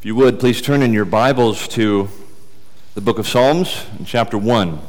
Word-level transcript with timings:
If 0.00 0.06
you 0.06 0.14
would, 0.14 0.40
please 0.40 0.62
turn 0.62 0.80
in 0.80 0.94
your 0.94 1.04
Bibles 1.04 1.68
to 1.68 2.08
the 2.94 3.02
book 3.02 3.18
of 3.18 3.28
Psalms 3.28 3.84
chapter 4.06 4.38
1. 4.38 4.80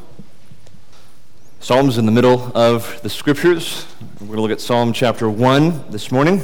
Psalms 1.59 1.97
in 1.97 2.05
the 2.05 2.13
middle 2.13 2.49
of 2.55 3.01
the 3.01 3.09
scriptures. 3.09 3.85
We're 4.21 4.27
going 4.27 4.37
to 4.37 4.41
look 4.41 4.51
at 4.51 4.61
Psalm 4.61 4.93
chapter 4.93 5.29
1 5.29 5.91
this 5.91 6.13
morning. 6.13 6.43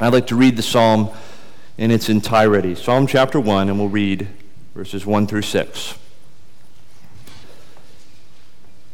I'd 0.00 0.12
like 0.12 0.26
to 0.26 0.34
read 0.34 0.56
the 0.56 0.62
psalm 0.62 1.10
in 1.78 1.92
its 1.92 2.08
entirety. 2.08 2.74
Psalm 2.74 3.06
chapter 3.06 3.38
1, 3.38 3.68
and 3.68 3.78
we'll 3.78 3.88
read 3.88 4.26
verses 4.74 5.06
1 5.06 5.28
through 5.28 5.42
6. 5.42 5.94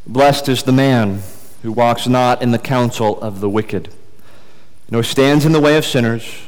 Blessed 0.06 0.46
is 0.50 0.64
the 0.64 0.72
man 0.72 1.22
who 1.62 1.72
walks 1.72 2.06
not 2.06 2.42
in 2.42 2.50
the 2.50 2.58
counsel 2.58 3.18
of 3.22 3.40
the 3.40 3.48
wicked, 3.48 3.88
nor 4.90 5.02
stands 5.02 5.46
in 5.46 5.52
the 5.52 5.60
way 5.60 5.78
of 5.78 5.86
sinners 5.86 6.47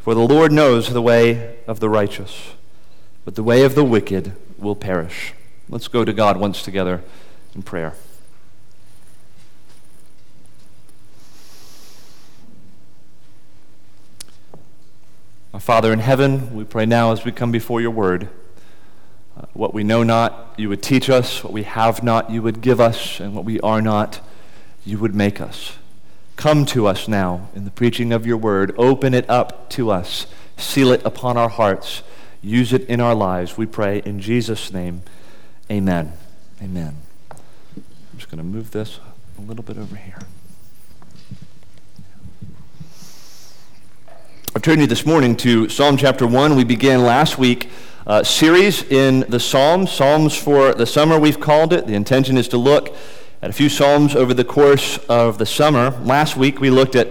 For 0.00 0.14
the 0.14 0.20
Lord 0.20 0.50
knows 0.50 0.92
the 0.92 1.02
way 1.02 1.58
of 1.66 1.80
the 1.80 1.90
righteous, 1.90 2.54
but 3.24 3.34
the 3.34 3.42
way 3.42 3.64
of 3.64 3.74
the 3.74 3.84
wicked 3.84 4.32
will 4.58 4.74
perish. 4.74 5.34
Let's 5.68 5.88
go 5.88 6.04
to 6.06 6.12
God 6.12 6.38
once 6.38 6.62
together 6.62 7.02
in 7.54 7.62
prayer. 7.62 7.94
Our 15.52 15.60
Father 15.60 15.92
in 15.92 15.98
heaven, 15.98 16.54
we 16.54 16.64
pray 16.64 16.86
now 16.86 17.12
as 17.12 17.26
we 17.26 17.32
come 17.32 17.52
before 17.52 17.82
your 17.82 17.90
word. 17.90 18.30
Uh, 19.36 19.46
what 19.52 19.74
we 19.74 19.84
know 19.84 20.02
not, 20.02 20.54
you 20.56 20.70
would 20.70 20.82
teach 20.82 21.10
us. 21.10 21.44
What 21.44 21.52
we 21.52 21.64
have 21.64 22.02
not, 22.02 22.30
you 22.30 22.40
would 22.40 22.62
give 22.62 22.80
us. 22.80 23.20
And 23.20 23.34
what 23.34 23.44
we 23.44 23.60
are 23.60 23.82
not, 23.82 24.20
you 24.86 24.98
would 24.98 25.14
make 25.14 25.40
us. 25.40 25.76
Come 26.40 26.64
to 26.64 26.86
us 26.86 27.06
now 27.06 27.50
in 27.54 27.66
the 27.66 27.70
preaching 27.70 28.14
of 28.14 28.26
your 28.26 28.38
word. 28.38 28.74
Open 28.78 29.12
it 29.12 29.28
up 29.28 29.68
to 29.72 29.90
us. 29.90 30.26
Seal 30.56 30.90
it 30.90 31.04
upon 31.04 31.36
our 31.36 31.50
hearts. 31.50 32.02
Use 32.40 32.72
it 32.72 32.88
in 32.88 32.98
our 32.98 33.14
lives. 33.14 33.58
We 33.58 33.66
pray 33.66 34.00
in 34.06 34.20
Jesus' 34.20 34.72
name. 34.72 35.02
Amen. 35.70 36.14
Amen. 36.62 36.96
I'm 37.36 37.82
just 38.16 38.30
going 38.30 38.38
to 38.38 38.42
move 38.42 38.70
this 38.70 39.00
a 39.36 39.42
little 39.42 39.62
bit 39.62 39.76
over 39.76 39.96
here. 39.96 40.18
I've 44.56 44.62
turned 44.62 44.80
you 44.80 44.86
this 44.86 45.04
morning 45.04 45.36
to 45.36 45.68
Psalm 45.68 45.98
chapter 45.98 46.26
1. 46.26 46.56
We 46.56 46.64
began 46.64 47.02
last 47.02 47.36
week 47.36 47.68
a 48.06 48.24
series 48.24 48.82
in 48.84 49.26
the 49.28 49.38
Psalms, 49.38 49.92
Psalms 49.92 50.34
for 50.34 50.72
the 50.72 50.86
summer, 50.86 51.18
we've 51.18 51.38
called 51.38 51.74
it. 51.74 51.86
The 51.86 51.94
intention 51.94 52.38
is 52.38 52.48
to 52.48 52.56
look 52.56 52.96
at 53.42 53.48
a 53.48 53.52
few 53.54 53.70
Psalms 53.70 54.14
over 54.14 54.34
the 54.34 54.44
course 54.44 54.98
of 55.08 55.38
the 55.38 55.46
summer. 55.46 55.90
Last 56.02 56.36
week 56.36 56.60
we 56.60 56.68
looked 56.68 56.94
at 56.94 57.10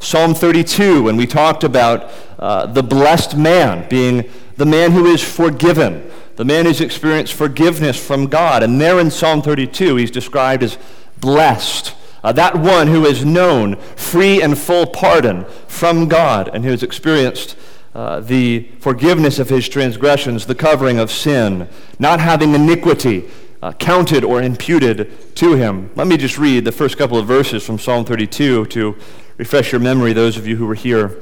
Psalm 0.00 0.34
32 0.34 1.08
and 1.08 1.16
we 1.16 1.26
talked 1.26 1.62
about 1.62 2.10
uh, 2.38 2.66
the 2.66 2.82
blessed 2.82 3.36
man 3.36 3.88
being 3.88 4.28
the 4.56 4.66
man 4.66 4.90
who 4.90 5.06
is 5.06 5.22
forgiven, 5.22 6.10
the 6.34 6.44
man 6.44 6.64
who's 6.64 6.80
experienced 6.80 7.32
forgiveness 7.32 7.96
from 8.04 8.26
God. 8.26 8.64
And 8.64 8.80
there 8.80 8.98
in 8.98 9.10
Psalm 9.10 9.40
32, 9.40 9.96
he's 9.96 10.10
described 10.10 10.64
as 10.64 10.78
blessed. 11.20 11.94
Uh, 12.24 12.32
that 12.32 12.56
one 12.56 12.88
who 12.88 13.06
is 13.06 13.24
known 13.24 13.76
free 13.94 14.42
and 14.42 14.58
full 14.58 14.86
pardon 14.86 15.44
from 15.68 16.08
God 16.08 16.50
and 16.52 16.64
who 16.64 16.72
has 16.72 16.82
experienced 16.82 17.56
uh, 17.94 18.18
the 18.18 18.68
forgiveness 18.80 19.38
of 19.38 19.48
his 19.48 19.68
transgressions, 19.68 20.46
the 20.46 20.56
covering 20.56 20.98
of 20.98 21.12
sin, 21.12 21.68
not 22.00 22.18
having 22.18 22.52
iniquity 22.54 23.30
uh, 23.62 23.72
counted 23.72 24.24
or 24.24 24.42
imputed 24.42 25.34
to 25.36 25.54
him. 25.54 25.90
Let 25.96 26.06
me 26.06 26.16
just 26.16 26.38
read 26.38 26.64
the 26.64 26.72
first 26.72 26.96
couple 26.96 27.18
of 27.18 27.26
verses 27.26 27.64
from 27.64 27.78
Psalm 27.78 28.04
32 28.04 28.66
to 28.66 28.96
refresh 29.36 29.72
your 29.72 29.80
memory, 29.80 30.12
those 30.12 30.36
of 30.36 30.46
you 30.46 30.56
who 30.56 30.66
were 30.66 30.74
here. 30.74 31.20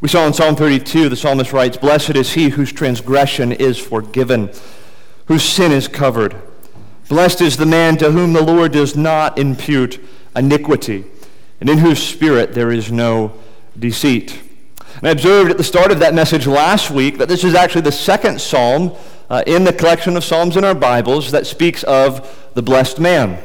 We 0.00 0.08
saw 0.08 0.26
in 0.26 0.32
Psalm 0.32 0.56
32, 0.56 1.08
the 1.08 1.16
psalmist 1.16 1.52
writes, 1.52 1.76
Blessed 1.76 2.16
is 2.16 2.34
he 2.34 2.50
whose 2.50 2.72
transgression 2.72 3.52
is 3.52 3.78
forgiven, 3.78 4.50
whose 5.26 5.42
sin 5.42 5.72
is 5.72 5.88
covered. 5.88 6.36
Blessed 7.08 7.40
is 7.40 7.56
the 7.56 7.66
man 7.66 7.96
to 7.98 8.10
whom 8.10 8.32
the 8.32 8.42
Lord 8.42 8.72
does 8.72 8.96
not 8.96 9.38
impute 9.38 10.00
iniquity, 10.34 11.04
and 11.60 11.70
in 11.70 11.78
whose 11.78 12.02
spirit 12.02 12.52
there 12.52 12.70
is 12.70 12.92
no 12.92 13.32
deceit. 13.78 14.42
And 14.96 15.08
I 15.08 15.10
observed 15.10 15.50
at 15.50 15.58
the 15.58 15.64
start 15.64 15.92
of 15.92 16.00
that 16.00 16.14
message 16.14 16.46
last 16.46 16.90
week 16.90 17.18
that 17.18 17.28
this 17.28 17.44
is 17.44 17.54
actually 17.54 17.82
the 17.82 17.92
second 17.92 18.40
psalm 18.40 18.96
uh, 19.28 19.42
in 19.46 19.64
the 19.64 19.72
collection 19.72 20.16
of 20.16 20.24
Psalms 20.24 20.56
in 20.56 20.64
our 20.64 20.74
Bibles 20.74 21.32
that 21.32 21.46
speaks 21.46 21.82
of 21.84 22.50
the 22.54 22.62
blessed 22.62 23.00
man. 23.00 23.42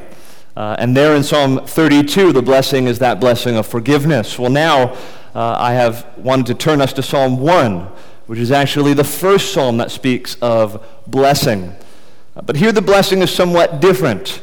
Uh, 0.56 0.76
and 0.78 0.96
there 0.96 1.16
in 1.16 1.24
Psalm 1.24 1.66
32, 1.66 2.34
the 2.34 2.42
blessing 2.42 2.88
is 2.88 3.00
that 3.00 3.20
blessing 3.20 3.56
of 3.56 3.66
forgiveness. 3.66 4.38
Well, 4.38 4.52
now 4.52 4.94
uh, 5.34 5.56
I 5.58 5.74
have 5.74 6.06
wanted 6.18 6.48
to 6.48 6.56
turn 6.56 6.82
us 6.82 6.94
to 6.94 7.04
Psalm 7.04 7.40
1, 7.40 7.88
which 8.28 8.40
is 8.40 8.52
actually 8.52 8.94
the 8.94 9.04
first 9.04 9.54
psalm 9.54 9.78
that 9.78 9.92
speaks 9.92 10.36
of 10.42 10.86
blessing. 11.08 11.74
Uh, 12.36 12.42
but 12.42 12.58
here 12.58 12.72
the 12.72 12.82
blessing 12.82 13.22
is 13.22 13.32
somewhat 13.32 13.80
different. 13.80 14.42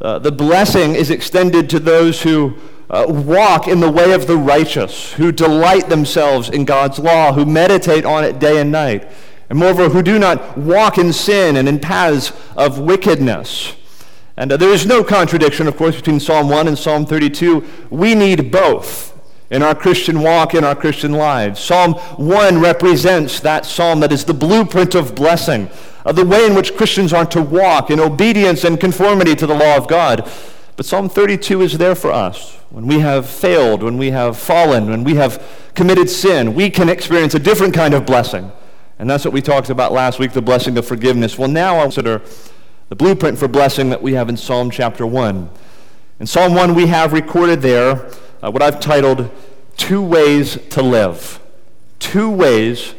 Uh, 0.00 0.18
the 0.18 0.32
blessing 0.32 0.94
is 0.94 1.10
extended 1.10 1.68
to 1.70 1.80
those 1.80 2.22
who 2.22 2.56
uh, 2.88 3.04
walk 3.08 3.66
in 3.68 3.80
the 3.80 3.90
way 3.90 4.12
of 4.12 4.26
the 4.26 4.36
righteous, 4.36 5.12
who 5.14 5.32
delight 5.32 5.88
themselves 5.88 6.48
in 6.48 6.64
God's 6.64 6.98
law, 6.98 7.32
who 7.32 7.44
meditate 7.44 8.04
on 8.04 8.24
it 8.24 8.38
day 8.38 8.60
and 8.60 8.72
night 8.72 9.10
and 9.50 9.58
moreover, 9.58 9.88
who 9.88 10.02
do 10.02 10.18
not 10.18 10.58
walk 10.58 10.98
in 10.98 11.12
sin 11.12 11.56
and 11.56 11.68
in 11.68 11.78
paths 11.78 12.32
of 12.56 12.78
wickedness. 12.78 13.74
And 14.36 14.52
uh, 14.52 14.56
there 14.56 14.70
is 14.70 14.86
no 14.86 15.02
contradiction, 15.02 15.66
of 15.66 15.76
course, 15.76 15.96
between 15.96 16.20
Psalm 16.20 16.48
1 16.48 16.68
and 16.68 16.78
Psalm 16.78 17.06
32. 17.06 17.64
We 17.90 18.14
need 18.14 18.52
both 18.52 19.18
in 19.50 19.62
our 19.62 19.74
Christian 19.74 20.20
walk, 20.20 20.54
in 20.54 20.64
our 20.64 20.76
Christian 20.76 21.12
lives. 21.12 21.60
Psalm 21.60 21.94
1 21.94 22.60
represents 22.60 23.40
that 23.40 23.64
psalm 23.64 24.00
that 24.00 24.12
is 24.12 24.24
the 24.24 24.34
blueprint 24.34 24.94
of 24.94 25.14
blessing, 25.14 25.70
of 26.04 26.14
the 26.16 26.26
way 26.26 26.46
in 26.46 26.54
which 26.54 26.76
Christians 26.76 27.12
are 27.14 27.26
to 27.26 27.40
walk 27.40 27.90
in 27.90 27.98
obedience 27.98 28.64
and 28.64 28.78
conformity 28.78 29.34
to 29.34 29.46
the 29.46 29.54
law 29.54 29.76
of 29.76 29.88
God. 29.88 30.30
But 30.76 30.86
Psalm 30.86 31.08
32 31.08 31.62
is 31.62 31.78
there 31.78 31.94
for 31.94 32.12
us. 32.12 32.56
When 32.70 32.86
we 32.86 33.00
have 33.00 33.26
failed, 33.26 33.82
when 33.82 33.96
we 33.96 34.10
have 34.10 34.38
fallen, 34.38 34.90
when 34.90 35.02
we 35.02 35.14
have 35.14 35.42
committed 35.74 36.10
sin, 36.10 36.54
we 36.54 36.68
can 36.68 36.90
experience 36.90 37.34
a 37.34 37.38
different 37.38 37.72
kind 37.74 37.94
of 37.94 38.04
blessing 38.04 38.52
and 38.98 39.08
that's 39.08 39.24
what 39.24 39.32
we 39.32 39.40
talked 39.40 39.70
about 39.70 39.92
last 39.92 40.18
week 40.18 40.32
the 40.32 40.42
blessing 40.42 40.76
of 40.76 40.86
forgiveness. 40.86 41.38
Well, 41.38 41.48
now 41.48 41.76
I'll 41.76 41.84
consider 41.84 42.22
the 42.88 42.96
blueprint 42.96 43.38
for 43.38 43.48
blessing 43.48 43.90
that 43.90 44.02
we 44.02 44.14
have 44.14 44.28
in 44.28 44.36
Psalm 44.36 44.70
chapter 44.70 45.06
1. 45.06 45.50
In 46.20 46.26
Psalm 46.26 46.54
1, 46.54 46.74
we 46.74 46.86
have 46.86 47.12
recorded 47.12 47.62
there 47.62 48.10
uh, 48.42 48.50
what 48.50 48.62
I've 48.62 48.80
titled 48.80 49.30
Two 49.76 50.02
Ways 50.02 50.58
to 50.70 50.82
Live. 50.82 51.40
Two 52.00 52.30
Ways 52.30 52.94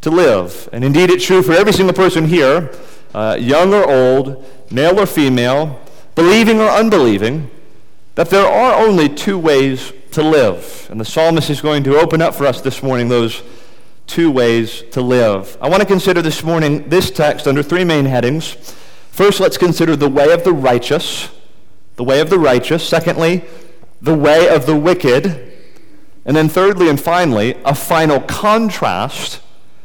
to 0.00 0.10
Live. 0.10 0.68
And 0.72 0.82
indeed, 0.82 1.10
it's 1.10 1.24
true 1.24 1.42
for 1.42 1.52
every 1.52 1.72
single 1.72 1.94
person 1.94 2.26
here, 2.26 2.72
uh, 3.14 3.36
young 3.38 3.72
or 3.72 3.88
old, 3.88 4.44
male 4.72 4.98
or 4.98 5.06
female, 5.06 5.80
believing 6.16 6.60
or 6.60 6.68
unbelieving, 6.68 7.50
that 8.16 8.30
there 8.30 8.46
are 8.46 8.84
only 8.84 9.08
two 9.08 9.38
ways 9.38 9.92
to 10.12 10.22
live. 10.22 10.88
And 10.90 10.98
the 10.98 11.04
psalmist 11.04 11.50
is 11.50 11.60
going 11.60 11.84
to 11.84 11.98
open 11.98 12.22
up 12.22 12.34
for 12.34 12.46
us 12.46 12.62
this 12.62 12.82
morning 12.82 13.08
those 13.08 13.42
two 14.06 14.30
ways 14.30 14.82
to 14.92 15.00
live. 15.00 15.58
I 15.60 15.68
want 15.68 15.82
to 15.82 15.86
consider 15.86 16.22
this 16.22 16.42
morning 16.42 16.88
this 16.88 17.10
text 17.10 17.46
under 17.46 17.62
three 17.62 17.84
main 17.84 18.04
headings. 18.04 18.52
First, 19.10 19.40
let's 19.40 19.58
consider 19.58 19.96
the 19.96 20.08
way 20.08 20.32
of 20.32 20.44
the 20.44 20.52
righteous, 20.52 21.30
the 21.96 22.04
way 22.04 22.20
of 22.20 22.30
the 22.30 22.38
righteous. 22.38 22.86
Secondly, 22.86 23.44
the 24.00 24.14
way 24.14 24.48
of 24.48 24.66
the 24.66 24.76
wicked. 24.76 25.52
And 26.24 26.36
then 26.36 26.48
thirdly 26.48 26.88
and 26.88 27.00
finally, 27.00 27.56
a 27.64 27.74
final 27.74 28.20
contrast 28.20 29.40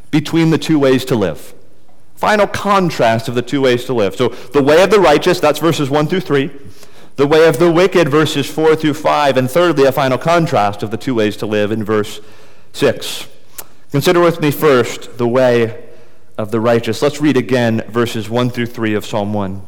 between 0.10 0.50
the 0.50 0.58
two 0.58 0.80
ways 0.80 1.06
to 1.06 1.16
live. 1.16 1.54
Final 2.16 2.48
contrast 2.48 3.28
of 3.28 3.36
the 3.36 3.42
two 3.42 3.62
ways 3.62 3.86
to 3.86 3.94
live. 3.94 4.16
So 4.16 4.30
the 4.30 4.62
way 4.62 4.84
of 4.84 4.92
the 4.92 5.00
righteous, 5.00 5.40
that's 5.40 5.60
verses 5.60 5.90
1 5.90 6.08
through 6.08 6.22
3. 6.22 6.52
The 7.16 7.28
way 7.28 7.48
of 7.48 7.58
the 7.58 7.72
wicked, 7.72 8.10
verses 8.10 8.50
4 8.50 8.76
through 8.76 8.94
5. 8.94 9.38
And 9.38 9.50
thirdly, 9.50 9.86
a 9.86 9.92
final 9.92 10.18
contrast 10.18 10.84
of 10.84 10.92
the 10.92 10.98
two 10.98 11.16
ways 11.16 11.38
to 11.38 11.46
live 11.46 11.72
in 11.72 11.84
verse 11.84 12.20
6. 12.74 13.28
Consider 13.92 14.22
with 14.22 14.40
me 14.40 14.52
first 14.52 15.18
the 15.18 15.28
way 15.28 15.84
of 16.38 16.50
the 16.52 16.62
righteous. 16.62 17.02
Let's 17.02 17.20
read 17.20 17.36
again 17.36 17.84
verses 17.90 18.30
1 18.30 18.50
through 18.50 18.68
3 18.68 18.94
of 18.94 19.06
Psalm 19.06 19.34
1. 19.34 19.62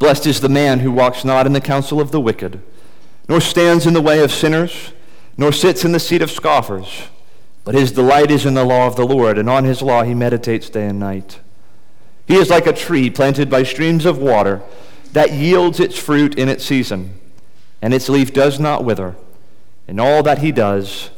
Blessed 0.00 0.26
is 0.26 0.40
the 0.40 0.48
man 0.48 0.80
who 0.80 0.90
walks 0.90 1.24
not 1.24 1.46
in 1.46 1.52
the 1.52 1.60
counsel 1.60 2.00
of 2.00 2.10
the 2.10 2.20
wicked, 2.20 2.60
nor 3.28 3.40
stands 3.40 3.86
in 3.86 3.94
the 3.94 4.02
way 4.02 4.22
of 4.24 4.32
sinners, 4.32 4.92
nor 5.36 5.52
sits 5.52 5.84
in 5.84 5.92
the 5.92 6.00
seat 6.00 6.20
of 6.20 6.32
scoffers. 6.32 7.04
But 7.62 7.76
his 7.76 7.92
delight 7.92 8.32
is 8.32 8.44
in 8.44 8.54
the 8.54 8.64
law 8.64 8.88
of 8.88 8.96
the 8.96 9.06
Lord, 9.06 9.38
and 9.38 9.48
on 9.48 9.62
his 9.62 9.82
law 9.82 10.02
he 10.02 10.12
meditates 10.12 10.68
day 10.68 10.88
and 10.88 10.98
night. 10.98 11.38
He 12.26 12.34
is 12.34 12.50
like 12.50 12.66
a 12.66 12.72
tree 12.72 13.08
planted 13.08 13.48
by 13.48 13.62
streams 13.62 14.04
of 14.04 14.18
water 14.18 14.62
that 15.12 15.32
yields 15.32 15.78
its 15.78 15.96
fruit 15.96 16.36
in 16.36 16.48
its 16.48 16.64
season, 16.64 17.20
and 17.80 17.94
its 17.94 18.08
leaf 18.08 18.34
does 18.34 18.58
not 18.58 18.84
wither. 18.84 19.14
In 19.86 20.00
all 20.00 20.24
that 20.24 20.38
he 20.38 20.50
does, 20.50 21.10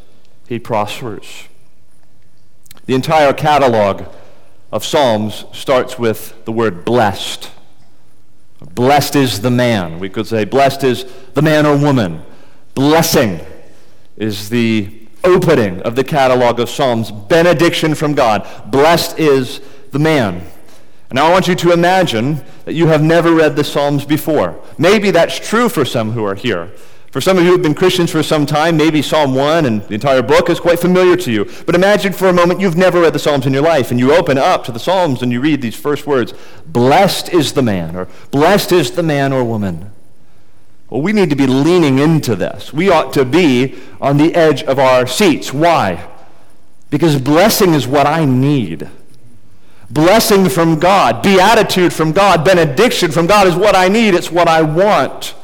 he 0.47 0.59
prospers. 0.59 1.48
The 2.89 2.95
entire 2.95 3.35
catalog 3.35 4.05
of 4.73 4.83
Psalms 4.83 5.45
starts 5.53 5.99
with 5.99 6.43
the 6.47 6.53
word 6.53 6.87
blessed. 6.87 7.51
Blessed 8.63 9.15
is 9.15 9.43
the 9.43 9.51
man. 9.51 9.99
We 9.99 10.09
could 10.09 10.27
say, 10.27 10.47
blessed 10.47 10.85
is 10.85 11.05
the 11.35 11.43
man 11.43 11.67
or 11.67 11.77
woman. 11.77 12.23
Blessing 12.75 13.41
is 14.17 14.49
the 14.49 15.07
opening 15.23 15.83
of 15.83 15.97
the 15.97 16.03
catalog 16.03 16.61
of 16.61 16.71
Psalms. 16.71 17.11
Benediction 17.11 17.95
from 17.95 18.15
God. 18.15 18.49
Blessed 18.71 19.19
is 19.19 19.61
the 19.91 19.99
man. 19.99 20.37
And 21.11 21.17
now 21.17 21.27
I 21.27 21.31
want 21.31 21.47
you 21.47 21.57
to 21.57 21.73
imagine 21.73 22.43
that 22.65 22.73
you 22.73 22.87
have 22.87 23.03
never 23.03 23.35
read 23.35 23.55
the 23.55 23.65
Psalms 23.65 24.07
before. 24.07 24.59
Maybe 24.79 25.11
that's 25.11 25.39
true 25.39 25.69
for 25.69 25.85
some 25.85 26.13
who 26.13 26.25
are 26.25 26.35
here. 26.35 26.73
For 27.19 27.23
some 27.23 27.37
of 27.37 27.43
you 27.43 27.49
who 27.49 27.57
have 27.57 27.65
been 27.65 27.75
Christians 27.75 28.13
for 28.13 28.23
some 28.23 28.47
time, 28.47 28.77
maybe 28.77 29.03
Psalm 29.03 29.35
1 29.35 29.67
and 29.67 29.83
the 29.83 29.95
entire 29.95 30.23
book 30.23 30.49
is 30.49 30.61
quite 30.61 30.79
familiar 30.79 31.17
to 31.17 31.33
you. 31.33 31.51
But 31.67 31.75
imagine 31.75 32.13
for 32.13 32.29
a 32.29 32.33
moment 32.33 32.61
you've 32.61 32.77
never 32.77 33.01
read 33.01 33.13
the 33.13 33.19
Psalms 33.19 33.45
in 33.45 33.53
your 33.53 33.65
life, 33.65 33.91
and 33.91 33.99
you 33.99 34.15
open 34.15 34.39
up 34.39 34.63
to 34.67 34.71
the 34.71 34.79
Psalms 34.79 35.21
and 35.21 35.33
you 35.33 35.41
read 35.41 35.61
these 35.61 35.75
first 35.75 36.07
words 36.07 36.33
Blessed 36.65 37.31
is 37.31 37.55
the 37.55 37.61
man, 37.63 37.97
or 37.97 38.07
Blessed 38.31 38.71
is 38.71 38.93
the 38.93 39.03
man 39.03 39.33
or 39.33 39.43
woman. 39.43 39.91
Well, 40.91 41.03
we 41.03 41.13
need 41.13 41.29
to 41.31 41.35
be 41.35 41.49
leaning 41.49 41.99
into 41.99 42.37
this. 42.37 42.73
We 42.73 42.89
ought 42.89 43.13
to 43.15 43.25
be 43.25 43.75
on 44.01 44.17
the 44.17 44.33
edge 44.37 44.63
of 44.63 44.79
our 44.79 45.05
seats. 45.09 45.53
Why? 45.53 46.09
Because 46.89 47.21
blessing 47.21 47.75
is 47.75 47.85
what 47.85 48.07
I 48.07 48.27
need. 48.27 48.89
Blessing 49.91 50.49
from 50.49 50.79
God, 50.79 51.25
beatitude 51.25 51.93
from 51.93 52.13
God, 52.13 52.45
benediction 52.45 53.11
from 53.11 53.27
God 53.27 53.49
is 53.49 53.57
what 53.57 53.75
I 53.75 53.89
need. 53.89 54.15
It's 54.15 54.31
what 54.31 54.47
I 54.47 54.63
want. 54.63 55.35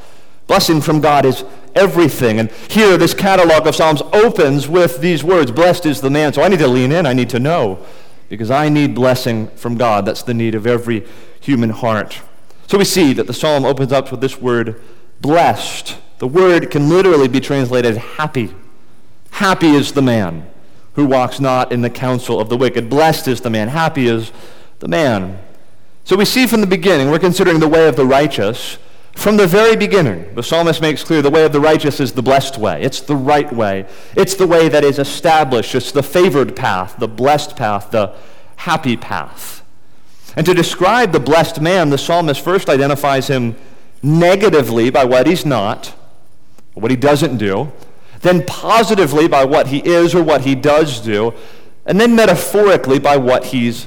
Blessing 0.47 0.81
from 0.81 1.01
God 1.01 1.25
is 1.25 1.43
everything. 1.75 2.39
And 2.39 2.51
here, 2.51 2.97
this 2.97 3.15
catalog 3.15 3.67
of 3.67 3.75
Psalms 3.75 4.03
opens 4.13 4.69
with 4.69 5.01
these 5.01 5.25
words 5.25 5.51
Blessed 5.51 5.87
is 5.87 6.01
the 6.01 6.11
man. 6.11 6.33
So 6.33 6.43
I 6.43 6.49
need 6.49 6.61
to 6.61 6.69
lean 6.69 6.93
in. 6.93 7.07
I 7.07 7.13
need 7.13 7.31
to 7.31 7.39
know 7.39 7.85
because 8.29 8.51
I 8.51 8.69
need 8.69 8.95
blessing 8.95 9.49
from 9.57 9.77
God. 9.77 10.07
That's 10.07 10.23
the 10.23 10.35
need 10.35 10.55
of 10.55 10.67
every 10.67 11.07
human 11.41 11.71
heart. 11.71 12.21
So 12.67 12.79
we 12.79 12.85
see 12.85 13.13
that 13.13 13.27
the 13.27 13.35
psalm 13.35 13.65
opens 13.65 13.93
up 13.93 14.11
with 14.11 14.21
this 14.21 14.41
word 14.41 14.81
blessed. 15.21 15.99
The 16.19 16.27
word 16.27 16.71
can 16.71 16.89
literally 16.89 17.29
be 17.29 17.41
translated 17.41 17.97
happy. 17.97 18.55
Happy 19.33 19.71
is 19.71 19.93
the 19.93 20.03
man 20.03 20.49
who 20.95 21.05
walks 21.05 21.41
not 21.41 21.73
in 21.73 21.83
the 21.83 21.91
counsel 21.91 22.41
of 22.41 22.49
the 22.49 22.57
wicked. 22.57 22.89
Blessed 22.89 23.29
is 23.29 23.41
the 23.41 23.51
man. 23.51 23.69
Happy 23.69 24.07
is 24.07 24.33
the 24.79 24.89
man. 24.89 25.39
So 26.05 26.17
we 26.17 26.25
see 26.25 26.47
from 26.47 26.61
the 26.61 26.67
beginning, 26.67 27.11
we're 27.11 27.19
considering 27.19 27.61
the 27.61 27.69
way 27.69 27.89
of 27.89 27.97
the 27.97 28.07
righteous. 28.07 28.79
From 29.15 29.37
the 29.37 29.47
very 29.47 29.77
beginning, 29.77 30.35
the 30.35 30.43
psalmist 30.43 30.81
makes 30.81 31.05
clear 31.05 31.23
the 31.23 31.31
way 31.31 31.45
of 31.45 31.53
the 31.53 31.61
righteous 31.61 32.01
is 32.01 32.13
the 32.13 32.23
blessed 32.23 32.59
way. 32.59 32.83
It's 32.83 33.01
the 33.01 33.17
right 33.17 33.51
way. 33.53 33.87
It's 34.17 34.35
the 34.35 34.47
way 34.47 34.69
that 34.69 34.85
is 34.85 34.99
established. 34.99 35.75
It's 35.75 35.93
the 35.93 36.03
favored 36.03 36.57
path, 36.57 36.97
the 36.99 37.09
blessed 37.09 37.57
path, 37.57 37.91
the 37.91 38.15
happy 38.57 38.97
path. 38.97 39.65
And 40.37 40.45
to 40.47 40.53
describe 40.53 41.13
the 41.13 41.21
blessed 41.21 41.61
man, 41.61 41.91
the 41.91 41.99
psalmist 41.99 42.41
first 42.41 42.69
identifies 42.69 43.29
him 43.29 43.57
negatively 44.03 44.91
by 44.91 45.05
what 45.05 45.27
he's 45.27 45.47
not, 45.47 45.95
what 46.75 46.91
he 46.91 46.97
doesn't 46.97 47.39
do, 47.39 47.73
then 48.21 48.45
positively 48.45 49.29
by 49.29 49.45
what 49.45 49.69
he 49.69 49.79
is 49.79 50.15
or 50.15 50.23
what 50.23 50.43
he 50.43 50.55
does 50.55 51.01
do, 51.01 51.33
and 51.87 52.01
then 52.01 52.17
metaphorically 52.17 52.99
by 52.99 53.17
what 53.17 53.47
he's 53.47 53.87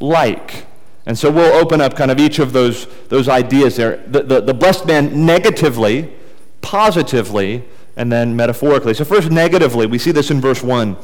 like. 0.00 0.65
And 1.06 1.16
so 1.16 1.30
we'll 1.30 1.54
open 1.54 1.80
up 1.80 1.94
kind 1.96 2.10
of 2.10 2.18
each 2.18 2.38
of 2.38 2.52
those, 2.52 2.86
those 3.08 3.28
ideas 3.28 3.76
there. 3.76 3.98
The, 4.08 4.22
the, 4.22 4.40
the 4.40 4.54
blessed 4.54 4.86
man 4.86 5.24
negatively, 5.24 6.12
positively, 6.60 7.64
and 7.96 8.10
then 8.10 8.34
metaphorically. 8.34 8.92
So, 8.92 9.04
first, 9.04 9.30
negatively, 9.30 9.86
we 9.86 9.98
see 9.98 10.10
this 10.10 10.30
in 10.30 10.40
verse 10.40 10.62
1. 10.62 10.96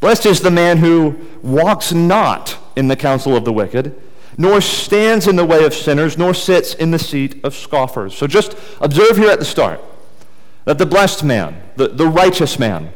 Blessed 0.00 0.26
is 0.26 0.40
the 0.40 0.50
man 0.50 0.78
who 0.78 1.16
walks 1.42 1.92
not 1.92 2.58
in 2.74 2.88
the 2.88 2.96
counsel 2.96 3.36
of 3.36 3.44
the 3.44 3.52
wicked 3.52 3.94
nor 4.38 4.60
stands 4.60 5.26
in 5.26 5.36
the 5.36 5.44
way 5.44 5.64
of 5.64 5.72
sinners, 5.72 6.18
nor 6.18 6.34
sits 6.34 6.74
in 6.74 6.90
the 6.90 6.98
seat 6.98 7.40
of 7.42 7.54
scoffers. 7.54 8.14
So 8.16 8.26
just 8.26 8.56
observe 8.80 9.16
here 9.16 9.30
at 9.30 9.38
the 9.38 9.44
start 9.44 9.80
that 10.64 10.78
the 10.78 10.86
blessed 10.86 11.24
man, 11.24 11.62
the, 11.76 11.88
the 11.88 12.06
righteous 12.06 12.58
man, 12.58 12.92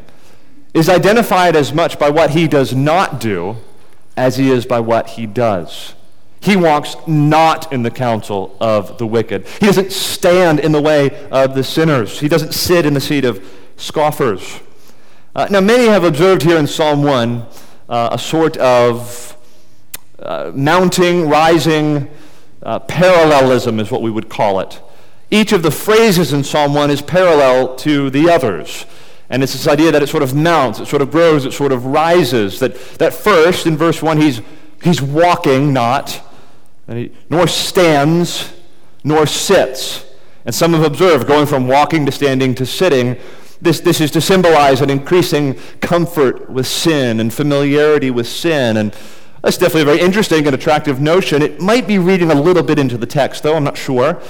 is 0.74 0.88
identified 0.88 1.56
as 1.56 1.72
much 1.72 1.98
by 1.98 2.10
what 2.10 2.30
he 2.30 2.46
does 2.46 2.74
not 2.74 3.20
do 3.20 3.56
as 4.16 4.36
he 4.36 4.50
is 4.50 4.66
by 4.66 4.80
what 4.80 5.10
he 5.10 5.26
does. 5.26 5.94
He 6.40 6.56
walks 6.56 6.96
not 7.06 7.72
in 7.72 7.82
the 7.82 7.90
counsel 7.90 8.56
of 8.60 8.96
the 8.96 9.06
wicked. 9.06 9.46
He 9.46 9.66
doesn't 9.66 9.92
stand 9.92 10.58
in 10.60 10.72
the 10.72 10.80
way 10.80 11.28
of 11.30 11.54
the 11.54 11.62
sinners. 11.62 12.20
He 12.20 12.28
doesn't 12.28 12.52
sit 12.52 12.86
in 12.86 12.94
the 12.94 13.00
seat 13.00 13.24
of 13.24 13.44
scoffers. 13.76 14.60
Uh, 15.34 15.46
now, 15.50 15.60
many 15.60 15.86
have 15.86 16.02
observed 16.02 16.42
here 16.42 16.56
in 16.56 16.66
Psalm 16.66 17.02
1 17.02 17.46
uh, 17.88 18.08
a 18.12 18.18
sort 18.18 18.56
of 18.56 19.36
uh, 20.18 20.50
mounting, 20.54 21.28
rising 21.28 22.10
uh, 22.62 22.78
parallelism 22.80 23.80
is 23.80 23.90
what 23.90 24.02
we 24.02 24.10
would 24.10 24.28
call 24.28 24.60
it. 24.60 24.80
Each 25.30 25.52
of 25.52 25.62
the 25.62 25.70
phrases 25.70 26.32
in 26.32 26.42
Psalm 26.42 26.74
1 26.74 26.90
is 26.90 27.02
parallel 27.02 27.76
to 27.76 28.10
the 28.10 28.28
others. 28.28 28.86
And 29.28 29.42
it's 29.42 29.52
this 29.52 29.68
idea 29.68 29.92
that 29.92 30.02
it 30.02 30.08
sort 30.08 30.24
of 30.24 30.34
mounts, 30.34 30.80
it 30.80 30.86
sort 30.86 31.02
of 31.02 31.10
grows, 31.10 31.44
it 31.44 31.52
sort 31.52 31.70
of 31.70 31.86
rises. 31.86 32.58
That, 32.58 32.74
that 32.98 33.14
first, 33.14 33.66
in 33.66 33.76
verse 33.76 34.02
1, 34.02 34.20
he's, 34.20 34.40
he's 34.82 35.00
walking 35.00 35.72
not, 35.72 36.20
he, 36.98 37.12
nor 37.28 37.46
stands, 37.46 38.52
nor 39.04 39.26
sits. 39.26 40.06
And 40.44 40.54
some 40.54 40.72
have 40.72 40.84
observed 40.84 41.26
going 41.26 41.46
from 41.46 41.68
walking 41.68 42.06
to 42.06 42.12
standing 42.12 42.54
to 42.56 42.66
sitting. 42.66 43.16
This, 43.60 43.80
this 43.80 44.00
is 44.00 44.10
to 44.12 44.20
symbolize 44.20 44.80
an 44.80 44.90
increasing 44.90 45.54
comfort 45.80 46.48
with 46.48 46.66
sin 46.66 47.20
and 47.20 47.32
familiarity 47.32 48.10
with 48.10 48.26
sin 48.26 48.76
and 48.76 48.94
that's 49.42 49.56
definitely 49.56 49.82
a 49.82 49.84
very 49.86 50.00
interesting 50.00 50.46
and 50.46 50.54
attractive 50.54 51.00
notion. 51.00 51.40
It 51.40 51.60
might 51.60 51.86
be 51.86 51.98
reading 51.98 52.30
a 52.30 52.34
little 52.34 52.62
bit 52.62 52.78
into 52.78 52.98
the 52.98 53.06
text, 53.06 53.42
though, 53.42 53.56
I'm 53.56 53.64
not 53.64 53.78
sure. 53.78 54.20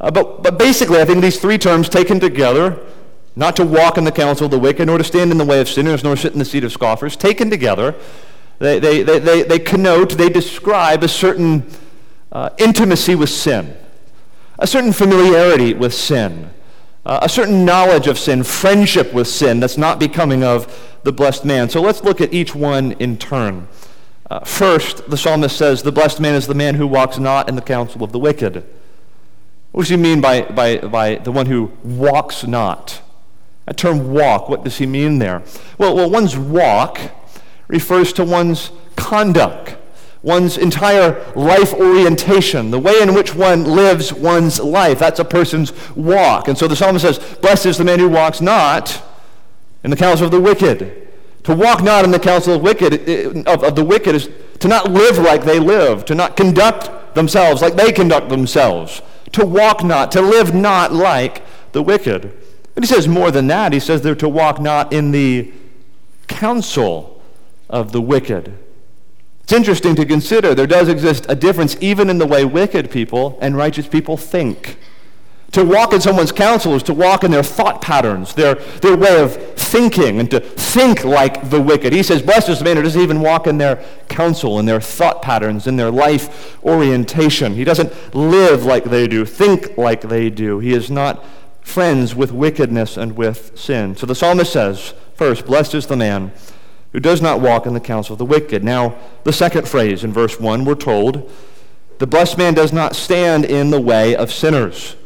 Uh, 0.00 0.10
but, 0.10 0.42
but 0.42 0.58
basically, 0.58 1.00
I 1.00 1.04
think 1.04 1.20
these 1.22 1.40
three 1.40 1.58
terms 1.58 1.88
taken 1.88 2.20
together, 2.20 2.78
not 3.34 3.56
to 3.56 3.66
walk 3.66 3.98
in 3.98 4.04
the 4.04 4.12
counsel 4.12 4.44
of 4.44 4.50
the 4.52 4.58
wicked, 4.58 4.86
nor 4.86 4.98
to 4.98 5.04
stand 5.04 5.32
in 5.32 5.38
the 5.38 5.44
way 5.44 5.60
of 5.60 5.68
sinners, 5.68 6.04
nor 6.04 6.16
sit 6.16 6.32
in 6.32 6.38
the 6.38 6.44
seat 6.44 6.62
of 6.62 6.72
scoffers, 6.72 7.16
taken 7.16 7.50
together, 7.50 7.96
they, 8.60 8.78
they, 8.78 9.02
they, 9.02 9.18
they, 9.18 9.42
they 9.42 9.58
connote, 9.58 10.10
they 10.10 10.28
describe 10.28 11.02
a 11.02 11.08
certain 11.08 11.66
uh, 12.32 12.50
intimacy 12.58 13.14
with 13.14 13.30
sin, 13.30 13.76
a 14.58 14.66
certain 14.66 14.92
familiarity 14.92 15.74
with 15.74 15.94
sin, 15.94 16.50
uh, 17.06 17.20
a 17.22 17.28
certain 17.28 17.64
knowledge 17.64 18.06
of 18.06 18.18
sin, 18.18 18.42
friendship 18.42 19.12
with 19.12 19.26
sin 19.26 19.60
that's 19.60 19.78
not 19.78 19.98
becoming 19.98 20.44
of 20.44 20.98
the 21.02 21.12
blessed 21.12 21.44
man. 21.44 21.68
So 21.68 21.80
let's 21.80 22.04
look 22.04 22.20
at 22.20 22.32
each 22.32 22.54
one 22.54 22.92
in 22.92 23.16
turn. 23.16 23.68
Uh, 24.30 24.40
first, 24.40 25.10
the 25.10 25.16
psalmist 25.16 25.56
says, 25.56 25.82
The 25.82 25.90
blessed 25.90 26.20
man 26.20 26.34
is 26.34 26.46
the 26.46 26.54
man 26.54 26.76
who 26.76 26.86
walks 26.86 27.18
not 27.18 27.48
in 27.48 27.56
the 27.56 27.62
counsel 27.62 28.04
of 28.04 28.12
the 28.12 28.18
wicked. 28.18 28.64
What 29.72 29.82
does 29.82 29.88
he 29.88 29.96
mean 29.96 30.20
by, 30.20 30.42
by, 30.42 30.78
by 30.78 31.16
the 31.16 31.32
one 31.32 31.46
who 31.46 31.72
walks 31.82 32.46
not? 32.46 33.02
That 33.66 33.76
term 33.76 34.12
walk, 34.12 34.48
what 34.48 34.64
does 34.64 34.78
he 34.78 34.86
mean 34.86 35.18
there? 35.18 35.42
Well, 35.78 35.94
well, 35.94 36.10
one's 36.10 36.36
walk 36.36 37.00
refers 37.68 38.12
to 38.14 38.24
one's 38.24 38.72
conduct, 38.96 39.76
one's 40.22 40.58
entire 40.58 41.32
life 41.34 41.72
orientation, 41.74 42.70
the 42.70 42.78
way 42.78 43.00
in 43.00 43.14
which 43.14 43.34
one 43.34 43.64
lives 43.64 44.12
one's 44.12 44.60
life. 44.60 44.98
That's 44.98 45.20
a 45.20 45.24
person's 45.24 45.72
walk. 45.96 46.48
And 46.48 46.58
so 46.58 46.68
the 46.68 46.76
psalmist 46.76 47.04
says, 47.04 47.18
Blessed 47.40 47.66
is 47.66 47.78
the 47.78 47.84
man 47.84 47.98
who 47.98 48.08
walks 48.08 48.40
not 48.40 49.02
in 49.82 49.90
the 49.90 49.96
counsel 49.96 50.26
of 50.26 50.32
the 50.32 50.40
wicked 50.40 51.08
to 51.44 51.54
walk 51.54 51.82
not 51.82 52.04
in 52.04 52.10
the 52.10 52.18
counsel 52.18 52.54
of, 52.54 52.62
wicked, 52.62 53.46
of, 53.46 53.64
of 53.64 53.74
the 53.74 53.84
wicked 53.84 54.14
is 54.14 54.28
to 54.58 54.68
not 54.68 54.90
live 54.90 55.18
like 55.18 55.44
they 55.44 55.58
live, 55.58 56.04
to 56.06 56.14
not 56.14 56.36
conduct 56.36 57.14
themselves 57.14 57.62
like 57.62 57.74
they 57.74 57.92
conduct 57.92 58.28
themselves, 58.28 59.00
to 59.32 59.44
walk 59.44 59.82
not, 59.82 60.12
to 60.12 60.20
live 60.20 60.54
not 60.54 60.92
like 60.92 61.42
the 61.72 61.82
wicked. 61.82 62.36
But 62.74 62.84
he 62.84 62.86
says 62.86 63.08
more 63.08 63.30
than 63.30 63.46
that. 63.46 63.72
He 63.72 63.80
says 63.80 64.02
they're 64.02 64.14
to 64.16 64.28
walk 64.28 64.60
not 64.60 64.92
in 64.92 65.12
the 65.12 65.52
counsel 66.28 67.22
of 67.68 67.92
the 67.92 68.00
wicked. 68.00 68.56
It's 69.50 69.56
interesting 69.56 69.96
to 69.96 70.06
consider 70.06 70.54
there 70.54 70.68
does 70.68 70.88
exist 70.88 71.26
a 71.28 71.34
difference 71.34 71.76
even 71.80 72.08
in 72.08 72.18
the 72.18 72.26
way 72.26 72.44
wicked 72.44 72.88
people 72.88 73.36
and 73.42 73.56
righteous 73.56 73.88
people 73.88 74.16
think. 74.16 74.78
To 75.50 75.64
walk 75.64 75.92
in 75.92 76.00
someone's 76.00 76.30
counsel 76.30 76.76
is 76.76 76.84
to 76.84 76.94
walk 76.94 77.24
in 77.24 77.32
their 77.32 77.42
thought 77.42 77.82
patterns, 77.82 78.32
their, 78.34 78.54
their 78.54 78.96
way 78.96 79.20
of 79.20 79.34
thinking, 79.56 80.20
and 80.20 80.30
to 80.30 80.38
think 80.38 81.04
like 81.04 81.50
the 81.50 81.60
wicked. 81.60 81.92
He 81.92 82.04
says, 82.04 82.22
Blessed 82.22 82.48
is 82.48 82.58
the 82.60 82.64
man 82.64 82.76
who 82.76 82.84
doesn't 82.84 83.02
even 83.02 83.22
walk 83.22 83.48
in 83.48 83.58
their 83.58 83.84
counsel, 84.08 84.60
in 84.60 84.66
their 84.66 84.80
thought 84.80 85.20
patterns, 85.20 85.66
in 85.66 85.74
their 85.74 85.90
life 85.90 86.56
orientation. 86.62 87.54
He 87.54 87.64
doesn't 87.64 88.14
live 88.14 88.64
like 88.64 88.84
they 88.84 89.08
do, 89.08 89.24
think 89.24 89.76
like 89.76 90.02
they 90.02 90.30
do. 90.30 90.60
He 90.60 90.72
is 90.74 90.92
not 90.92 91.24
friends 91.60 92.14
with 92.14 92.30
wickedness 92.30 92.96
and 92.96 93.16
with 93.16 93.58
sin. 93.58 93.96
So 93.96 94.06
the 94.06 94.14
psalmist 94.14 94.52
says, 94.52 94.94
First, 95.16 95.44
blessed 95.44 95.74
is 95.74 95.88
the 95.88 95.96
man 95.96 96.30
who 96.92 97.00
does 97.00 97.22
not 97.22 97.40
walk 97.40 97.66
in 97.66 97.74
the 97.74 97.80
counsel 97.80 98.14
of 98.14 98.18
the 98.18 98.24
wicked. 98.24 98.64
Now, 98.64 98.96
the 99.24 99.32
second 99.32 99.68
phrase 99.68 100.02
in 100.02 100.12
verse 100.12 100.40
1, 100.40 100.64
we're 100.64 100.74
told, 100.74 101.30
the 101.98 102.06
blessed 102.06 102.38
man 102.38 102.54
does 102.54 102.72
not 102.72 102.96
stand 102.96 103.44
in 103.44 103.70
the 103.70 103.80
way 103.80 104.16
of 104.16 104.32
sinners. 104.32 104.96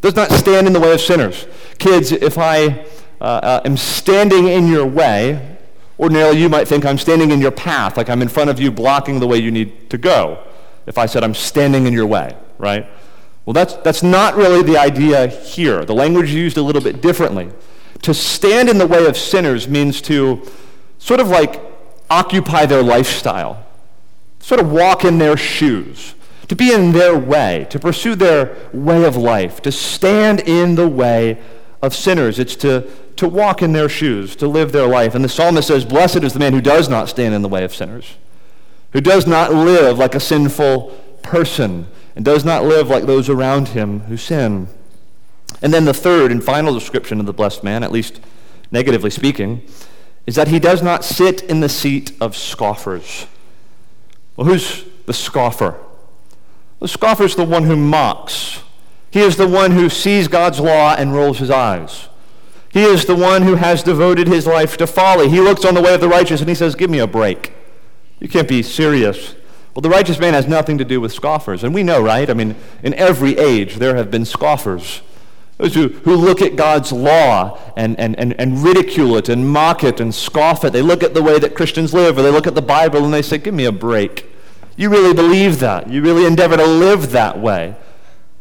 Does 0.00 0.16
not 0.16 0.30
stand 0.32 0.66
in 0.66 0.72
the 0.72 0.80
way 0.80 0.92
of 0.92 1.00
sinners. 1.00 1.46
Kids, 1.78 2.12
if 2.12 2.36
I 2.36 2.86
uh, 3.20 3.24
uh, 3.24 3.60
am 3.64 3.76
standing 3.76 4.48
in 4.48 4.66
your 4.66 4.84
way, 4.84 5.56
ordinarily 5.98 6.40
you 6.40 6.48
might 6.48 6.68
think 6.68 6.84
I'm 6.84 6.98
standing 6.98 7.30
in 7.30 7.40
your 7.40 7.52
path, 7.52 7.96
like 7.96 8.10
I'm 8.10 8.20
in 8.20 8.28
front 8.28 8.50
of 8.50 8.60
you 8.60 8.70
blocking 8.70 9.20
the 9.20 9.26
way 9.26 9.38
you 9.38 9.50
need 9.50 9.88
to 9.90 9.96
go. 9.96 10.44
If 10.86 10.98
I 10.98 11.06
said 11.06 11.24
I'm 11.24 11.34
standing 11.34 11.86
in 11.86 11.94
your 11.94 12.06
way, 12.06 12.36
right? 12.58 12.86
Well, 13.46 13.54
that's, 13.54 13.74
that's 13.76 14.02
not 14.02 14.36
really 14.36 14.62
the 14.62 14.76
idea 14.76 15.26
here. 15.28 15.84
The 15.84 15.94
language 15.94 16.30
is 16.30 16.34
used 16.34 16.56
a 16.56 16.62
little 16.62 16.82
bit 16.82 17.00
differently. 17.00 17.50
To 18.02 18.12
stand 18.12 18.68
in 18.68 18.78
the 18.78 18.86
way 18.86 19.06
of 19.06 19.16
sinners 19.16 19.68
means 19.68 20.02
to 20.02 20.42
sort 21.04 21.20
of 21.20 21.28
like 21.28 21.60
occupy 22.08 22.64
their 22.64 22.82
lifestyle, 22.82 23.62
sort 24.38 24.58
of 24.58 24.72
walk 24.72 25.04
in 25.04 25.18
their 25.18 25.36
shoes, 25.36 26.14
to 26.48 26.56
be 26.56 26.72
in 26.72 26.92
their 26.92 27.14
way, 27.18 27.66
to 27.68 27.78
pursue 27.78 28.14
their 28.14 28.56
way 28.72 29.04
of 29.04 29.14
life, 29.14 29.60
to 29.60 29.70
stand 29.70 30.40
in 30.40 30.76
the 30.76 30.88
way 30.88 31.38
of 31.82 31.94
sinners. 31.94 32.38
It's 32.38 32.56
to, 32.56 32.90
to 33.16 33.28
walk 33.28 33.60
in 33.60 33.74
their 33.74 33.90
shoes, 33.90 34.34
to 34.36 34.48
live 34.48 34.72
their 34.72 34.86
life. 34.86 35.14
And 35.14 35.22
the 35.22 35.28
psalmist 35.28 35.68
says, 35.68 35.84
Blessed 35.84 36.24
is 36.24 36.32
the 36.32 36.38
man 36.38 36.54
who 36.54 36.62
does 36.62 36.88
not 36.88 37.10
stand 37.10 37.34
in 37.34 37.42
the 37.42 37.50
way 37.50 37.64
of 37.64 37.74
sinners, 37.74 38.16
who 38.94 39.02
does 39.02 39.26
not 39.26 39.52
live 39.52 39.98
like 39.98 40.14
a 40.14 40.20
sinful 40.20 40.88
person, 41.22 41.86
and 42.16 42.24
does 42.24 42.46
not 42.46 42.64
live 42.64 42.88
like 42.88 43.04
those 43.04 43.28
around 43.28 43.68
him 43.68 44.00
who 44.00 44.16
sin. 44.16 44.68
And 45.60 45.74
then 45.74 45.84
the 45.84 45.92
third 45.92 46.32
and 46.32 46.42
final 46.42 46.72
description 46.72 47.20
of 47.20 47.26
the 47.26 47.34
blessed 47.34 47.62
man, 47.62 47.82
at 47.82 47.92
least 47.92 48.22
negatively 48.70 49.10
speaking, 49.10 49.60
is 50.26 50.34
that 50.36 50.48
he 50.48 50.58
does 50.58 50.82
not 50.82 51.04
sit 51.04 51.42
in 51.42 51.60
the 51.60 51.68
seat 51.68 52.12
of 52.20 52.36
scoffers. 52.36 53.26
Well, 54.36 54.46
who's 54.46 54.84
the 55.06 55.12
scoffer? 55.12 55.78
The 56.80 56.88
scoffer 56.88 57.24
is 57.24 57.36
the 57.36 57.44
one 57.44 57.64
who 57.64 57.76
mocks. 57.76 58.62
He 59.10 59.20
is 59.20 59.36
the 59.36 59.48
one 59.48 59.72
who 59.72 59.88
sees 59.88 60.28
God's 60.28 60.60
law 60.60 60.94
and 60.94 61.14
rolls 61.14 61.38
his 61.38 61.50
eyes. 61.50 62.08
He 62.72 62.82
is 62.82 63.04
the 63.04 63.14
one 63.14 63.42
who 63.42 63.54
has 63.54 63.84
devoted 63.84 64.26
his 64.26 64.46
life 64.46 64.76
to 64.78 64.86
folly. 64.86 65.28
He 65.28 65.40
looks 65.40 65.64
on 65.64 65.74
the 65.74 65.80
way 65.80 65.94
of 65.94 66.00
the 66.00 66.08
righteous 66.08 66.40
and 66.40 66.48
he 66.48 66.56
says, 66.56 66.74
Give 66.74 66.90
me 66.90 66.98
a 66.98 67.06
break. 67.06 67.52
You 68.18 68.28
can't 68.28 68.48
be 68.48 68.62
serious. 68.62 69.36
Well, 69.74 69.82
the 69.82 69.90
righteous 69.90 70.18
man 70.18 70.34
has 70.34 70.48
nothing 70.48 70.78
to 70.78 70.84
do 70.84 71.00
with 71.00 71.12
scoffers. 71.12 71.62
And 71.62 71.72
we 71.74 71.82
know, 71.82 72.02
right? 72.02 72.28
I 72.28 72.34
mean, 72.34 72.56
in 72.82 72.94
every 72.94 73.38
age, 73.38 73.76
there 73.76 73.94
have 73.96 74.10
been 74.10 74.24
scoffers. 74.24 75.02
Those 75.64 75.74
who, 75.74 75.88
who 75.88 76.14
look 76.14 76.42
at 76.42 76.56
God's 76.56 76.92
law 76.92 77.58
and, 77.74 77.98
and, 77.98 78.18
and, 78.18 78.38
and 78.38 78.62
ridicule 78.62 79.16
it 79.16 79.30
and 79.30 79.48
mock 79.48 79.82
it 79.82 79.98
and 79.98 80.14
scoff 80.14 80.62
it. 80.62 80.74
They 80.74 80.82
look 80.82 81.02
at 81.02 81.14
the 81.14 81.22
way 81.22 81.38
that 81.38 81.54
Christians 81.54 81.94
live, 81.94 82.18
or 82.18 82.22
they 82.22 82.30
look 82.30 82.46
at 82.46 82.54
the 82.54 82.60
Bible 82.60 83.02
and 83.02 83.14
they 83.14 83.22
say, 83.22 83.38
Give 83.38 83.54
me 83.54 83.64
a 83.64 83.72
break. 83.72 84.30
You 84.76 84.90
really 84.90 85.14
believe 85.14 85.60
that. 85.60 85.88
You 85.88 86.02
really 86.02 86.26
endeavor 86.26 86.58
to 86.58 86.66
live 86.66 87.12
that 87.12 87.38
way. 87.38 87.76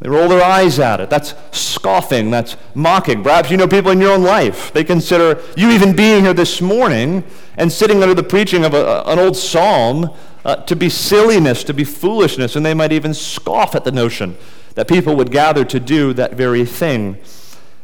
They 0.01 0.09
roll 0.09 0.27
their 0.27 0.43
eyes 0.43 0.79
at 0.79 0.99
it. 0.99 1.09
That's 1.09 1.33
scoffing. 1.51 2.29
That's 2.29 2.57
mocking. 2.75 3.23
Perhaps 3.23 3.49
you 3.49 3.55
know 3.55 3.69
people 3.69 3.91
in 3.91 4.01
your 4.01 4.11
own 4.11 4.23
life. 4.23 4.73
They 4.73 4.83
consider 4.83 5.41
you 5.55 5.69
even 5.71 5.95
being 5.95 6.25
here 6.25 6.33
this 6.33 6.59
morning 6.59 7.23
and 7.55 7.71
sitting 7.71 8.03
under 8.03 8.15
the 8.15 8.23
preaching 8.23 8.65
of 8.65 8.73
a, 8.73 9.03
an 9.05 9.17
old 9.17 9.37
psalm 9.37 10.13
uh, 10.43 10.57
to 10.57 10.75
be 10.75 10.89
silliness, 10.89 11.63
to 11.63 11.73
be 11.73 11.85
foolishness, 11.85 12.57
and 12.57 12.65
they 12.65 12.73
might 12.73 12.91
even 12.91 13.13
scoff 13.13 13.75
at 13.75 13.85
the 13.85 13.93
notion 13.93 14.35
that 14.75 14.87
people 14.87 15.15
would 15.15 15.31
gather 15.31 15.63
to 15.65 15.79
do 15.79 16.13
that 16.13 16.33
very 16.33 16.65
thing. 16.65 17.17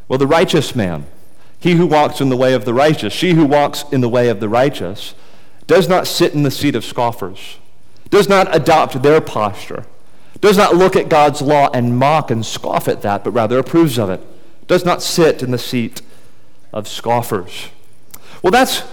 Well, 0.07 0.19
the 0.19 0.27
righteous 0.27 0.75
man, 0.75 1.05
he 1.59 1.73
who 1.73 1.85
walks 1.85 2.21
in 2.21 2.29
the 2.29 2.37
way 2.37 2.53
of 2.53 2.65
the 2.65 2.73
righteous, 2.73 3.13
she 3.13 3.33
who 3.33 3.45
walks 3.45 3.83
in 3.91 4.01
the 4.01 4.09
way 4.09 4.29
of 4.29 4.39
the 4.39 4.49
righteous, 4.49 5.13
does 5.67 5.87
not 5.87 6.07
sit 6.07 6.33
in 6.33 6.43
the 6.43 6.51
seat 6.51 6.75
of 6.75 6.83
scoffers, 6.83 7.57
does 8.09 8.27
not 8.27 8.53
adopt 8.55 9.01
their 9.03 9.21
posture, 9.21 9.85
does 10.41 10.57
not 10.57 10.75
look 10.75 10.95
at 10.95 11.09
God's 11.09 11.41
law 11.41 11.69
and 11.73 11.97
mock 11.97 12.31
and 12.31 12.45
scoff 12.45 12.87
at 12.87 13.01
that, 13.01 13.23
but 13.23 13.31
rather 13.31 13.59
approves 13.59 13.99
of 13.99 14.09
it, 14.09 14.21
does 14.67 14.85
not 14.85 15.01
sit 15.03 15.43
in 15.43 15.51
the 15.51 15.57
seat 15.57 16.01
of 16.73 16.87
scoffers. 16.87 17.69
Well, 18.41 18.51
that's 18.51 18.83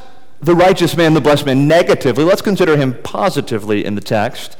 the 0.41 0.55
righteous 0.55 0.97
man, 0.97 1.15
the 1.15 1.21
blessed 1.21 1.47
man, 1.47 1.67
negatively. 1.69 2.25
Let's 2.25 2.43
consider 2.43 2.77
him 2.77 3.01
positively 3.03 3.85
in 3.85 3.95
the 3.95 4.01
text. 4.01 4.57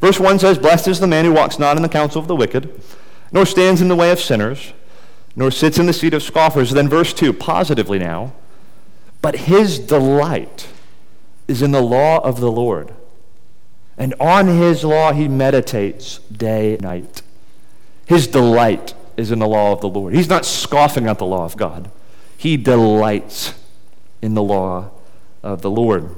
Verse 0.00 0.20
1 0.20 0.38
says, 0.38 0.58
Blessed 0.58 0.88
is 0.88 1.00
the 1.00 1.06
man 1.06 1.24
who 1.24 1.32
walks 1.32 1.58
not 1.58 1.76
in 1.76 1.82
the 1.82 1.88
counsel 1.88 2.20
of 2.20 2.28
the 2.28 2.36
wicked, 2.36 2.80
nor 3.32 3.46
stands 3.46 3.80
in 3.80 3.88
the 3.88 3.96
way 3.96 4.10
of 4.10 4.20
sinners, 4.20 4.72
nor 5.34 5.50
sits 5.50 5.78
in 5.78 5.86
the 5.86 5.92
seat 5.92 6.14
of 6.14 6.22
scoffers. 6.22 6.70
Then 6.70 6.88
verse 6.88 7.12
2, 7.12 7.32
positively 7.32 7.98
now, 7.98 8.32
but 9.22 9.36
his 9.36 9.78
delight 9.78 10.68
is 11.48 11.62
in 11.62 11.72
the 11.72 11.82
law 11.82 12.18
of 12.18 12.40
the 12.40 12.50
Lord. 12.50 12.92
And 13.98 14.14
on 14.20 14.46
his 14.46 14.84
law 14.84 15.12
he 15.12 15.28
meditates 15.28 16.18
day 16.18 16.74
and 16.74 16.82
night. 16.82 17.22
His 18.04 18.26
delight 18.26 18.94
is 19.16 19.30
in 19.30 19.38
the 19.38 19.48
law 19.48 19.72
of 19.72 19.80
the 19.80 19.88
Lord. 19.88 20.14
He's 20.14 20.28
not 20.28 20.44
scoffing 20.44 21.06
at 21.06 21.18
the 21.18 21.26
law 21.26 21.44
of 21.44 21.56
God, 21.56 21.90
he 22.36 22.56
delights 22.56 23.54
in 24.20 24.34
the 24.34 24.42
law 24.42 24.90
of 25.42 25.62
the 25.62 25.70
Lord. 25.70 26.14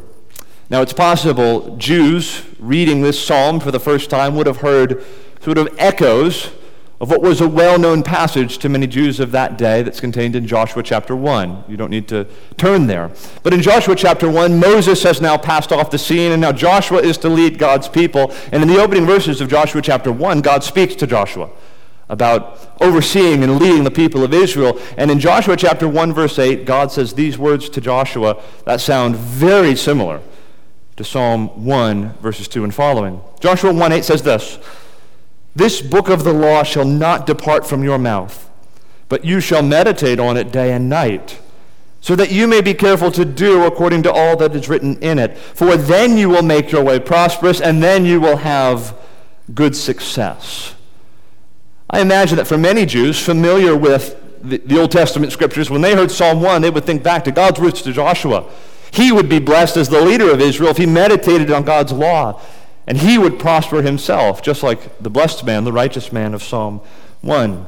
Now, 0.70 0.82
it's 0.82 0.92
possible 0.92 1.76
Jews 1.78 2.42
reading 2.58 3.00
this 3.00 3.24
psalm 3.24 3.58
for 3.58 3.70
the 3.70 3.80
first 3.80 4.10
time 4.10 4.36
would 4.36 4.46
have 4.46 4.58
heard 4.58 5.02
sort 5.40 5.56
of 5.56 5.68
echoes 5.78 6.50
of 7.00 7.10
what 7.10 7.22
was 7.22 7.40
a 7.40 7.48
well 7.48 7.78
known 7.78 8.02
passage 8.02 8.58
to 8.58 8.68
many 8.68 8.86
Jews 8.86 9.18
of 9.18 9.30
that 9.32 9.56
day 9.56 9.82
that's 9.82 10.00
contained 10.00 10.36
in 10.36 10.46
Joshua 10.46 10.82
chapter 10.82 11.16
1. 11.16 11.64
You 11.68 11.78
don't 11.78 11.90
need 11.90 12.06
to 12.08 12.26
turn 12.58 12.86
there. 12.86 13.10
But 13.42 13.54
in 13.54 13.62
Joshua 13.62 13.94
chapter 13.94 14.30
1, 14.30 14.58
Moses 14.58 15.02
has 15.04 15.22
now 15.22 15.38
passed 15.38 15.72
off 15.72 15.90
the 15.90 15.98
scene, 15.98 16.32
and 16.32 16.40
now 16.42 16.52
Joshua 16.52 16.98
is 16.98 17.16
to 17.18 17.30
lead 17.30 17.58
God's 17.58 17.88
people. 17.88 18.34
And 18.52 18.62
in 18.62 18.68
the 18.68 18.82
opening 18.82 19.06
verses 19.06 19.40
of 19.40 19.48
Joshua 19.48 19.80
chapter 19.80 20.12
1, 20.12 20.42
God 20.42 20.64
speaks 20.64 20.94
to 20.96 21.06
Joshua 21.06 21.48
about 22.10 22.76
overseeing 22.80 23.42
and 23.42 23.58
leading 23.58 23.84
the 23.84 23.90
people 23.90 24.24
of 24.24 24.34
Israel. 24.34 24.78
And 24.96 25.10
in 25.10 25.18
Joshua 25.18 25.56
chapter 25.56 25.88
1, 25.88 26.12
verse 26.12 26.38
8, 26.38 26.64
God 26.64 26.90
says 26.90 27.14
these 27.14 27.38
words 27.38 27.68
to 27.70 27.80
Joshua 27.80 28.42
that 28.64 28.80
sound 28.80 29.16
very 29.16 29.76
similar 29.76 30.20
to 30.98 31.04
Psalm 31.04 31.64
1, 31.64 32.14
verses 32.14 32.48
2 32.48 32.64
and 32.64 32.74
following. 32.74 33.20
Joshua 33.38 33.72
1 33.72 33.92
8 33.92 34.04
says 34.04 34.22
this 34.22 34.58
This 35.54 35.80
book 35.80 36.08
of 36.08 36.24
the 36.24 36.32
law 36.32 36.64
shall 36.64 36.84
not 36.84 37.24
depart 37.24 37.64
from 37.66 37.84
your 37.84 37.98
mouth, 37.98 38.50
but 39.08 39.24
you 39.24 39.40
shall 39.40 39.62
meditate 39.62 40.18
on 40.18 40.36
it 40.36 40.50
day 40.50 40.72
and 40.72 40.88
night, 40.88 41.40
so 42.00 42.16
that 42.16 42.32
you 42.32 42.48
may 42.48 42.60
be 42.60 42.74
careful 42.74 43.12
to 43.12 43.24
do 43.24 43.64
according 43.64 44.02
to 44.02 44.12
all 44.12 44.36
that 44.38 44.56
is 44.56 44.68
written 44.68 45.00
in 45.00 45.20
it. 45.20 45.38
For 45.38 45.76
then 45.76 46.18
you 46.18 46.28
will 46.28 46.42
make 46.42 46.72
your 46.72 46.82
way 46.82 46.98
prosperous, 46.98 47.60
and 47.60 47.80
then 47.80 48.04
you 48.04 48.20
will 48.20 48.38
have 48.38 48.96
good 49.54 49.76
success. 49.76 50.74
I 51.88 52.00
imagine 52.00 52.36
that 52.38 52.48
for 52.48 52.58
many 52.58 52.86
Jews 52.86 53.24
familiar 53.24 53.76
with 53.76 54.16
the, 54.42 54.58
the 54.58 54.80
Old 54.80 54.90
Testament 54.90 55.32
scriptures, 55.32 55.70
when 55.70 55.80
they 55.80 55.94
heard 55.94 56.10
Psalm 56.10 56.42
1, 56.42 56.60
they 56.60 56.70
would 56.70 56.84
think 56.84 57.04
back 57.04 57.22
to 57.24 57.30
God's 57.30 57.60
words 57.60 57.82
to 57.82 57.92
Joshua 57.92 58.50
he 58.90 59.12
would 59.12 59.28
be 59.28 59.38
blessed 59.38 59.76
as 59.76 59.88
the 59.88 60.00
leader 60.00 60.30
of 60.30 60.40
Israel 60.40 60.70
if 60.70 60.76
he 60.76 60.86
meditated 60.86 61.50
on 61.50 61.64
God's 61.64 61.92
law. 61.92 62.40
And 62.86 62.96
he 62.96 63.18
would 63.18 63.38
prosper 63.38 63.82
himself, 63.82 64.40
just 64.40 64.62
like 64.62 64.98
the 64.98 65.10
blessed 65.10 65.44
man, 65.44 65.64
the 65.64 65.72
righteous 65.72 66.10
man 66.10 66.32
of 66.32 66.42
Psalm 66.42 66.80
1. 67.20 67.66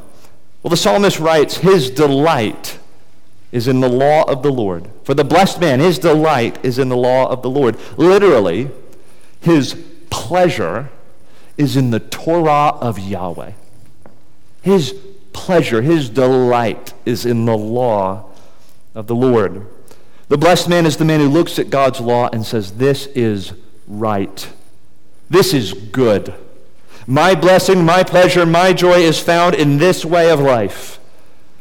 Well, 0.62 0.71
the 0.71 0.77
psalmist 0.77 1.19
writes, 1.21 1.59
His 1.59 1.91
delight 1.91 2.79
is 3.53 3.69
in 3.69 3.81
the 3.81 3.89
law 3.89 4.23
of 4.25 4.43
the 4.43 4.50
Lord. 4.50 4.89
For 5.05 5.15
the 5.15 5.25
blessed 5.25 5.61
man, 5.61 5.81
his 5.81 5.99
delight 5.99 6.59
is 6.65 6.79
in 6.79 6.89
the 6.89 6.97
law 6.97 7.29
of 7.29 7.43
the 7.43 7.50
Lord. 7.50 7.77
Literally, 7.99 8.71
his 9.41 9.75
pleasure 10.09 10.91
is 11.57 11.77
in 11.77 11.91
the 11.91 12.00
Torah 12.00 12.77
of 12.81 12.99
Yahweh. 12.99 13.53
His 14.62 14.95
pleasure, 15.33 15.83
his 15.83 16.09
delight 16.09 16.95
is 17.05 17.27
in 17.27 17.45
the 17.45 17.57
law 17.57 18.31
of 18.95 19.07
the 19.07 19.15
Lord. 19.15 19.67
The 20.30 20.38
blessed 20.38 20.68
man 20.68 20.87
is 20.87 20.96
the 20.96 21.04
man 21.04 21.18
who 21.18 21.28
looks 21.28 21.58
at 21.58 21.70
God's 21.70 22.00
law 22.00 22.28
and 22.32 22.46
says, 22.46 22.75
This 22.75 23.06
is 23.08 23.52
right. 23.88 24.49
This 25.28 25.52
is 25.52 25.72
good. 25.72 26.32
My 27.04 27.34
blessing, 27.34 27.84
my 27.84 28.04
pleasure, 28.04 28.46
my 28.46 28.72
joy 28.72 29.00
is 29.00 29.18
found 29.18 29.56
in 29.56 29.78
this 29.78 30.04
way 30.04 30.30
of 30.30 30.38
life. 30.38 31.00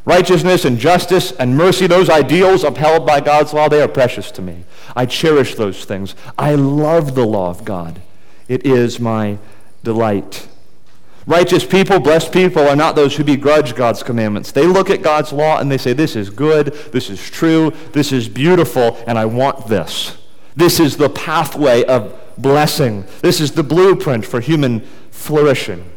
Righteousness 0.04 0.64
and 0.64 0.78
justice 0.78 1.32
and 1.32 1.56
mercy, 1.56 1.88
those 1.88 2.08
ideals 2.08 2.62
upheld 2.62 3.04
by 3.04 3.20
God's 3.20 3.52
law, 3.52 3.68
they 3.68 3.82
are 3.82 3.88
precious 3.88 4.30
to 4.30 4.42
me. 4.42 4.62
I 4.94 5.04
cherish 5.04 5.56
those 5.56 5.84
things. 5.84 6.14
I 6.38 6.54
love 6.54 7.16
the 7.16 7.26
law 7.26 7.50
of 7.50 7.64
God. 7.64 8.00
It 8.46 8.64
is 8.64 9.00
my 9.00 9.38
delight. 9.82 10.46
Righteous 11.26 11.64
people, 11.64 12.00
blessed 12.00 12.32
people, 12.32 12.66
are 12.66 12.76
not 12.76 12.96
those 12.96 13.16
who 13.16 13.24
begrudge 13.24 13.74
God's 13.74 14.02
commandments. 14.02 14.52
They 14.52 14.66
look 14.66 14.90
at 14.90 15.02
God's 15.02 15.32
law 15.32 15.58
and 15.58 15.70
they 15.70 15.78
say, 15.78 15.92
This 15.92 16.16
is 16.16 16.30
good, 16.30 16.72
this 16.92 17.10
is 17.10 17.20
true, 17.30 17.72
this 17.92 18.12
is 18.12 18.28
beautiful, 18.28 18.98
and 19.06 19.18
I 19.18 19.26
want 19.26 19.68
this. 19.68 20.16
This 20.56 20.80
is 20.80 20.96
the 20.96 21.08
pathway 21.08 21.84
of 21.84 22.18
blessing. 22.36 23.04
This 23.20 23.40
is 23.40 23.52
the 23.52 23.62
blueprint 23.62 24.24
for 24.24 24.40
human 24.40 24.80
flourishing. 25.10 25.90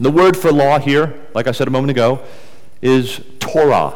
The 0.00 0.10
word 0.10 0.36
for 0.36 0.50
law 0.50 0.78
here, 0.78 1.14
like 1.34 1.46
I 1.46 1.52
said 1.52 1.68
a 1.68 1.70
moment 1.70 1.90
ago, 1.90 2.24
is 2.80 3.20
Torah. 3.38 3.94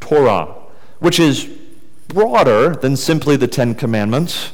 Torah, 0.00 0.54
which 0.98 1.20
is 1.20 1.48
broader 2.08 2.74
than 2.74 2.96
simply 2.96 3.36
the 3.36 3.46
Ten 3.46 3.74
Commandments. 3.74 4.52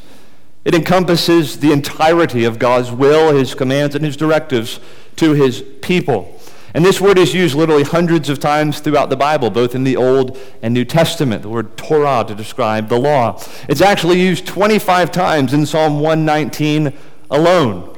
It 0.65 0.75
encompasses 0.75 1.61
the 1.61 1.73
entirety 1.73 2.45
of 2.45 2.59
God's 2.59 2.91
will, 2.91 3.35
his 3.35 3.55
commands, 3.55 3.95
and 3.95 4.05
his 4.05 4.17
directives 4.17 4.81
to 5.17 5.33
his 5.33 5.63
people. 5.83 6.39
And 6.75 6.85
this 6.85 7.01
word 7.01 7.19
is 7.19 7.35
used 7.35 7.55
literally 7.55 7.83
hundreds 7.83 8.29
of 8.29 8.39
times 8.39 8.81
throughout 8.81 9.11
the 9.11 9.17
Bible, 9.17 9.51
both 9.51 9.75
in 9.75 9.85
the 9.85 9.97
Old 9.97 10.39
and 10.63 10.75
New 10.75 10.85
Testament, 10.85 11.43
the 11.43 11.49
word 11.49 11.77
Torah 11.77 12.25
to 12.29 12.35
describe 12.35 12.89
the 12.89 12.99
law. 12.99 13.43
It's 13.69 13.81
actually 13.81 14.21
used 14.21 14.47
25 14.47 15.11
times 15.11 15.55
in 15.55 15.65
Psalm 15.65 16.01
119 16.01 16.93
alone. 17.31 17.98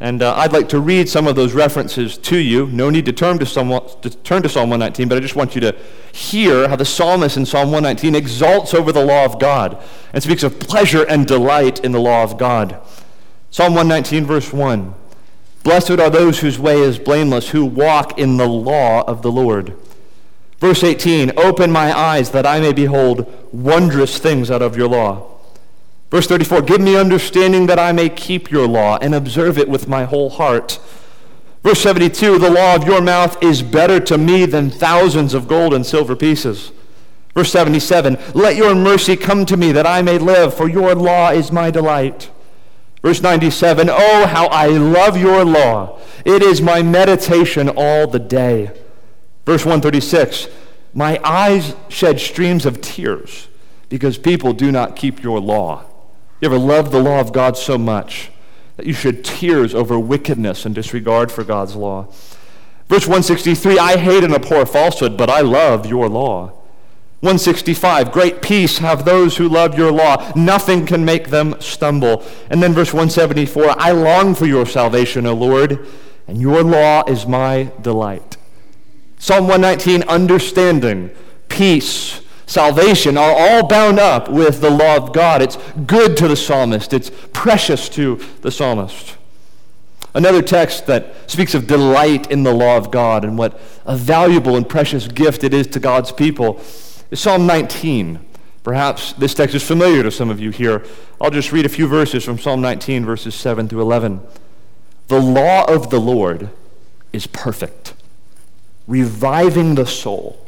And 0.00 0.22
uh, 0.22 0.34
I'd 0.36 0.52
like 0.52 0.68
to 0.68 0.80
read 0.80 1.08
some 1.08 1.26
of 1.26 1.34
those 1.34 1.54
references 1.54 2.16
to 2.18 2.36
you. 2.36 2.66
No 2.66 2.88
need 2.88 3.04
to 3.06 3.12
turn 3.12 3.38
to, 3.40 3.46
Psalm, 3.46 3.80
to 4.00 4.10
turn 4.10 4.42
to 4.44 4.48
Psalm 4.48 4.70
119, 4.70 5.08
but 5.08 5.18
I 5.18 5.20
just 5.20 5.34
want 5.34 5.56
you 5.56 5.60
to 5.62 5.74
hear 6.12 6.68
how 6.68 6.76
the 6.76 6.84
psalmist 6.84 7.36
in 7.36 7.44
Psalm 7.44 7.72
119 7.72 8.14
exalts 8.14 8.74
over 8.74 8.92
the 8.92 9.04
law 9.04 9.24
of 9.24 9.40
God 9.40 9.82
and 10.12 10.22
speaks 10.22 10.44
of 10.44 10.60
pleasure 10.60 11.02
and 11.04 11.26
delight 11.26 11.84
in 11.84 11.90
the 11.90 12.00
law 12.00 12.22
of 12.22 12.38
God. 12.38 12.80
Psalm 13.50 13.74
119, 13.74 14.24
verse 14.24 14.52
1. 14.52 14.94
Blessed 15.64 15.90
are 15.90 16.10
those 16.10 16.40
whose 16.40 16.60
way 16.60 16.78
is 16.80 16.98
blameless, 16.98 17.50
who 17.50 17.64
walk 17.64 18.18
in 18.18 18.36
the 18.36 18.46
law 18.46 19.02
of 19.02 19.22
the 19.22 19.32
Lord. 19.32 19.74
Verse 20.60 20.84
18 20.84 21.32
Open 21.36 21.72
my 21.72 21.96
eyes 21.96 22.30
that 22.30 22.46
I 22.46 22.60
may 22.60 22.72
behold 22.72 23.26
wondrous 23.52 24.18
things 24.18 24.50
out 24.50 24.62
of 24.62 24.76
your 24.76 24.88
law. 24.88 25.37
Verse 26.10 26.26
34 26.26 26.62
Give 26.62 26.80
me 26.80 26.96
understanding 26.96 27.66
that 27.66 27.78
I 27.78 27.92
may 27.92 28.08
keep 28.08 28.50
your 28.50 28.66
law 28.66 28.98
and 29.00 29.14
observe 29.14 29.58
it 29.58 29.68
with 29.68 29.88
my 29.88 30.04
whole 30.04 30.30
heart. 30.30 30.80
Verse 31.62 31.80
72 31.80 32.38
The 32.38 32.50
law 32.50 32.74
of 32.74 32.84
your 32.84 33.00
mouth 33.00 33.42
is 33.42 33.62
better 33.62 34.00
to 34.00 34.18
me 34.18 34.46
than 34.46 34.70
thousands 34.70 35.34
of 35.34 35.48
gold 35.48 35.74
and 35.74 35.84
silver 35.84 36.16
pieces. 36.16 36.72
Verse 37.34 37.52
77 37.52 38.18
Let 38.34 38.56
your 38.56 38.74
mercy 38.74 39.16
come 39.16 39.44
to 39.46 39.56
me 39.56 39.72
that 39.72 39.86
I 39.86 40.02
may 40.02 40.18
live, 40.18 40.54
for 40.54 40.68
your 40.68 40.94
law 40.94 41.30
is 41.30 41.52
my 41.52 41.70
delight. 41.70 42.30
Verse 43.02 43.20
97 43.22 43.88
Oh, 43.90 44.26
how 44.26 44.46
I 44.46 44.66
love 44.68 45.16
your 45.16 45.44
law! 45.44 45.98
It 46.24 46.42
is 46.42 46.60
my 46.60 46.82
meditation 46.82 47.68
all 47.68 48.06
the 48.06 48.18
day. 48.18 48.72
Verse 49.46 49.64
136 49.64 50.48
My 50.94 51.20
eyes 51.22 51.74
shed 51.88 52.18
streams 52.18 52.66
of 52.66 52.80
tears 52.80 53.48
because 53.88 54.18
people 54.18 54.52
do 54.52 54.72
not 54.72 54.96
keep 54.96 55.22
your 55.22 55.40
law. 55.40 55.84
You 56.40 56.46
ever 56.46 56.58
love 56.58 56.92
the 56.92 57.02
law 57.02 57.20
of 57.20 57.32
God 57.32 57.56
so 57.56 57.76
much 57.76 58.30
that 58.76 58.86
you 58.86 58.92
shed 58.92 59.24
tears 59.24 59.74
over 59.74 59.98
wickedness 59.98 60.64
and 60.64 60.74
disregard 60.74 61.32
for 61.32 61.42
God's 61.42 61.74
law? 61.74 62.06
Verse 62.88 63.06
163 63.06 63.78
I 63.78 63.96
hate 63.96 64.24
and 64.24 64.34
abhor 64.34 64.64
falsehood, 64.64 65.16
but 65.16 65.28
I 65.28 65.40
love 65.40 65.86
your 65.86 66.08
law. 66.08 66.52
165, 67.20 68.12
great 68.12 68.40
peace 68.40 68.78
have 68.78 69.04
those 69.04 69.38
who 69.38 69.48
love 69.48 69.76
your 69.76 69.90
law. 69.90 70.32
Nothing 70.36 70.86
can 70.86 71.04
make 71.04 71.30
them 71.30 71.60
stumble. 71.60 72.22
And 72.48 72.62
then 72.62 72.72
verse 72.72 72.92
174, 72.92 73.74
I 73.76 73.90
long 73.90 74.36
for 74.36 74.46
your 74.46 74.64
salvation, 74.64 75.26
O 75.26 75.34
Lord, 75.34 75.84
and 76.28 76.40
your 76.40 76.62
law 76.62 77.02
is 77.08 77.26
my 77.26 77.72
delight. 77.82 78.36
Psalm 79.18 79.48
119, 79.48 80.04
understanding, 80.04 81.10
peace, 81.48 82.20
salvation 82.48 83.16
are 83.16 83.30
all 83.30 83.68
bound 83.68 84.00
up 84.00 84.28
with 84.28 84.60
the 84.60 84.70
law 84.70 84.96
of 84.96 85.12
God. 85.12 85.40
It's 85.40 85.56
good 85.86 86.16
to 86.16 86.26
the 86.26 86.36
psalmist, 86.36 86.92
it's 86.92 87.10
precious 87.32 87.88
to 87.90 88.16
the 88.40 88.50
psalmist. 88.50 89.16
Another 90.14 90.42
text 90.42 90.86
that 90.86 91.14
speaks 91.30 91.54
of 91.54 91.66
delight 91.66 92.30
in 92.30 92.42
the 92.42 92.52
law 92.52 92.76
of 92.76 92.90
God 92.90 93.24
and 93.24 93.38
what 93.38 93.60
a 93.84 93.94
valuable 93.94 94.56
and 94.56 94.68
precious 94.68 95.06
gift 95.06 95.44
it 95.44 95.54
is 95.54 95.66
to 95.68 95.80
God's 95.80 96.10
people 96.10 96.60
is 97.10 97.20
Psalm 97.20 97.46
19. 97.46 98.18
Perhaps 98.64 99.12
this 99.14 99.34
text 99.34 99.54
is 99.54 99.62
familiar 99.62 100.02
to 100.02 100.10
some 100.10 100.30
of 100.30 100.40
you 100.40 100.50
here. 100.50 100.84
I'll 101.20 101.30
just 101.30 101.52
read 101.52 101.66
a 101.66 101.68
few 101.68 101.86
verses 101.86 102.24
from 102.24 102.38
Psalm 102.38 102.60
19, 102.60 103.04
verses 103.04 103.34
7 103.34 103.68
through 103.68 103.82
11. 103.82 104.20
The 105.08 105.20
law 105.20 105.64
of 105.64 105.90
the 105.90 106.00
Lord 106.00 106.50
is 107.12 107.26
perfect, 107.26 107.94
reviving 108.86 109.74
the 109.74 109.86
soul. 109.86 110.47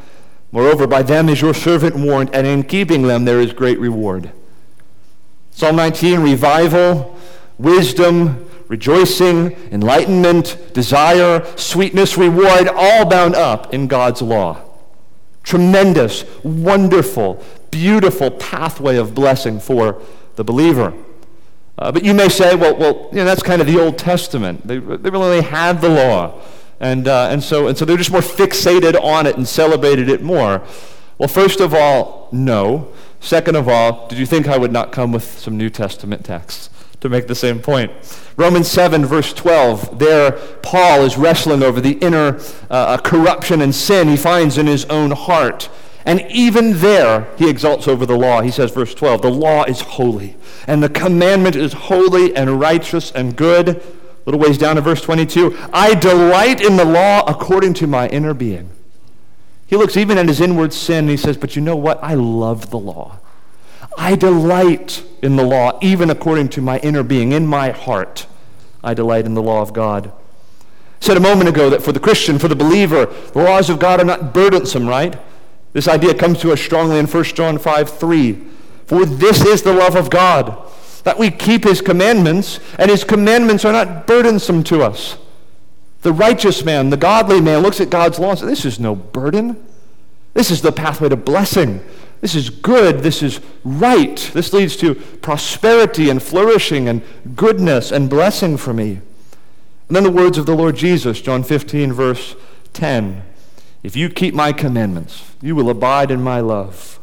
Moreover, 0.51 0.85
by 0.85 1.01
them 1.01 1.29
is 1.29 1.41
your 1.41 1.53
servant 1.53 1.95
warned, 1.95 2.33
and 2.33 2.45
in 2.45 2.63
keeping 2.63 3.03
them 3.03 3.25
there 3.25 3.39
is 3.39 3.53
great 3.53 3.79
reward. 3.79 4.31
Psalm 5.51 5.75
19, 5.75 6.19
revival, 6.19 7.17
wisdom, 7.57 8.49
rejoicing, 8.67 9.51
enlightenment, 9.71 10.57
desire, 10.73 11.45
sweetness, 11.57 12.17
reward, 12.17 12.67
all 12.73 13.05
bound 13.05 13.35
up 13.35 13.73
in 13.73 13.87
God's 13.87 14.21
law. 14.21 14.61
Tremendous, 15.43 16.23
wonderful, 16.43 17.43
beautiful 17.69 18.31
pathway 18.31 18.97
of 18.97 19.13
blessing 19.15 19.59
for 19.59 20.01
the 20.35 20.43
believer. 20.43 20.93
Uh, 21.77 21.91
but 21.91 22.03
you 22.03 22.13
may 22.13 22.29
say, 22.29 22.55
well, 22.55 22.75
well 22.77 23.09
you 23.11 23.17
know, 23.17 23.25
that's 23.25 23.43
kind 23.43 23.61
of 23.61 23.67
the 23.67 23.79
Old 23.79 23.97
Testament. 23.97 24.65
They, 24.65 24.77
they 24.77 25.09
really 25.09 25.41
had 25.41 25.81
the 25.81 25.89
law. 25.89 26.39
And, 26.81 27.07
uh, 27.07 27.29
and, 27.31 27.41
so, 27.41 27.67
and 27.67 27.77
so 27.77 27.85
they're 27.85 27.95
just 27.95 28.11
more 28.11 28.19
fixated 28.19 29.01
on 29.01 29.25
it 29.27 29.37
and 29.37 29.47
celebrated 29.47 30.09
it 30.09 30.21
more. 30.21 30.61
Well, 31.17 31.29
first 31.29 31.61
of 31.61 31.73
all, 31.73 32.27
no. 32.33 32.91
Second 33.21 33.55
of 33.55 33.69
all, 33.69 34.07
did 34.07 34.17
you 34.17 34.25
think 34.25 34.47
I 34.47 34.57
would 34.57 34.71
not 34.73 34.91
come 34.91 35.13
with 35.13 35.23
some 35.23 35.55
New 35.55 35.69
Testament 35.69 36.25
texts? 36.25 36.69
to 37.01 37.09
make 37.09 37.27
the 37.27 37.35
same 37.35 37.59
point. 37.59 37.91
Romans 38.37 38.67
7, 38.67 39.05
verse 39.05 39.33
12, 39.33 39.99
there 39.99 40.33
Paul 40.61 41.01
is 41.01 41.17
wrestling 41.17 41.63
over 41.63 41.81
the 41.81 41.93
inner 41.93 42.39
uh, 42.69 42.97
corruption 42.99 43.59
and 43.61 43.73
sin 43.73 44.07
he 44.07 44.15
finds 44.15 44.57
in 44.57 44.67
his 44.67 44.85
own 44.85 45.11
heart. 45.11 45.67
And 46.05 46.21
even 46.29 46.79
there, 46.79 47.27
he 47.37 47.49
exalts 47.49 47.87
over 47.87 48.05
the 48.05 48.17
law. 48.17 48.41
He 48.41 48.51
says, 48.51 48.71
verse 48.71 48.93
12, 48.93 49.23
the 49.23 49.31
law 49.31 49.63
is 49.63 49.81
holy, 49.81 50.35
and 50.67 50.81
the 50.81 50.89
commandment 50.89 51.55
is 51.55 51.73
holy 51.73 52.35
and 52.35 52.59
righteous 52.59 53.11
and 53.11 53.35
good. 53.35 53.83
A 54.25 54.29
little 54.29 54.39
ways 54.39 54.57
down 54.57 54.75
to 54.75 54.81
verse 54.81 55.01
22, 55.01 55.57
I 55.73 55.95
delight 55.95 56.61
in 56.61 56.77
the 56.77 56.85
law 56.85 57.23
according 57.25 57.73
to 57.75 57.87
my 57.87 58.07
inner 58.09 58.33
being. 58.33 58.69
He 59.65 59.77
looks 59.77 59.97
even 59.97 60.17
at 60.17 60.27
his 60.27 60.41
inward 60.41 60.73
sin 60.73 61.05
and 61.05 61.09
he 61.09 61.17
says, 61.17 61.37
But 61.37 61.55
you 61.55 61.61
know 61.61 61.75
what? 61.75 62.03
I 62.03 62.13
love 62.13 62.69
the 62.69 62.77
law. 62.77 63.19
I 63.97 64.15
delight 64.15 65.03
in 65.21 65.35
the 65.35 65.43
law, 65.43 65.79
even 65.81 66.09
according 66.09 66.49
to 66.49 66.61
my 66.61 66.79
inner 66.79 67.03
being, 67.03 67.31
in 67.31 67.47
my 67.47 67.71
heart. 67.71 68.27
I 68.83 68.93
delight 68.93 69.25
in 69.25 69.33
the 69.33 69.41
law 69.41 69.61
of 69.61 69.73
God. 69.73 70.07
I 70.07 71.05
said 71.05 71.17
a 71.17 71.21
moment 71.21 71.49
ago 71.49 71.69
that 71.69 71.81
for 71.81 71.91
the 71.91 71.99
Christian, 71.99 72.37
for 72.37 72.47
the 72.47 72.55
believer, 72.55 73.05
the 73.05 73.43
laws 73.43 73.69
of 73.69 73.79
God 73.79 73.99
are 73.99 74.05
not 74.05 74.33
burdensome, 74.33 74.87
right? 74.87 75.17
This 75.73 75.87
idea 75.87 76.13
comes 76.13 76.39
to 76.41 76.51
us 76.51 76.61
strongly 76.61 76.99
in 76.99 77.07
1 77.07 77.23
John 77.23 77.57
5 77.57 77.89
3. 77.89 78.33
For 78.85 79.05
this 79.05 79.45
is 79.45 79.63
the 79.63 79.73
love 79.73 79.95
of 79.95 80.09
God, 80.09 80.69
that 81.03 81.17
we 81.17 81.31
keep 81.31 81.63
his 81.63 81.81
commandments, 81.81 82.59
and 82.77 82.89
his 82.89 83.03
commandments 83.03 83.65
are 83.65 83.71
not 83.71 84.07
burdensome 84.07 84.63
to 84.65 84.83
us. 84.83 85.17
The 86.01 86.13
righteous 86.13 86.63
man, 86.63 86.89
the 86.89 86.97
godly 86.97 87.41
man, 87.41 87.61
looks 87.61 87.79
at 87.79 87.89
God's 87.89 88.19
law 88.19 88.31
and 88.31 88.39
says, 88.39 88.49
This 88.49 88.65
is 88.65 88.79
no 88.79 88.95
burden. 88.95 89.63
This 90.33 90.49
is 90.49 90.61
the 90.61 90.71
pathway 90.71 91.09
to 91.09 91.15
blessing. 91.15 91.83
This 92.21 92.35
is 92.35 92.49
good. 92.49 92.99
This 92.99 93.21
is 93.21 93.41
right. 93.63 94.15
This 94.33 94.53
leads 94.53 94.75
to 94.77 94.95
prosperity 94.95 96.09
and 96.09 96.21
flourishing 96.21 96.87
and 96.87 97.01
goodness 97.35 97.91
and 97.91 98.09
blessing 98.09 98.57
for 98.57 98.73
me. 98.73 99.01
And 99.87 99.95
then 99.95 100.03
the 100.03 100.11
words 100.11 100.37
of 100.37 100.45
the 100.45 100.55
Lord 100.55 100.77
Jesus, 100.77 101.19
John 101.19 101.43
15, 101.43 101.91
verse 101.91 102.35
10. 102.73 103.23
If 103.83 103.95
you 103.95 104.09
keep 104.09 104.33
my 104.33 104.53
commandments, 104.53 105.31
you 105.41 105.55
will 105.55 105.69
abide 105.69 106.11
in 106.11 106.21
my 106.21 106.39
love, 106.39 106.99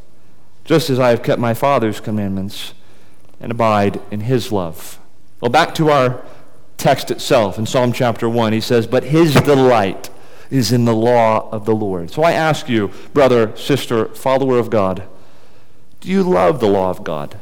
just 0.64 0.88
as 0.88 0.98
I 0.98 1.10
have 1.10 1.22
kept 1.22 1.40
my 1.40 1.52
Father's 1.52 2.00
commandments 2.00 2.72
and 3.40 3.52
abide 3.52 4.00
in 4.10 4.20
his 4.20 4.52
love. 4.52 4.98
Well, 5.40 5.50
back 5.50 5.74
to 5.76 5.90
our 5.90 6.24
text 6.76 7.10
itself 7.10 7.58
in 7.58 7.66
Psalm 7.66 7.92
chapter 7.92 8.28
1. 8.28 8.52
He 8.52 8.60
says, 8.60 8.86
But 8.86 9.04
his 9.04 9.34
delight 9.34 10.10
is 10.50 10.72
in 10.72 10.84
the 10.84 10.94
law 10.94 11.48
of 11.50 11.64
the 11.64 11.74
Lord. 11.74 12.10
So 12.10 12.22
I 12.22 12.32
ask 12.32 12.68
you, 12.68 12.90
brother, 13.12 13.54
sister, 13.56 14.06
follower 14.06 14.58
of 14.58 14.70
God, 14.70 15.02
do 16.00 16.08
you 16.08 16.22
love 16.22 16.60
the 16.60 16.68
law 16.68 16.90
of 16.90 17.04
God? 17.04 17.38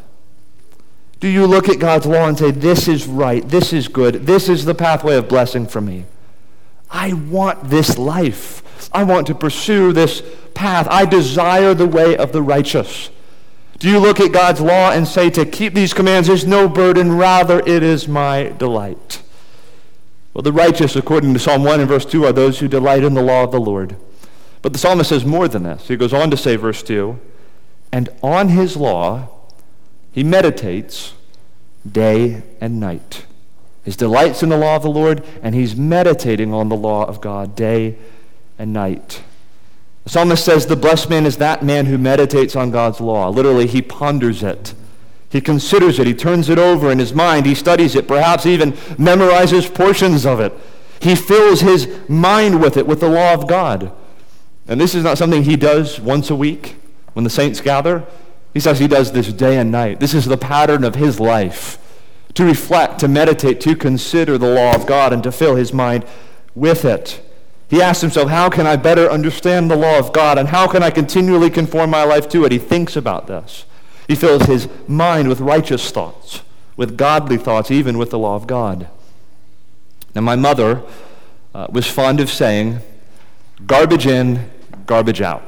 Do 1.21 1.29
you 1.29 1.47
look 1.47 1.69
at 1.69 1.79
God's 1.79 2.07
law 2.07 2.29
and 2.29 2.37
say, 2.37 2.51
This 2.51 2.89
is 2.89 3.07
right, 3.07 3.47
this 3.47 3.73
is 3.73 3.89
good, 3.89 4.27
this 4.27 4.49
is 4.49 4.65
the 4.65 4.75
pathway 4.75 5.17
of 5.17 5.29
blessing 5.29 5.67
for 5.67 5.81
me? 5.81 6.05
I 6.91 7.13
want 7.15 7.71
this 7.71 7.99
life. 7.99 8.91
I 8.93 9.03
want 9.03 9.27
to 9.27 9.35
pursue 9.35 9.93
this 9.93 10.23
path. 10.55 10.87
I 10.91 11.05
desire 11.05 11.75
the 11.75 11.87
way 11.87 12.17
of 12.17 12.33
the 12.33 12.43
righteous. 12.43 13.11
Do 13.79 13.91
you 13.91 13.99
look 13.99 14.21
at 14.21 14.33
God's 14.33 14.61
law 14.61 14.91
and 14.91 15.07
say 15.07 15.29
to 15.31 15.45
keep 15.45 15.75
these 15.75 15.93
commands 15.93 16.29
is 16.29 16.47
no 16.47 16.69
burden, 16.69 17.13
rather 17.13 17.61
it 17.61 17.83
is 17.83 18.09
my 18.09 18.55
delight? 18.59 19.23
Well, 20.33 20.43
the 20.43 20.53
righteous, 20.53 20.97
according 20.97 21.35
to 21.35 21.39
Psalm 21.39 21.65
1 21.65 21.81
and 21.81 21.89
verse 21.89 22.07
2, 22.07 22.25
are 22.25 22.33
those 22.33 22.59
who 22.59 22.69
delight 22.69 23.05
in 23.05 23.15
the 23.15 23.23
law 23.23 23.45
of 23.45 23.53
the 23.53 23.61
Lord. 23.61 23.97
But 24.63 24.73
the 24.73 24.79
psalmist 24.79 25.11
says 25.11 25.25
more 25.25 25.49
than 25.49 25.63
this. 25.63 25.89
He 25.89 25.97
goes 25.97 26.13
on 26.13 26.31
to 26.31 26.37
say, 26.37 26.57
verse 26.57 26.83
2, 26.83 27.19
and 27.93 28.09
on 28.23 28.49
his 28.49 28.77
law 28.77 29.29
he 30.13 30.25
meditates 30.25 31.13
day 31.91 32.43
and 32.61 32.81
night. 32.81 33.27
His 33.85 33.97
delight's 33.97 34.43
in 34.43 34.49
the 34.49 34.57
law 34.57 34.77
of 34.77 34.83
the 34.83 34.91
Lord, 34.91 35.23
and 35.43 35.55
he's 35.55 35.77
meditating 35.77 36.53
on 36.53 36.69
the 36.69 36.77
law 36.77 37.05
of 37.05 37.21
God 37.21 37.55
day 37.55 37.97
and 38.59 38.73
night. 38.73 39.23
The 40.07 40.11
psalmist 40.11 40.45
says, 40.45 40.67
The 40.67 40.77
blessed 40.77 41.11
man 41.11 41.27
is 41.27 41.37
that 41.39 41.65
man 41.65 41.87
who 41.87 41.99
meditates 41.99 42.55
on 42.55 42.71
God's 42.71 43.01
law. 43.01 43.29
Literally, 43.29 43.67
he 43.67 43.83
ponders 43.83 44.41
it. 44.45 44.73
He 45.29 45.41
considers 45.41 45.99
it. 45.99 46.07
He 46.07 46.15
turns 46.15 46.49
it 46.49 46.61
over 46.61 46.93
in 46.93 47.01
his 47.01 47.13
mind. 47.13 47.45
He 47.45 47.57
studies 47.57 47.97
it, 47.97 48.07
perhaps 48.07 48.47
even 48.47 48.75
memorizes 48.99 49.75
portions 49.75 50.25
of 50.25 50.39
it. 50.39 50.53
He 51.01 51.17
fills 51.17 51.61
his 51.61 51.89
mind 52.09 52.61
with 52.63 52.77
it, 52.77 52.87
with 52.87 53.01
the 53.01 53.09
law 53.09 53.35
of 53.35 53.49
God. 53.49 53.91
And 54.69 54.81
this 54.81 54.95
is 54.95 55.03
not 55.03 55.19
something 55.19 55.43
he 55.43 55.57
does 55.57 55.99
once 55.99 56.31
a 56.31 56.37
week 56.37 56.77
when 57.15 57.25
the 57.25 57.31
saints 57.31 57.61
gather. 57.61 58.07
He 58.55 58.61
says 58.61 58.79
he 58.79 58.87
does 58.87 59.11
this 59.11 59.33
day 59.33 59.59
and 59.59 59.73
night. 59.73 59.99
This 59.99 60.15
is 60.15 60.27
the 60.27 60.39
pattern 60.39 60.85
of 60.85 60.95
his 60.95 61.19
life 61.19 61.79
to 62.35 62.45
reflect, 62.45 63.01
to 63.01 63.09
meditate, 63.09 63.61
to 63.63 63.75
consider 63.75 64.39
the 64.39 64.55
law 64.55 64.73
of 64.73 64.87
God, 64.87 65.13
and 65.13 65.25
to 65.25 65.33
fill 65.33 65.57
his 65.57 65.73
mind 65.73 66.05
with 66.55 66.85
it. 66.85 67.26
He 67.69 67.83
asks 67.83 68.01
himself, 68.01 68.31
How 68.31 68.49
can 68.49 68.67
I 68.67 68.77
better 68.77 69.11
understand 69.11 69.71
the 69.71 69.77
law 69.77 69.99
of 69.99 70.13
God, 70.13 70.39
and 70.39 70.49
how 70.49 70.67
can 70.69 70.83
I 70.83 70.91
continually 70.91 71.51
conform 71.51 71.91
my 71.91 72.05
life 72.05 72.29
to 72.31 72.45
it? 72.45 72.53
He 72.53 72.59
thinks 72.59 72.97
about 72.97 73.27
this. 73.27 73.65
He 74.07 74.15
fills 74.15 74.43
his 74.43 74.69
mind 74.87 75.29
with 75.29 75.41
righteous 75.41 75.91
thoughts, 75.91 76.43
with 76.77 76.97
godly 76.97 77.37
thoughts, 77.37 77.71
even 77.71 77.99
with 77.99 78.11
the 78.11 78.19
law 78.19 78.37
of 78.37 78.47
God. 78.47 78.89
Now, 80.15 80.21
my 80.21 80.37
mother 80.37 80.83
uh, 81.55 81.67
was 81.71 81.87
fond 81.87 82.21
of 82.21 82.31
saying, 82.31 82.81
Garbage 83.67 84.07
in, 84.07 84.51
garbage 84.87 85.21
out 85.21 85.43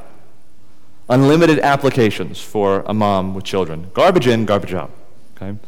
unlimited 1.09 1.59
applications 1.61 2.41
for 2.41 2.85
a 2.87 2.95
mom 2.95 3.35
with 3.35 3.45
children. 3.45 3.91
Garbage 3.95 4.27
in, 4.27 4.45
garbage 4.45 4.75
out. 4.75 4.91
Okay? 5.37 5.59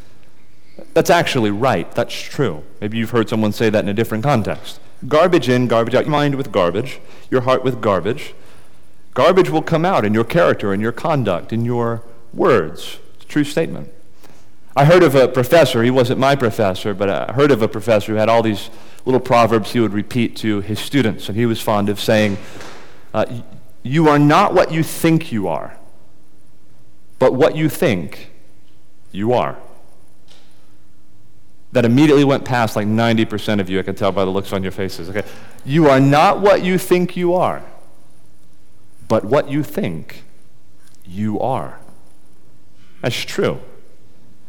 That's 0.95 1.11
actually 1.11 1.51
right. 1.51 1.91
That's 1.93 2.15
true. 2.15 2.63
Maybe 2.81 2.99
you've 2.99 3.11
heard 3.11 3.29
someone 3.29 3.53
say 3.53 3.71
that 3.71 3.83
in 3.83 3.89
a 3.89 3.95
different 3.95 4.25
context. 4.25 4.81
Garbage 5.09 5.49
in, 5.49 5.67
garbage 5.67 5.95
out. 5.95 6.05
Your 6.05 6.11
mind 6.11 6.35
with 6.35 6.53
garbage, 6.53 7.01
your 7.31 7.43
heart 7.43 7.65
with 7.65 7.81
garbage. 7.81 8.35
Garbage 9.15 9.51
will 9.51 9.63
come 9.63 9.85
out 9.85 10.05
in 10.05 10.15
your 10.15 10.25
character, 10.25 10.73
in 10.73 10.81
your 10.81 10.93
conduct, 10.93 11.53
in 11.53 11.65
your 11.65 12.03
words. 12.33 12.99
It's 13.15 13.25
a 13.25 13.29
true 13.29 13.45
statement. 13.45 13.93
I 14.77 14.85
heard 14.85 15.03
of 15.03 15.15
a 15.15 15.27
professor, 15.27 15.83
he 15.83 15.91
wasn't 15.91 16.21
my 16.21 16.37
professor, 16.37 16.95
but 16.95 17.11
I 17.11 17.33
heard 17.33 17.51
of 17.51 17.61
a 17.61 17.69
professor 17.69 18.13
who 18.13 18.19
had 18.19 18.29
all 18.29 18.43
these 18.43 18.71
little 19.05 19.21
proverbs 19.21 19.73
he 19.73 19.81
would 19.81 19.93
repeat 19.93 20.37
to 20.37 20.61
his 20.61 20.79
students, 20.79 21.29
and 21.29 21.37
he 21.37 21.45
was 21.45 21.61
fond 21.61 21.89
of 21.89 21.99
saying, 21.99 22.39
uh, 23.13 23.43
you 23.83 24.09
are 24.09 24.19
not 24.19 24.55
what 24.55 24.71
you 24.71 24.83
think 24.83 25.33
you 25.33 25.49
are, 25.49 25.77
but 27.19 27.35
what 27.35 27.57
you 27.57 27.69
think 27.69 28.31
you 29.11 29.33
are. 29.33 29.57
That 31.73 31.85
immediately 31.85 32.25
went 32.25 32.45
past 32.45 32.75
like 32.75 32.87
90% 32.87 33.61
of 33.61 33.71
you, 33.71 33.79
I 33.79 33.83
can 33.83 33.95
tell 33.95 34.11
by 34.11 34.25
the 34.25 34.31
looks 34.31 34.53
on 34.53 34.63
your 34.63 34.73
faces. 34.73 35.09
Okay. 35.09 35.23
You 35.65 35.89
are 35.89 36.01
not 36.01 36.41
what 36.41 36.65
you 36.65 36.79
think 36.79 37.17
you 37.17 37.35
are, 37.35 37.63
but 39.07 39.25
what 39.25 39.49
you 39.51 39.63
think 39.63 40.25
you 41.05 41.39
are. 41.39 41.79
That's 43.03 43.17
true. 43.17 43.61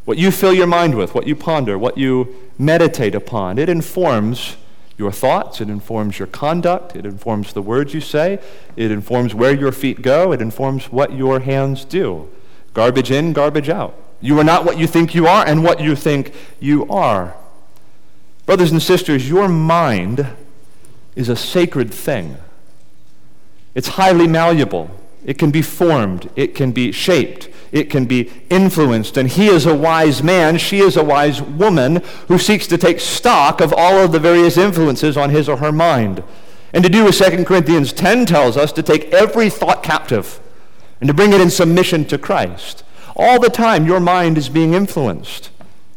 What 0.06 0.18
you 0.18 0.32
fill 0.32 0.54
your 0.54 0.68
mind 0.68 0.96
with, 0.96 1.14
what 1.14 1.28
you 1.28 1.36
ponder, 1.36 1.78
what 1.78 1.98
you 1.98 2.36
meditate 2.58 3.14
upon, 3.14 3.60
it 3.60 3.70
informs 3.70 4.58
your 4.98 5.12
thoughts, 5.12 5.62
it 5.62 5.70
informs 5.70 6.20
your 6.20 6.28
conduct, 6.28 6.96
it 6.96 7.06
informs 7.06 7.54
the 7.54 7.62
words 7.62 7.94
you 7.94 8.02
say, 8.02 8.40
it 8.76 8.92
informs 8.92 9.34
where 9.34 9.54
your 9.54 9.72
feet 9.72 10.02
go, 10.02 10.32
it 10.32 10.42
informs 10.42 10.92
what 10.92 11.14
your 11.14 11.40
hands 11.42 11.86
do. 11.86 12.30
Garbage 12.74 13.12
in, 13.12 13.34
garbage 13.34 13.70
out. 13.70 13.96
You 14.22 14.40
are 14.40 14.44
not 14.44 14.66
what 14.66 14.78
you 14.78 14.88
think 14.88 15.14
you 15.16 15.28
are 15.28 15.46
and 15.46 15.64
what 15.64 15.80
you 15.82 15.96
think 15.96 16.34
you 16.60 16.88
are. 16.88 17.36
Brothers 18.46 18.72
and 18.72 18.82
sisters, 18.82 19.28
your 19.28 19.48
mind 19.48 20.28
is 21.16 21.30
a 21.30 21.36
sacred 21.36 21.94
thing. 21.94 22.38
It's 23.74 23.90
highly 23.90 24.28
malleable. 24.28 24.92
It 25.26 25.38
can 25.38 25.52
be 25.52 25.62
formed, 25.62 26.30
it 26.36 26.56
can 26.56 26.72
be 26.72 26.92
shaped, 26.92 27.48
it 27.72 27.90
can 27.90 28.06
be 28.06 28.32
influenced. 28.50 29.18
And 29.18 29.30
he 29.30 29.48
is 29.48 29.66
a 29.66 29.76
wise 29.76 30.24
man, 30.24 30.58
she 30.58 30.80
is 30.80 30.98
a 30.98 31.04
wise 31.04 31.42
woman 31.42 31.98
who 32.28 32.40
seeks 32.40 32.66
to 32.68 32.78
take 32.78 33.00
stock 33.00 33.62
of 33.62 33.74
all 33.78 34.00
of 34.00 34.12
the 34.12 34.20
various 34.20 34.58
influences 34.58 35.18
on 35.18 35.30
his 35.30 35.48
or 35.48 35.58
her 35.58 35.72
mind. 35.72 36.24
And 36.74 36.84
to 36.84 36.90
do 36.90 37.08
as 37.08 37.20
2 37.20 37.46
Corinthians 37.46 37.94
10 37.94 38.26
tells 38.26 38.58
us, 38.58 38.72
to 38.72 38.82
take 38.82 39.14
every 39.14 39.50
thought 39.50 39.84
captive 39.84 40.40
and 41.00 41.08
to 41.08 41.14
bring 41.14 41.34
it 41.34 41.42
in 41.42 41.50
submission 41.50 42.06
to 42.06 42.18
Christ. 42.18 42.84
All 43.16 43.40
the 43.40 43.50
time, 43.50 43.86
your 43.86 44.00
mind 44.00 44.38
is 44.38 44.50
being 44.50 44.74
influenced. 44.74 45.50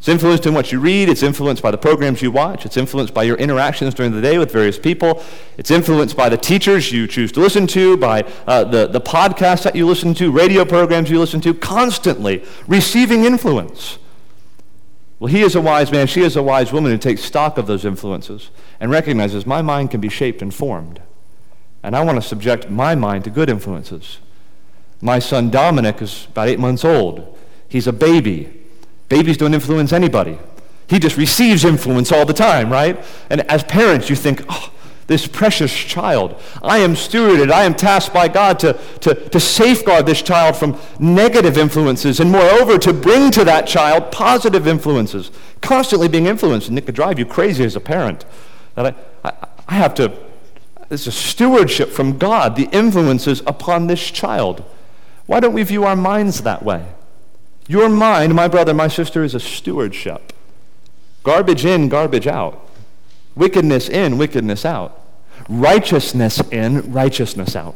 It's 0.05 0.09
influenced 0.11 0.45
in 0.45 0.53
what 0.53 0.71
you 0.71 0.81
read. 0.81 1.09
It's 1.09 1.23
influenced 1.23 1.63
by 1.63 1.71
the 1.71 1.79
programs 1.79 2.21
you 2.21 2.31
watch. 2.31 2.67
It's 2.67 2.77
influenced 2.77 3.15
by 3.15 3.23
your 3.23 3.39
interactions 3.39 3.95
during 3.95 4.13
the 4.13 4.21
day 4.21 4.37
with 4.37 4.53
various 4.53 4.79
people. 4.79 5.23
It's 5.57 5.71
influenced 5.71 6.15
by 6.15 6.29
the 6.29 6.37
teachers 6.37 6.93
you 6.93 7.07
choose 7.07 7.33
to 7.33 7.41
listen 7.41 7.67
to, 7.69 7.97
by 7.97 8.31
uh, 8.47 8.65
the, 8.65 8.87
the 8.87 9.01
podcasts 9.01 9.63
that 9.63 9.75
you 9.75 9.87
listen 9.87 10.13
to, 10.15 10.31
radio 10.31 10.67
programs 10.67 11.09
you 11.09 11.19
listen 11.19 11.41
to, 11.41 11.55
constantly 11.55 12.45
receiving 12.67 13.25
influence. 13.25 13.99
Well, 15.19 15.33
he 15.33 15.41
is 15.41 15.55
a 15.55 15.61
wise 15.63 15.91
man. 15.91 16.07
She 16.07 16.21
is 16.21 16.37
a 16.37 16.43
wise 16.43 16.71
woman 16.71 16.93
who 16.93 16.99
takes 16.99 17.23
stock 17.23 17.57
of 17.57 17.67
those 17.67 17.87
influences 17.87 18.51
and 18.81 18.91
recognizes 18.91 19.47
my 19.47 19.63
mind 19.63 19.91
can 19.91 20.03
be 20.03 20.11
shaped 20.11 20.43
and 20.43 20.53
formed. 20.53 21.01
And 21.83 21.97
I 21.97 22.05
want 22.05 22.21
to 22.21 22.29
subject 22.29 22.69
my 22.69 22.95
mind 22.95 23.25
to 23.25 23.31
good 23.31 23.49
influences. 23.49 24.19
My 25.05 25.19
son 25.19 25.51
Dominic 25.51 26.01
is 26.01 26.29
about 26.31 26.49
eight 26.49 26.59
months 26.59 26.83
old. 26.83 27.39
He's 27.69 27.87
a 27.87 27.93
baby. 27.93 28.65
Babies 29.11 29.37
don't 29.37 29.53
influence 29.53 29.93
anybody. 29.93 30.39
He 30.89 30.99
just 30.99 31.19
receives 31.19 31.63
influence 31.63 32.11
all 32.11 32.25
the 32.25 32.33
time, 32.33 32.73
right? 32.73 33.05
And 33.29 33.43
as 33.43 33.63
parents, 33.65 34.09
you 34.09 34.17
think, 34.17 34.43
oh, 34.49 34.73
this 35.07 35.27
precious 35.27 35.75
child. 35.75 36.41
I 36.63 36.79
am 36.79 36.95
stewarded. 36.95 37.53
I 37.53 37.65
am 37.65 37.75
tasked 37.75 38.15
by 38.15 38.29
God 38.29 38.59
to, 38.61 38.81
to, 39.01 39.15
to 39.29 39.39
safeguard 39.39 40.07
this 40.07 40.23
child 40.23 40.57
from 40.57 40.81
negative 40.99 41.59
influences 41.59 42.19
and, 42.19 42.31
moreover, 42.31 42.79
to 42.79 42.95
bring 42.95 43.31
to 43.33 43.45
that 43.45 43.67
child 43.67 44.11
positive 44.11 44.67
influences. 44.67 45.31
Constantly 45.61 46.09
being 46.09 46.25
influenced. 46.25 46.69
And 46.69 46.79
it 46.79 46.87
could 46.87 46.95
drive 46.95 47.19
you 47.19 47.27
crazy 47.27 47.63
as 47.63 47.77
a 47.77 47.81
parent. 47.81 48.25
That 48.75 48.97
I, 49.23 49.29
I, 49.29 49.49
I 49.69 49.75
have 49.75 49.93
to, 49.97 50.17
it's 50.91 51.07
a 51.07 51.13
stewardship 51.13 51.91
from 51.91 52.17
God, 52.17 52.57
the 52.57 52.71
influences 52.73 53.43
upon 53.47 53.87
this 53.87 54.11
child. 54.11 54.65
Why 55.27 55.41
don't 55.41 55.55
we 55.55 55.63
view 55.63 55.85
our 55.85 55.97
minds 55.97 56.43
that 56.43 56.63
way? 56.63 56.87
Your 57.67 57.89
mind, 57.89 58.35
my 58.35 58.49
brother, 58.49 58.75
my 58.75 58.89
sister, 58.89 59.25
is 59.25 59.35
a 59.35 59.41
stewardship. 59.41 60.33
Garbage 61.23 61.65
in, 61.65 61.89
garbage 61.89 62.27
out. 62.27 62.69
Wickedness 63.35 63.89
in, 63.89 64.19
wickedness 64.19 64.65
out. 64.65 65.01
Righteousness 65.49 66.41
in, 66.51 66.93
righteousness 66.93 67.57
out. 67.57 67.75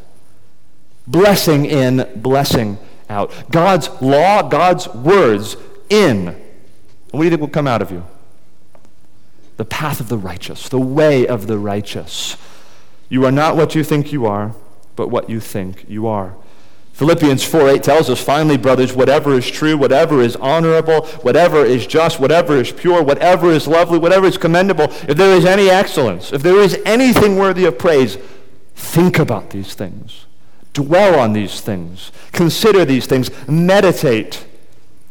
Blessing 1.06 1.64
in, 1.64 2.06
blessing 2.16 2.78
out. 3.08 3.32
God's 3.50 3.88
law, 4.02 4.46
God's 4.46 4.86
words 4.88 5.56
in. 5.88 6.36
What 7.10 7.20
do 7.20 7.24
you 7.24 7.30
think 7.30 7.40
will 7.40 7.48
come 7.48 7.66
out 7.66 7.80
of 7.80 7.90
you? 7.90 8.04
The 9.56 9.64
path 9.64 10.00
of 10.00 10.08
the 10.08 10.18
righteous, 10.18 10.68
the 10.68 10.78
way 10.78 11.26
of 11.26 11.46
the 11.46 11.58
righteous. 11.58 12.36
You 13.08 13.24
are 13.24 13.32
not 13.32 13.56
what 13.56 13.74
you 13.74 13.82
think 13.82 14.12
you 14.12 14.26
are, 14.26 14.54
but 14.94 15.08
what 15.08 15.30
you 15.30 15.40
think 15.40 15.86
you 15.88 16.06
are. 16.06 16.36
Philippians 16.98 17.44
4 17.44 17.68
8 17.68 17.82
tells 17.84 18.10
us, 18.10 18.20
finally, 18.20 18.56
brothers, 18.56 18.92
whatever 18.92 19.34
is 19.34 19.48
true, 19.48 19.76
whatever 19.76 20.20
is 20.20 20.34
honorable, 20.34 21.06
whatever 21.22 21.64
is 21.64 21.86
just, 21.86 22.18
whatever 22.18 22.56
is 22.56 22.72
pure, 22.72 23.04
whatever 23.04 23.52
is 23.52 23.68
lovely, 23.68 24.00
whatever 24.00 24.26
is 24.26 24.36
commendable, 24.36 24.86
if 25.08 25.16
there 25.16 25.36
is 25.36 25.44
any 25.44 25.70
excellence, 25.70 26.32
if 26.32 26.42
there 26.42 26.58
is 26.58 26.76
anything 26.84 27.36
worthy 27.36 27.64
of 27.66 27.78
praise, 27.78 28.18
think 28.74 29.16
about 29.16 29.50
these 29.50 29.74
things. 29.74 30.26
Dwell 30.72 31.20
on 31.20 31.34
these 31.34 31.60
things. 31.60 32.10
Consider 32.32 32.84
these 32.84 33.06
things. 33.06 33.30
Meditate 33.46 34.44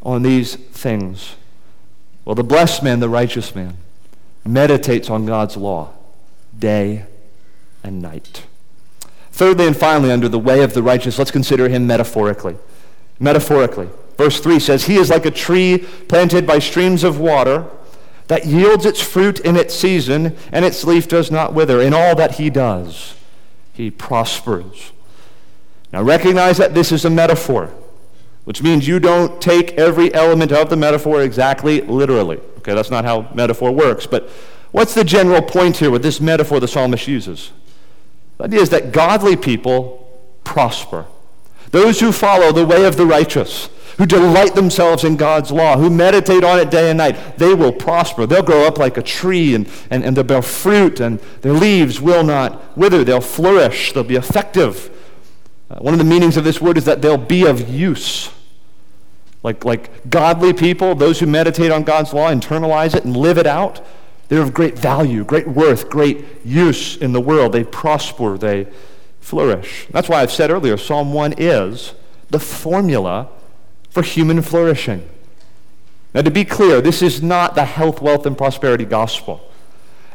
on 0.03 0.23
these 0.23 0.55
things. 0.55 1.37
Well, 2.25 2.35
the 2.35 2.43
blessed 2.43 2.83
man, 2.83 2.99
the 2.99 3.07
righteous 3.07 3.55
man, 3.55 3.77
meditates 4.43 5.09
on 5.09 5.25
God's 5.25 5.55
law 5.55 5.93
day 6.59 7.05
and 7.81 8.01
night. 8.01 8.43
Thirdly 9.37 9.67
and 9.67 9.77
finally, 9.77 10.11
under 10.11 10.27
the 10.27 10.39
way 10.39 10.63
of 10.63 10.73
the 10.73 10.81
righteous, 10.81 11.19
let's 11.19 11.29
consider 11.29 11.69
him 11.69 11.85
metaphorically. 11.85 12.57
Metaphorically. 13.19 13.87
Verse 14.17 14.39
3 14.39 14.59
says, 14.59 14.85
He 14.85 14.95
is 14.95 15.11
like 15.11 15.27
a 15.27 15.31
tree 15.31 15.85
planted 16.07 16.47
by 16.47 16.57
streams 16.57 17.03
of 17.03 17.19
water 17.19 17.67
that 18.29 18.47
yields 18.47 18.83
its 18.83 18.99
fruit 18.99 19.39
in 19.41 19.55
its 19.55 19.75
season, 19.75 20.35
and 20.51 20.65
its 20.65 20.83
leaf 20.83 21.07
does 21.07 21.29
not 21.29 21.53
wither. 21.53 21.79
In 21.79 21.93
all 21.93 22.15
that 22.15 22.37
he 22.37 22.49
does, 22.49 23.13
he 23.73 23.91
prospers. 23.91 24.91
Now 25.93 26.01
recognize 26.01 26.57
that 26.57 26.73
this 26.73 26.91
is 26.91 27.05
a 27.05 27.09
metaphor. 27.11 27.71
which 28.43 28.63
means 28.63 28.87
you 28.87 28.99
don't 28.99 29.39
take 29.39 29.73
every 29.73 30.11
element 30.15 30.51
of 30.51 30.71
the 30.71 30.75
metaphor 30.75 31.21
exactly 31.21 31.81
literally. 31.81 32.39
Okay, 32.57 32.73
that's 32.73 32.89
not 32.89 33.05
how 33.05 33.29
metaphor 33.35 33.71
works. 33.71 34.07
But 34.07 34.29
what's 34.71 34.95
the 34.95 35.03
general 35.03 35.43
point 35.43 35.77
here 35.77 35.91
with 35.91 36.01
this 36.01 36.19
metaphor 36.19 36.59
the 36.59 36.67
psalmist 36.67 37.07
uses? 37.07 37.51
The 38.37 38.45
idea 38.45 38.61
is 38.61 38.69
that 38.69 38.91
godly 38.91 39.35
people 39.35 40.07
prosper. 40.43 41.05
Those 41.71 41.99
who 41.99 42.11
follow 42.11 42.51
the 42.51 42.65
way 42.65 42.85
of 42.85 42.95
the 42.95 43.05
righteous, 43.05 43.69
who 43.97 44.05
delight 44.05 44.55
themselves 44.55 45.03
in 45.03 45.17
God's 45.17 45.51
law, 45.51 45.77
who 45.77 45.89
meditate 45.89 46.43
on 46.43 46.59
it 46.59 46.69
day 46.69 46.89
and 46.89 46.97
night, 46.97 47.37
they 47.37 47.53
will 47.53 47.73
prosper. 47.73 48.25
They'll 48.25 48.43
grow 48.43 48.65
up 48.65 48.77
like 48.77 48.97
a 48.97 49.01
tree 49.01 49.55
and, 49.55 49.67
and, 49.89 50.03
and 50.03 50.15
they'll 50.15 50.23
bear 50.23 50.41
fruit, 50.41 50.99
and 50.99 51.19
their 51.41 51.53
leaves 51.53 51.99
will 51.99 52.23
not 52.23 52.77
wither. 52.77 53.03
They'll 53.03 53.21
flourish, 53.21 53.93
they'll 53.93 54.03
be 54.03 54.15
effective. 54.15 54.91
Uh, 55.69 55.79
one 55.79 55.93
of 55.93 55.97
the 55.97 56.05
meanings 56.05 56.37
of 56.37 56.43
this 56.43 56.61
word 56.61 56.77
is 56.77 56.85
that 56.85 57.01
they'll 57.01 57.17
be 57.17 57.45
of 57.45 57.67
use. 57.67 58.31
Like, 59.43 59.65
like 59.65 60.09
godly 60.09 60.53
people, 60.53 60.95
those 60.95 61.19
who 61.19 61.25
meditate 61.25 61.71
on 61.71 61.83
God's 61.83 62.13
law, 62.13 62.31
internalize 62.31 62.95
it 62.95 63.03
and 63.03 63.15
live 63.15 63.37
it 63.37 63.47
out, 63.47 63.85
they're 64.29 64.41
of 64.41 64.53
great 64.53 64.77
value, 64.77 65.23
great 65.23 65.47
worth, 65.47 65.89
great 65.89 66.25
use 66.43 66.97
in 66.97 67.13
the 67.13 67.21
world. 67.21 67.53
They 67.53 67.63
prosper, 67.63 68.37
they 68.37 68.67
flourish. 69.21 69.87
That's 69.91 70.09
why 70.09 70.21
I've 70.21 70.31
said 70.31 70.51
earlier 70.51 70.77
Psalm 70.77 71.13
1 71.13 71.35
is 71.37 71.93
the 72.29 72.39
formula 72.39 73.29
for 73.89 74.03
human 74.03 74.41
flourishing. 74.41 75.07
Now, 76.13 76.21
to 76.21 76.31
be 76.31 76.45
clear, 76.45 76.81
this 76.81 77.01
is 77.01 77.21
not 77.21 77.55
the 77.55 77.65
health, 77.65 78.01
wealth, 78.01 78.25
and 78.25 78.37
prosperity 78.37 78.85
gospel. 78.85 79.41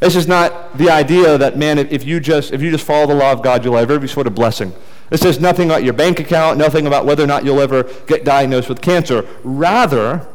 This 0.00 0.16
is 0.16 0.26
not 0.26 0.76
the 0.76 0.90
idea 0.90 1.38
that, 1.38 1.56
man, 1.56 1.78
if 1.78 2.04
you 2.04 2.18
just, 2.18 2.52
if 2.52 2.60
you 2.60 2.70
just 2.70 2.84
follow 2.84 3.06
the 3.06 3.14
law 3.14 3.32
of 3.32 3.42
God, 3.42 3.64
you'll 3.64 3.76
have 3.76 3.90
every 3.90 4.08
sort 4.08 4.26
of 4.26 4.34
blessing. 4.34 4.74
This 5.10 5.20
says 5.20 5.38
nothing 5.40 5.70
about 5.70 5.84
your 5.84 5.92
bank 5.92 6.18
account, 6.18 6.58
nothing 6.58 6.86
about 6.86 7.06
whether 7.06 7.22
or 7.22 7.26
not 7.26 7.44
you'll 7.44 7.60
ever 7.60 7.84
get 8.06 8.24
diagnosed 8.24 8.68
with 8.68 8.80
cancer. 8.80 9.28
Rather, 9.44 10.26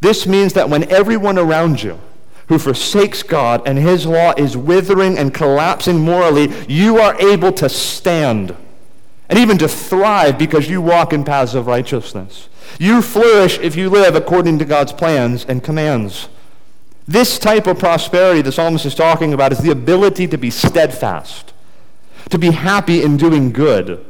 this 0.00 0.26
means 0.26 0.54
that 0.54 0.68
when 0.68 0.90
everyone 0.90 1.38
around 1.38 1.82
you 1.82 2.00
who 2.48 2.58
forsakes 2.58 3.22
God 3.22 3.62
and 3.66 3.78
his 3.78 4.06
law 4.06 4.32
is 4.36 4.56
withering 4.56 5.18
and 5.18 5.32
collapsing 5.32 6.00
morally, 6.00 6.50
you 6.68 6.98
are 6.98 7.20
able 7.20 7.52
to 7.52 7.68
stand 7.68 8.56
and 9.28 9.38
even 9.38 9.58
to 9.58 9.68
thrive 9.68 10.38
because 10.38 10.68
you 10.68 10.80
walk 10.80 11.12
in 11.12 11.24
paths 11.24 11.54
of 11.54 11.66
righteousness. 11.66 12.48
You 12.78 13.02
flourish 13.02 13.58
if 13.58 13.76
you 13.76 13.90
live 13.90 14.14
according 14.14 14.58
to 14.58 14.64
God's 14.64 14.92
plans 14.92 15.44
and 15.44 15.62
commands. 15.62 16.28
This 17.06 17.38
type 17.38 17.66
of 17.66 17.78
prosperity 17.78 18.42
the 18.42 18.52
psalmist 18.52 18.84
is 18.84 18.94
talking 18.94 19.32
about 19.32 19.52
is 19.52 19.58
the 19.58 19.70
ability 19.70 20.26
to 20.28 20.38
be 20.38 20.50
steadfast, 20.50 21.52
to 22.30 22.38
be 22.38 22.50
happy 22.50 23.02
in 23.02 23.16
doing 23.16 23.52
good, 23.52 24.04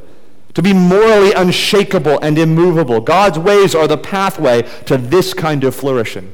to 0.53 0.61
be 0.61 0.73
morally 0.73 1.31
unshakable 1.33 2.19
and 2.19 2.37
immovable. 2.37 2.99
God's 2.99 3.39
ways 3.39 3.73
are 3.73 3.87
the 3.87 3.97
pathway 3.97 4.63
to 4.85 4.97
this 4.97 5.33
kind 5.33 5.63
of 5.63 5.75
flourishing, 5.75 6.33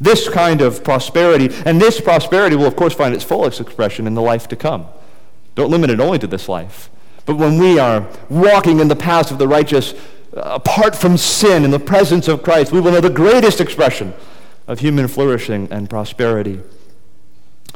this 0.00 0.28
kind 0.28 0.62
of 0.62 0.82
prosperity. 0.82 1.50
And 1.66 1.80
this 1.80 2.00
prosperity 2.00 2.56
will, 2.56 2.66
of 2.66 2.76
course, 2.76 2.94
find 2.94 3.14
its 3.14 3.24
fullest 3.24 3.60
expression 3.60 4.06
in 4.06 4.14
the 4.14 4.22
life 4.22 4.48
to 4.48 4.56
come. 4.56 4.86
Don't 5.54 5.70
limit 5.70 5.90
it 5.90 6.00
only 6.00 6.18
to 6.18 6.26
this 6.26 6.48
life. 6.48 6.88
But 7.26 7.36
when 7.36 7.58
we 7.58 7.78
are 7.78 8.08
walking 8.28 8.80
in 8.80 8.88
the 8.88 8.96
paths 8.96 9.30
of 9.30 9.38
the 9.38 9.46
righteous, 9.46 9.92
uh, 10.34 10.40
apart 10.40 10.96
from 10.96 11.16
sin 11.16 11.64
in 11.64 11.70
the 11.70 11.78
presence 11.78 12.28
of 12.28 12.42
Christ, 12.42 12.72
we 12.72 12.80
will 12.80 12.92
know 12.92 13.00
the 13.00 13.10
greatest 13.10 13.60
expression 13.60 14.14
of 14.66 14.80
human 14.80 15.06
flourishing 15.06 15.68
and 15.70 15.90
prosperity. 15.90 16.60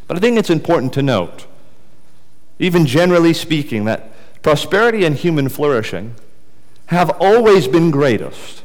But 0.08 0.16
I 0.16 0.20
think 0.20 0.38
it's 0.38 0.50
important 0.50 0.92
to 0.94 1.02
note, 1.02 1.46
even 2.58 2.86
generally 2.86 3.34
speaking, 3.34 3.84
that 3.84 4.10
prosperity 4.42 5.04
and 5.04 5.14
human 5.14 5.48
flourishing 5.48 6.14
have 6.86 7.10
always 7.20 7.68
been 7.68 7.90
greatest 7.90 8.63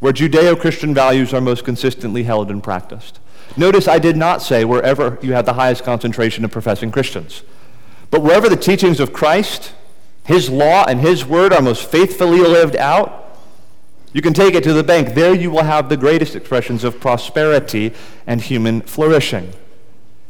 where 0.00 0.12
Judeo 0.12 0.58
Christian 0.58 0.94
values 0.94 1.34
are 1.34 1.40
most 1.40 1.64
consistently 1.64 2.22
held 2.22 2.50
and 2.50 2.62
practiced. 2.62 3.18
Notice 3.56 3.88
I 3.88 3.98
did 3.98 4.16
not 4.16 4.42
say 4.42 4.64
wherever 4.64 5.18
you 5.22 5.32
have 5.32 5.46
the 5.46 5.54
highest 5.54 5.84
concentration 5.84 6.44
of 6.44 6.50
professing 6.50 6.92
Christians, 6.92 7.42
but 8.10 8.22
wherever 8.22 8.48
the 8.48 8.56
teachings 8.56 9.00
of 9.00 9.12
Christ, 9.12 9.72
His 10.24 10.48
law, 10.48 10.84
and 10.86 11.00
His 11.00 11.24
word 11.24 11.52
are 11.52 11.62
most 11.62 11.90
faithfully 11.90 12.40
lived 12.40 12.76
out, 12.76 13.24
you 14.12 14.22
can 14.22 14.32
take 14.32 14.54
it 14.54 14.64
to 14.64 14.72
the 14.72 14.84
bank. 14.84 15.14
There 15.14 15.34
you 15.34 15.50
will 15.50 15.64
have 15.64 15.88
the 15.88 15.96
greatest 15.96 16.34
expressions 16.34 16.84
of 16.84 17.00
prosperity 17.00 17.92
and 18.26 18.40
human 18.40 18.80
flourishing. 18.82 19.52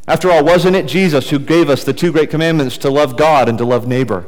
After 0.07 0.31
all, 0.31 0.43
wasn't 0.43 0.75
it 0.75 0.87
Jesus 0.87 1.29
who 1.29 1.39
gave 1.39 1.69
us 1.69 1.83
the 1.83 1.93
two 1.93 2.11
great 2.11 2.31
commandments 2.31 2.77
to 2.79 2.89
love 2.89 3.15
God 3.15 3.47
and 3.47 3.57
to 3.59 3.65
love 3.65 3.87
neighbor? 3.87 4.25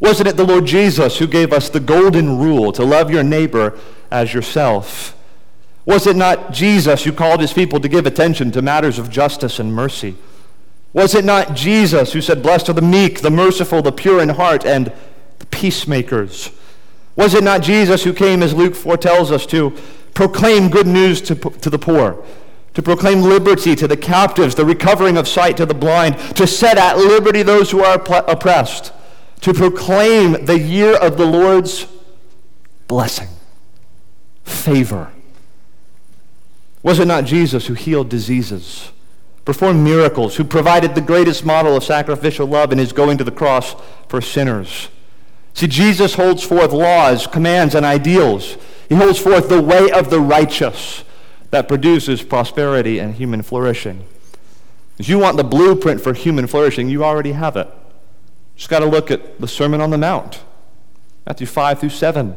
Wasn't 0.00 0.28
it 0.28 0.36
the 0.36 0.46
Lord 0.46 0.64
Jesus 0.64 1.18
who 1.18 1.26
gave 1.26 1.52
us 1.52 1.68
the 1.68 1.80
golden 1.80 2.38
rule 2.38 2.72
to 2.72 2.84
love 2.84 3.10
your 3.10 3.22
neighbor 3.24 3.78
as 4.10 4.32
yourself? 4.32 5.16
Was 5.84 6.06
it 6.06 6.16
not 6.16 6.52
Jesus 6.52 7.04
who 7.04 7.12
called 7.12 7.40
his 7.40 7.52
people 7.52 7.80
to 7.80 7.88
give 7.88 8.06
attention 8.06 8.52
to 8.52 8.62
matters 8.62 8.98
of 8.98 9.10
justice 9.10 9.58
and 9.58 9.74
mercy? 9.74 10.16
Was 10.92 11.14
it 11.14 11.24
not 11.24 11.54
Jesus 11.54 12.12
who 12.12 12.20
said, 12.20 12.42
Blessed 12.42 12.68
are 12.68 12.74
the 12.74 12.82
meek, 12.82 13.20
the 13.20 13.30
merciful, 13.30 13.82
the 13.82 13.92
pure 13.92 14.20
in 14.20 14.30
heart, 14.30 14.64
and 14.64 14.92
the 15.38 15.46
peacemakers? 15.46 16.50
Was 17.16 17.34
it 17.34 17.42
not 17.42 17.62
Jesus 17.62 18.04
who 18.04 18.12
came, 18.12 18.42
as 18.42 18.54
Luke 18.54 18.74
foretells 18.74 19.32
us, 19.32 19.44
to 19.46 19.76
proclaim 20.14 20.68
good 20.68 20.86
news 20.86 21.20
to, 21.22 21.34
to 21.34 21.70
the 21.70 21.78
poor, 21.78 22.24
to 22.74 22.82
proclaim 22.82 23.22
liberty 23.22 23.74
to 23.76 23.88
the 23.88 23.96
captives, 23.96 24.54
the 24.54 24.64
recovering 24.64 25.16
of 25.16 25.26
sight 25.26 25.56
to 25.56 25.66
the 25.66 25.74
blind, 25.74 26.18
to 26.36 26.46
set 26.46 26.78
at 26.78 26.98
liberty 26.98 27.42
those 27.42 27.70
who 27.70 27.82
are 27.82 27.94
oppressed, 27.94 28.92
to 29.40 29.54
proclaim 29.54 30.44
the 30.44 30.58
year 30.58 30.96
of 30.96 31.16
the 31.16 31.26
Lord's 31.26 31.86
blessing, 32.86 33.28
favor? 34.44 35.12
Was 36.82 36.98
it 36.98 37.06
not 37.06 37.24
Jesus 37.24 37.66
who 37.66 37.74
healed 37.74 38.08
diseases, 38.08 38.92
performed 39.44 39.82
miracles, 39.84 40.36
who 40.36 40.44
provided 40.44 40.94
the 40.94 41.00
greatest 41.00 41.44
model 41.44 41.76
of 41.76 41.84
sacrificial 41.84 42.46
love 42.46 42.72
in 42.72 42.78
his 42.78 42.92
going 42.92 43.18
to 43.18 43.24
the 43.24 43.30
cross 43.30 43.74
for 44.08 44.20
sinners? 44.20 44.88
See, 45.54 45.66
Jesus 45.66 46.14
holds 46.14 46.44
forth 46.44 46.72
laws, 46.72 47.26
commands, 47.26 47.74
and 47.74 47.84
ideals. 47.84 48.56
He 48.88 48.94
holds 48.94 49.18
forth 49.18 49.48
the 49.48 49.60
way 49.60 49.90
of 49.90 50.08
the 50.08 50.20
righteous 50.20 51.04
that 51.50 51.66
produces 51.66 52.22
prosperity 52.22 52.98
and 52.98 53.14
human 53.14 53.42
flourishing. 53.42 54.04
If 54.98 55.08
you 55.08 55.18
want 55.18 55.36
the 55.36 55.44
blueprint 55.44 56.00
for 56.00 56.12
human 56.12 56.46
flourishing, 56.46 56.88
you 56.88 57.04
already 57.04 57.32
have 57.32 57.56
it. 57.56 57.68
Just 58.58 58.68
got 58.68 58.80
to 58.80 58.86
look 58.86 59.12
at 59.12 59.40
the 59.40 59.46
Sermon 59.46 59.80
on 59.80 59.90
the 59.90 59.96
Mount, 59.96 60.42
Matthew 61.24 61.46
5 61.46 61.78
through 61.78 61.90
7. 61.90 62.36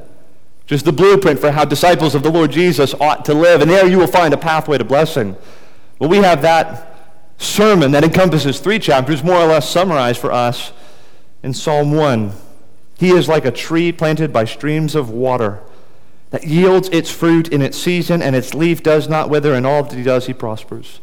Just 0.68 0.86
the 0.86 0.94
blueprint 0.94 1.40
for 1.40 1.52
how 1.52 1.66
disciples 1.66 2.14
of 2.14 2.22
the 2.22 2.32
Lord 2.32 2.52
Jesus 2.52 2.94
ought 2.94 3.26
to 3.26 3.34
live. 3.34 3.60
And 3.60 3.70
there 3.70 3.88
you 3.88 3.98
will 3.98 4.08
find 4.08 4.32
a 4.32 4.38
pathway 4.38 4.78
to 4.78 4.84
blessing. 4.84 5.36
Well, 5.98 6.12
we 6.12 6.18
have 6.18 6.44
that 6.44 6.96
sermon 7.40 7.92
that 7.92 8.04
encompasses 8.04 8.60
three 8.60 8.78
chapters, 8.78 9.24
more 9.24 9.38
or 9.38 9.48
less 9.48 9.68
summarized 9.68 10.20
for 10.20 10.32
us 10.32 10.72
in 11.42 11.56
Psalm 11.56 11.92
1. 11.92 12.34
He 13.00 13.10
is 13.10 13.28
like 13.28 13.44
a 13.44 13.52
tree 13.52 13.92
planted 13.92 14.32
by 14.32 14.46
streams 14.46 14.94
of 14.94 15.10
water 15.10 15.60
that 16.30 16.44
yields 16.44 16.88
its 16.90 17.10
fruit 17.10 17.48
in 17.48 17.64
its 17.64 17.80
season, 17.80 18.22
and 18.22 18.36
its 18.36 18.54
leaf 18.54 18.84
does 18.84 19.10
not 19.10 19.28
wither, 19.28 19.56
and 19.56 19.66
all 19.66 19.82
that 19.82 19.98
he 19.98 20.04
does, 20.04 20.28
he 20.28 20.34
prospers. 20.34 21.00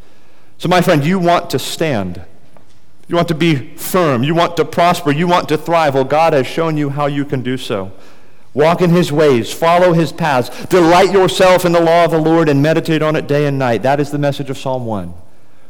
So, 0.59 0.69
my 0.69 0.81
friend, 0.81 1.05
you 1.05 1.19
want 1.19 1.51
to 1.51 1.59
stand. 1.59 2.23
You 3.09 3.17
want 3.17 3.29
to 3.29 3.35
be 3.35 3.75
firm. 3.77 4.23
You 4.23 4.35
want 4.35 4.57
to 4.59 4.65
prosper. 4.65 5.11
You 5.11 5.27
want 5.27 5.49
to 5.49 5.59
thrive. 5.59 5.95
Well, 5.95 6.05
God 6.05 6.35
has 6.35 6.47
shown 6.47 6.77
you 6.77 6.91
how 6.91 7.07
you 7.07 7.25
can 7.25 7.43
do 7.43 7.57
so. 7.57 7.93
Walk 8.55 8.81
in 8.81 8.91
his 8.91 9.13
ways, 9.13 9.53
follow 9.53 9.93
his 9.93 10.11
paths, 10.11 10.67
delight 10.67 11.13
yourself 11.13 11.65
in 11.65 11.73
the 11.73 11.81
law 11.81 12.07
of 12.07 12.11
the 12.11 12.21
Lord, 12.21 12.49
and 12.49 12.63
meditate 12.63 13.03
on 13.03 13.15
it 13.15 13.29
day 13.29 13.47
and 13.47 13.59
night. 13.59 13.83
That 13.83 14.01
is 14.01 14.11
the 14.11 14.19
message 14.19 14.51
of 14.51 14.59
Psalm 14.59 14.85
1 14.87 15.15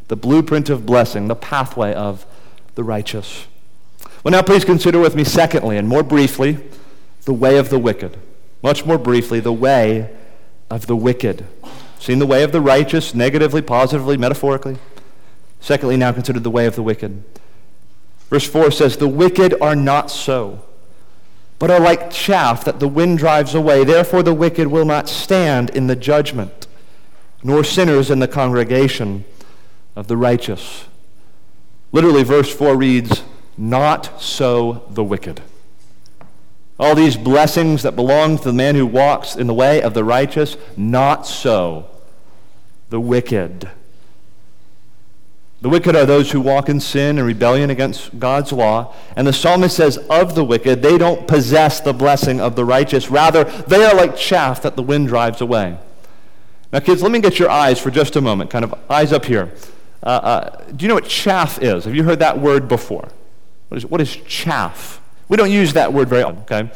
the 0.08 0.16
blueprint 0.16 0.70
of 0.70 0.86
blessing, 0.86 1.28
the 1.28 1.36
pathway 1.36 1.92
of 1.92 2.24
the 2.74 2.82
righteous. 2.82 3.46
Well, 4.24 4.32
now 4.32 4.42
please 4.42 4.64
consider 4.64 4.98
with 4.98 5.14
me, 5.14 5.22
secondly, 5.22 5.76
and 5.76 5.86
more 5.86 6.02
briefly, 6.02 6.58
the 7.26 7.34
way 7.34 7.58
of 7.58 7.68
the 7.68 7.78
wicked. 7.78 8.16
Much 8.62 8.86
more 8.86 8.96
briefly, 8.96 9.38
the 9.38 9.52
way 9.52 10.16
of 10.70 10.86
the 10.86 10.96
wicked. 10.96 11.46
Seen 11.98 12.18
the 12.18 12.26
way 12.26 12.42
of 12.42 12.52
the 12.52 12.60
righteous, 12.60 13.14
negatively, 13.14 13.60
positively, 13.60 14.16
metaphorically. 14.16 14.78
Secondly, 15.60 15.96
now 15.96 16.12
consider 16.12 16.40
the 16.40 16.50
way 16.50 16.66
of 16.66 16.74
the 16.74 16.82
wicked. 16.82 17.22
Verse 18.30 18.46
4 18.46 18.70
says, 18.70 18.96
The 18.96 19.08
wicked 19.08 19.54
are 19.60 19.76
not 19.76 20.10
so, 20.10 20.62
but 21.58 21.70
are 21.70 21.80
like 21.80 22.10
chaff 22.10 22.64
that 22.64 22.80
the 22.80 22.88
wind 22.88 23.18
drives 23.18 23.54
away. 23.54 23.84
Therefore, 23.84 24.22
the 24.22 24.34
wicked 24.34 24.68
will 24.68 24.84
not 24.84 25.08
stand 25.08 25.70
in 25.70 25.86
the 25.86 25.96
judgment, 25.96 26.66
nor 27.42 27.64
sinners 27.64 28.10
in 28.10 28.18
the 28.18 28.28
congregation 28.28 29.24
of 29.96 30.06
the 30.06 30.16
righteous. 30.16 30.84
Literally, 31.90 32.22
verse 32.22 32.54
4 32.54 32.76
reads, 32.76 33.22
not 33.58 34.22
so 34.22 34.84
the 34.90 35.02
wicked. 35.02 35.42
All 36.78 36.94
these 36.94 37.16
blessings 37.16 37.82
that 37.82 37.96
belong 37.96 38.38
to 38.38 38.44
the 38.44 38.52
man 38.52 38.76
who 38.76 38.86
walks 38.86 39.34
in 39.34 39.48
the 39.48 39.54
way 39.54 39.82
of 39.82 39.94
the 39.94 40.04
righteous, 40.04 40.56
not 40.76 41.26
so 41.26 41.90
the 42.88 43.00
wicked. 43.00 43.68
The 45.60 45.68
wicked 45.68 45.96
are 45.96 46.06
those 46.06 46.30
who 46.30 46.40
walk 46.40 46.68
in 46.68 46.78
sin 46.78 47.18
and 47.18 47.26
rebellion 47.26 47.68
against 47.68 48.18
God's 48.20 48.52
law. 48.52 48.94
And 49.16 49.26
the 49.26 49.32
psalmist 49.32 49.76
says 49.76 49.98
of 50.08 50.36
the 50.36 50.44
wicked, 50.44 50.82
they 50.82 50.96
don't 50.96 51.26
possess 51.26 51.80
the 51.80 51.92
blessing 51.92 52.40
of 52.40 52.54
the 52.54 52.64
righteous. 52.64 53.10
Rather, 53.10 53.42
they 53.44 53.84
are 53.84 53.94
like 53.94 54.16
chaff 54.16 54.62
that 54.62 54.76
the 54.76 54.82
wind 54.82 55.08
drives 55.08 55.40
away. 55.40 55.76
Now, 56.72 56.78
kids, 56.80 57.02
let 57.02 57.10
me 57.10 57.20
get 57.20 57.38
your 57.40 57.50
eyes 57.50 57.80
for 57.80 57.90
just 57.90 58.14
a 58.14 58.20
moment, 58.20 58.50
kind 58.50 58.64
of 58.64 58.74
eyes 58.88 59.12
up 59.12 59.24
here. 59.24 59.52
Uh, 60.02 60.06
uh, 60.06 60.64
do 60.76 60.84
you 60.84 60.88
know 60.88 60.94
what 60.94 61.06
chaff 61.06 61.60
is? 61.60 61.86
Have 61.86 61.94
you 61.94 62.04
heard 62.04 62.20
that 62.20 62.38
word 62.38 62.68
before? 62.68 63.08
What 63.68 63.78
is, 63.78 63.86
what 63.86 64.00
is 64.00 64.14
chaff? 64.14 65.00
We 65.28 65.36
don't 65.36 65.50
use 65.50 65.72
that 65.72 65.92
word 65.92 66.08
very 66.08 66.22
often, 66.22 66.42
okay? 66.42 66.70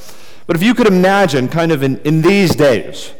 But 0.47 0.57
if 0.57 0.62
you 0.62 0.75
could 0.75 0.88
imagine, 0.88 1.49
kind 1.49 1.71
of 1.71 1.85
in, 1.85 1.99
in 2.01 2.21
these 2.21 2.57
days, 2.57 3.12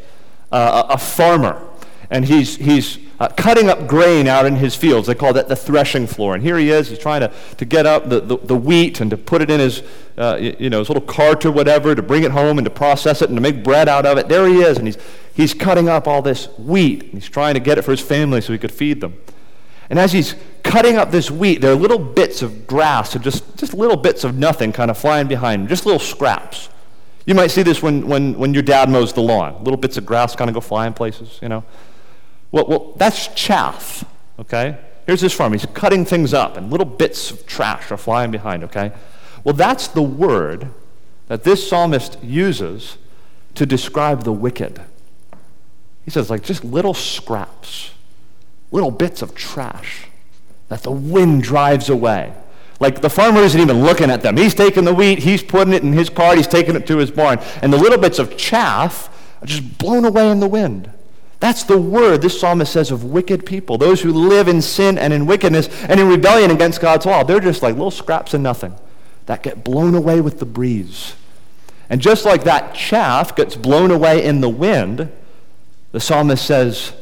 uh, 0.51 0.83
a, 0.89 0.93
a 0.95 0.97
farmer, 0.97 1.61
and 2.09 2.25
he's, 2.25 2.57
he's 2.57 2.97
uh, 3.23 3.29
cutting 3.37 3.69
up 3.69 3.87
grain 3.87 4.27
out 4.27 4.45
in 4.45 4.57
his 4.57 4.75
fields. 4.75 5.07
They 5.07 5.15
call 5.15 5.31
that 5.33 5.47
the 5.47 5.55
threshing 5.55 6.07
floor. 6.07 6.33
And 6.35 6.43
here 6.43 6.57
he 6.57 6.69
is, 6.69 6.89
he's 6.89 6.99
trying 6.99 7.21
to, 7.21 7.31
to 7.55 7.63
get 7.63 7.85
up 7.85 8.09
the, 8.09 8.19
the, 8.19 8.37
the 8.37 8.55
wheat 8.55 8.99
and 8.99 9.09
to 9.11 9.17
put 9.17 9.41
it 9.41 9.49
in 9.49 9.61
his, 9.61 9.81
uh, 10.17 10.37
you 10.41 10.69
know, 10.69 10.79
his 10.79 10.89
little 10.89 11.03
cart 11.03 11.45
or 11.45 11.51
whatever, 11.51 11.95
to 11.95 12.01
bring 12.01 12.23
it 12.23 12.31
home 12.31 12.57
and 12.57 12.65
to 12.65 12.69
process 12.69 13.21
it 13.21 13.29
and 13.29 13.37
to 13.37 13.41
make 13.41 13.63
bread 13.63 13.87
out 13.87 14.05
of 14.05 14.17
it. 14.17 14.27
There 14.27 14.45
he 14.45 14.61
is, 14.61 14.77
and 14.77 14.87
he's, 14.87 14.97
he's 15.33 15.53
cutting 15.53 15.87
up 15.87 16.05
all 16.05 16.21
this 16.21 16.47
wheat. 16.59 17.03
He's 17.13 17.29
trying 17.29 17.53
to 17.53 17.61
get 17.61 17.77
it 17.77 17.83
for 17.83 17.91
his 17.91 18.01
family 18.01 18.41
so 18.41 18.51
he 18.51 18.59
could 18.59 18.73
feed 18.73 18.99
them. 18.99 19.17
And 19.89 19.97
as 19.97 20.11
he's 20.11 20.35
cutting 20.63 20.97
up 20.97 21.11
this 21.11 21.31
wheat, 21.31 21.61
there 21.61 21.71
are 21.71 21.75
little 21.75 21.99
bits 21.99 22.41
of 22.41 22.67
grass, 22.67 23.15
or 23.15 23.19
just, 23.19 23.55
just 23.55 23.73
little 23.73 23.97
bits 23.97 24.25
of 24.25 24.35
nothing 24.35 24.73
kind 24.73 24.91
of 24.91 24.97
flying 24.97 25.27
behind 25.27 25.61
him, 25.61 25.67
just 25.69 25.85
little 25.85 25.99
scraps. 25.99 26.67
You 27.25 27.35
might 27.35 27.51
see 27.51 27.63
this 27.63 27.81
when, 27.81 28.05
when, 28.05 28.37
when 28.37 28.53
your 28.53 28.63
dad 28.63 28.89
mows 28.89 29.13
the 29.13 29.21
lawn. 29.21 29.63
Little 29.63 29.77
bits 29.77 29.95
of 29.95 30.05
grass 30.05 30.35
kind 30.35 30.49
of 30.49 30.55
go 30.55 30.59
flying 30.59 30.91
places, 30.91 31.39
you 31.41 31.47
know. 31.47 31.63
Well, 32.53 32.65
well, 32.67 32.93
that's 32.97 33.29
chaff, 33.29 34.05
okay? 34.37 34.77
Here's 35.07 35.21
his 35.21 35.33
farm. 35.33 35.53
He's 35.53 35.65
cutting 35.65 36.05
things 36.05 36.35
up, 36.35 36.55
and 36.55 36.69
little 36.69 36.85
bits 36.85 37.31
of 37.31 37.47
trash 37.47 37.91
are 37.91 37.97
flying 37.97 38.29
behind, 38.29 38.63
okay? 38.63 38.91
Well, 39.43 39.55
that's 39.55 39.87
the 39.87 40.03
word 40.03 40.69
that 41.27 41.43
this 41.43 41.67
psalmist 41.67 42.23
uses 42.23 42.99
to 43.55 43.65
describe 43.65 44.23
the 44.23 44.31
wicked. 44.31 44.81
He 46.05 46.11
says, 46.11 46.29
like, 46.29 46.43
just 46.43 46.63
little 46.63 46.93
scraps, 46.93 47.89
little 48.71 48.91
bits 48.91 49.23
of 49.23 49.33
trash 49.33 50.05
that 50.69 50.83
the 50.83 50.91
wind 50.91 51.41
drives 51.41 51.89
away. 51.89 52.33
Like 52.79 53.01
the 53.01 53.09
farmer 53.09 53.41
isn't 53.41 53.59
even 53.59 53.81
looking 53.81 54.11
at 54.11 54.21
them. 54.21 54.37
He's 54.37 54.53
taking 54.53 54.83
the 54.83 54.93
wheat, 54.93 55.19
he's 55.19 55.41
putting 55.41 55.73
it 55.73 55.83
in 55.83 55.93
his 55.93 56.09
cart, 56.09 56.37
he's 56.37 56.47
taking 56.47 56.75
it 56.75 56.85
to 56.87 56.97
his 56.97 57.09
barn. 57.09 57.39
And 57.61 57.71
the 57.71 57.77
little 57.77 57.97
bits 57.97 58.19
of 58.19 58.37
chaff 58.37 59.09
are 59.41 59.45
just 59.45 59.77
blown 59.77 60.05
away 60.05 60.29
in 60.29 60.39
the 60.39 60.47
wind. 60.47 60.91
That's 61.43 61.63
the 61.63 61.77
word 61.77 62.21
this 62.21 62.39
psalmist 62.39 62.71
says 62.71 62.89
of 62.89 63.03
wicked 63.03 63.45
people, 63.45 63.77
those 63.77 64.01
who 64.01 64.13
live 64.13 64.47
in 64.47 64.61
sin 64.61 64.97
and 64.97 65.11
in 65.11 65.25
wickedness 65.25 65.67
and 65.89 65.99
in 65.99 66.07
rebellion 66.07 66.51
against 66.51 66.79
God's 66.79 67.05
law. 67.05 67.21
They're 67.25 67.41
just 67.41 67.61
like 67.61 67.73
little 67.73 67.91
scraps 67.91 68.33
of 68.33 68.39
nothing 68.39 68.73
that 69.25 69.43
get 69.43 69.61
blown 69.61 69.93
away 69.93 70.21
with 70.21 70.39
the 70.39 70.45
breeze. 70.45 71.15
And 71.89 71.99
just 71.99 72.23
like 72.23 72.45
that 72.45 72.73
chaff 72.73 73.35
gets 73.35 73.57
blown 73.57 73.91
away 73.91 74.23
in 74.23 74.39
the 74.39 74.47
wind, 74.47 75.11
the 75.91 75.99
psalmist 75.99 76.45
says, 76.45 76.93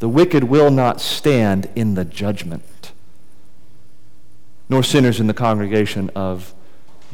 the 0.00 0.08
wicked 0.10 0.44
will 0.44 0.70
not 0.70 1.00
stand 1.00 1.70
in 1.74 1.94
the 1.94 2.04
judgment, 2.04 2.92
nor 4.68 4.82
sinners 4.82 5.18
in 5.18 5.28
the 5.28 5.32
congregation 5.32 6.10
of 6.14 6.52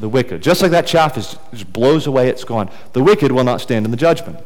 the 0.01 0.09
wicked. 0.09 0.43
Just 0.43 0.61
like 0.61 0.73
that 0.73 0.89
chaff 0.89 1.17
is, 1.17 1.39
just 1.53 1.73
blows 1.73 2.09
away, 2.09 2.29
it's 2.29 2.43
gone. 2.43 2.69
The 2.95 3.03
wicked 3.05 3.31
will 3.31 3.45
not 3.45 3.61
stand 3.61 3.85
in 3.85 3.93
the 3.93 3.97
judgment. 3.97 4.41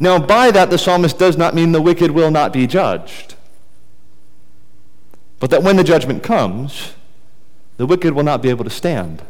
Now, 0.00 0.18
by 0.18 0.50
that, 0.50 0.70
the 0.70 0.78
psalmist 0.78 1.18
does 1.18 1.36
not 1.36 1.54
mean 1.54 1.72
the 1.72 1.82
wicked 1.82 2.10
will 2.10 2.30
not 2.30 2.52
be 2.52 2.66
judged, 2.66 3.34
but 5.38 5.50
that 5.50 5.62
when 5.62 5.76
the 5.76 5.84
judgment 5.84 6.22
comes, 6.22 6.94
the 7.76 7.86
wicked 7.86 8.14
will 8.14 8.22
not 8.22 8.42
be 8.42 8.48
able 8.48 8.64
to 8.64 8.70
stand. 8.70 9.22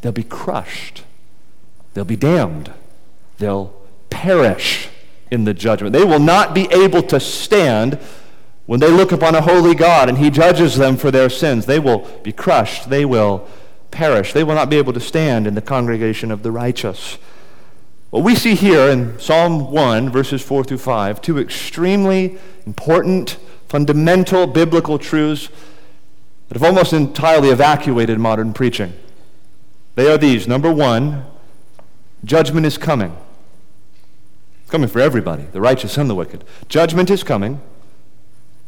They'll 0.00 0.12
be 0.12 0.22
crushed, 0.22 1.02
they'll 1.94 2.04
be 2.04 2.16
damned, 2.16 2.72
they'll 3.38 3.74
perish 4.10 4.88
in 5.30 5.44
the 5.44 5.54
judgment. 5.54 5.92
They 5.92 6.04
will 6.04 6.20
not 6.20 6.54
be 6.54 6.70
able 6.70 7.02
to 7.04 7.18
stand 7.18 7.98
when 8.66 8.80
they 8.80 8.90
look 8.90 9.12
upon 9.12 9.34
a 9.34 9.40
holy 9.40 9.74
God 9.74 10.08
and 10.08 10.18
he 10.18 10.30
judges 10.30 10.76
them 10.76 10.96
for 10.96 11.10
their 11.10 11.28
sins. 11.28 11.66
They 11.66 11.78
will 11.78 12.00
be 12.22 12.32
crushed, 12.32 12.90
they 12.90 13.04
will 13.04 13.48
perish, 13.90 14.32
they 14.32 14.44
will 14.44 14.54
not 14.54 14.70
be 14.70 14.76
able 14.76 14.92
to 14.92 15.00
stand 15.00 15.46
in 15.46 15.54
the 15.54 15.62
congregation 15.62 16.30
of 16.30 16.42
the 16.42 16.50
righteous. 16.50 17.18
Well, 18.14 18.22
we 18.22 18.36
see 18.36 18.54
here 18.54 18.90
in 18.90 19.18
Psalm 19.18 19.72
1, 19.72 20.08
verses 20.08 20.40
4 20.40 20.62
through 20.62 20.78
5, 20.78 21.20
two 21.20 21.36
extremely 21.36 22.38
important, 22.64 23.38
fundamental 23.66 24.46
biblical 24.46 25.00
truths 25.00 25.48
that 26.46 26.54
have 26.54 26.62
almost 26.62 26.92
entirely 26.92 27.48
evacuated 27.48 28.20
modern 28.20 28.52
preaching. 28.52 28.92
They 29.96 30.08
are 30.08 30.16
these. 30.16 30.46
Number 30.46 30.72
one, 30.72 31.24
judgment 32.24 32.66
is 32.66 32.78
coming. 32.78 33.16
It's 34.60 34.70
coming 34.70 34.88
for 34.88 35.00
everybody, 35.00 35.46
the 35.50 35.60
righteous 35.60 35.98
and 35.98 36.08
the 36.08 36.14
wicked. 36.14 36.44
Judgment 36.68 37.10
is 37.10 37.24
coming. 37.24 37.60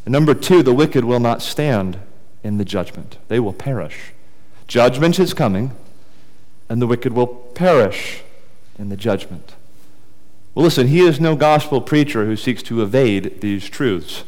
And 0.05 0.11
number 0.11 0.35
two, 0.35 0.65
the 0.65 0.75
wicked 0.75 1.05
will 1.05 1.21
not 1.21 1.41
stand 1.41 2.01
in 2.43 2.59
the 2.59 2.65
judgment, 2.65 3.19
they 3.29 3.39
will 3.39 3.53
perish. 3.53 4.13
Judgment 4.67 5.21
is 5.21 5.33
coming, 5.33 5.71
and 6.69 6.83
the 6.83 6.89
wicked 6.89 7.13
will 7.13 7.29
perish 7.29 8.25
in 8.79 8.89
the 8.89 8.97
judgment. 8.97 9.55
Well, 10.55 10.65
listen, 10.65 10.89
he 10.89 11.01
is 11.01 11.21
no 11.21 11.37
gospel 11.37 11.81
preacher 11.81 12.25
who 12.25 12.37
seeks 12.37 12.63
to 12.65 12.83
evade 12.83 13.41
these 13.41 13.69
truths. 13.69 14.25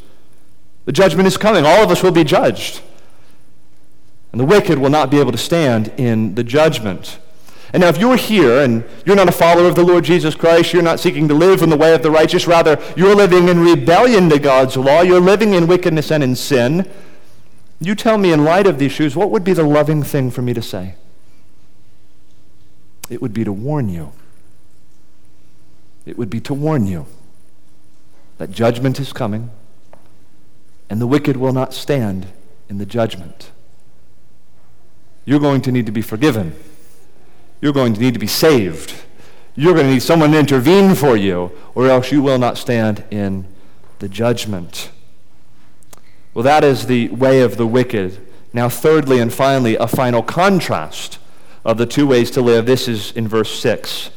The 0.85 0.91
judgment 0.91 1.27
is 1.27 1.37
coming. 1.37 1.65
All 1.65 1.83
of 1.83 1.89
us 1.89 2.03
will 2.03 2.11
be 2.11 2.23
judged. 2.23 2.81
And 4.31 4.39
the 4.39 4.45
wicked 4.45 4.77
will 4.77 4.91
not 4.91 5.09
be 5.09 5.19
able 5.19 5.31
to 5.31 5.37
stand 5.37 5.87
in 5.97 6.35
the 6.35 6.43
judgment. 6.43 7.17
And 7.73 7.81
now, 7.81 7.89
if 7.89 7.97
you're 7.97 8.15
here 8.15 8.59
and 8.61 8.83
you're 9.05 9.15
not 9.15 9.29
a 9.29 9.31
follower 9.31 9.67
of 9.67 9.75
the 9.75 9.83
Lord 9.83 10.03
Jesus 10.03 10.33
Christ, 10.35 10.73
you're 10.73 10.81
not 10.81 10.99
seeking 10.99 11.27
to 11.27 11.33
live 11.33 11.61
in 11.61 11.69
the 11.69 11.77
way 11.77 11.93
of 11.93 12.01
the 12.01 12.11
righteous, 12.11 12.47
rather, 12.47 12.81
you're 12.95 13.15
living 13.15 13.47
in 13.47 13.59
rebellion 13.59 14.29
to 14.29 14.39
God's 14.39 14.75
law, 14.75 15.01
you're 15.01 15.19
living 15.19 15.53
in 15.53 15.67
wickedness 15.67 16.11
and 16.11 16.23
in 16.23 16.35
sin, 16.35 16.89
you 17.79 17.95
tell 17.95 18.17
me, 18.17 18.31
in 18.31 18.43
light 18.43 18.67
of 18.67 18.77
these 18.77 18.95
truths, 18.95 19.15
what 19.15 19.31
would 19.31 19.43
be 19.43 19.53
the 19.53 19.63
loving 19.63 20.03
thing 20.03 20.31
for 20.31 20.41
me 20.41 20.53
to 20.53 20.61
say? 20.61 20.95
It 23.09 23.21
would 23.21 23.33
be 23.33 23.43
to 23.43 23.53
warn 23.53 23.89
you 23.89 24.13
it 26.09 26.17
would 26.17 26.29
be 26.29 26.39
to 26.41 26.55
warn 26.55 26.87
you 26.87 27.05
that 28.39 28.49
judgment 28.49 28.99
is 28.99 29.13
coming 29.13 29.51
and 30.89 30.99
the 30.99 31.05
wicked 31.05 31.37
will 31.37 31.53
not 31.53 31.71
stand 31.71 32.25
in 32.67 32.79
the 32.79 32.85
judgment. 32.85 33.51
You're 35.23 35.39
going 35.39 35.61
to 35.61 35.71
need 35.71 35.85
to 35.85 35.91
be 35.91 36.01
forgiven. 36.01 36.55
You're 37.61 37.73
going 37.73 37.93
to 37.93 37.99
need 37.99 38.15
to 38.15 38.19
be 38.19 38.27
saved. 38.27 38.95
You're 39.55 39.73
going 39.73 39.85
to 39.85 39.93
need 39.93 40.01
someone 40.01 40.31
to 40.31 40.39
intervene 40.39 40.95
for 40.95 41.15
you, 41.15 41.51
or 41.75 41.87
else 41.87 42.11
you 42.11 42.23
will 42.23 42.39
not 42.39 42.57
stand 42.57 43.03
in 43.11 43.45
the 43.99 44.09
judgment. 44.09 44.89
Well, 46.33 46.43
that 46.43 46.63
is 46.63 46.87
the 46.87 47.09
way 47.09 47.41
of 47.41 47.57
the 47.57 47.67
wicked. 47.67 48.25
Now, 48.51 48.67
thirdly 48.69 49.19
and 49.19 49.31
finally, 49.31 49.75
a 49.75 49.87
final 49.87 50.23
contrast 50.23 51.19
of 51.63 51.77
the 51.77 51.85
two 51.85 52.07
ways 52.07 52.31
to 52.31 52.41
live. 52.41 52.65
This 52.65 52.87
is 52.87 53.11
in 53.11 53.27
verse 53.27 53.59
6. 53.59 54.09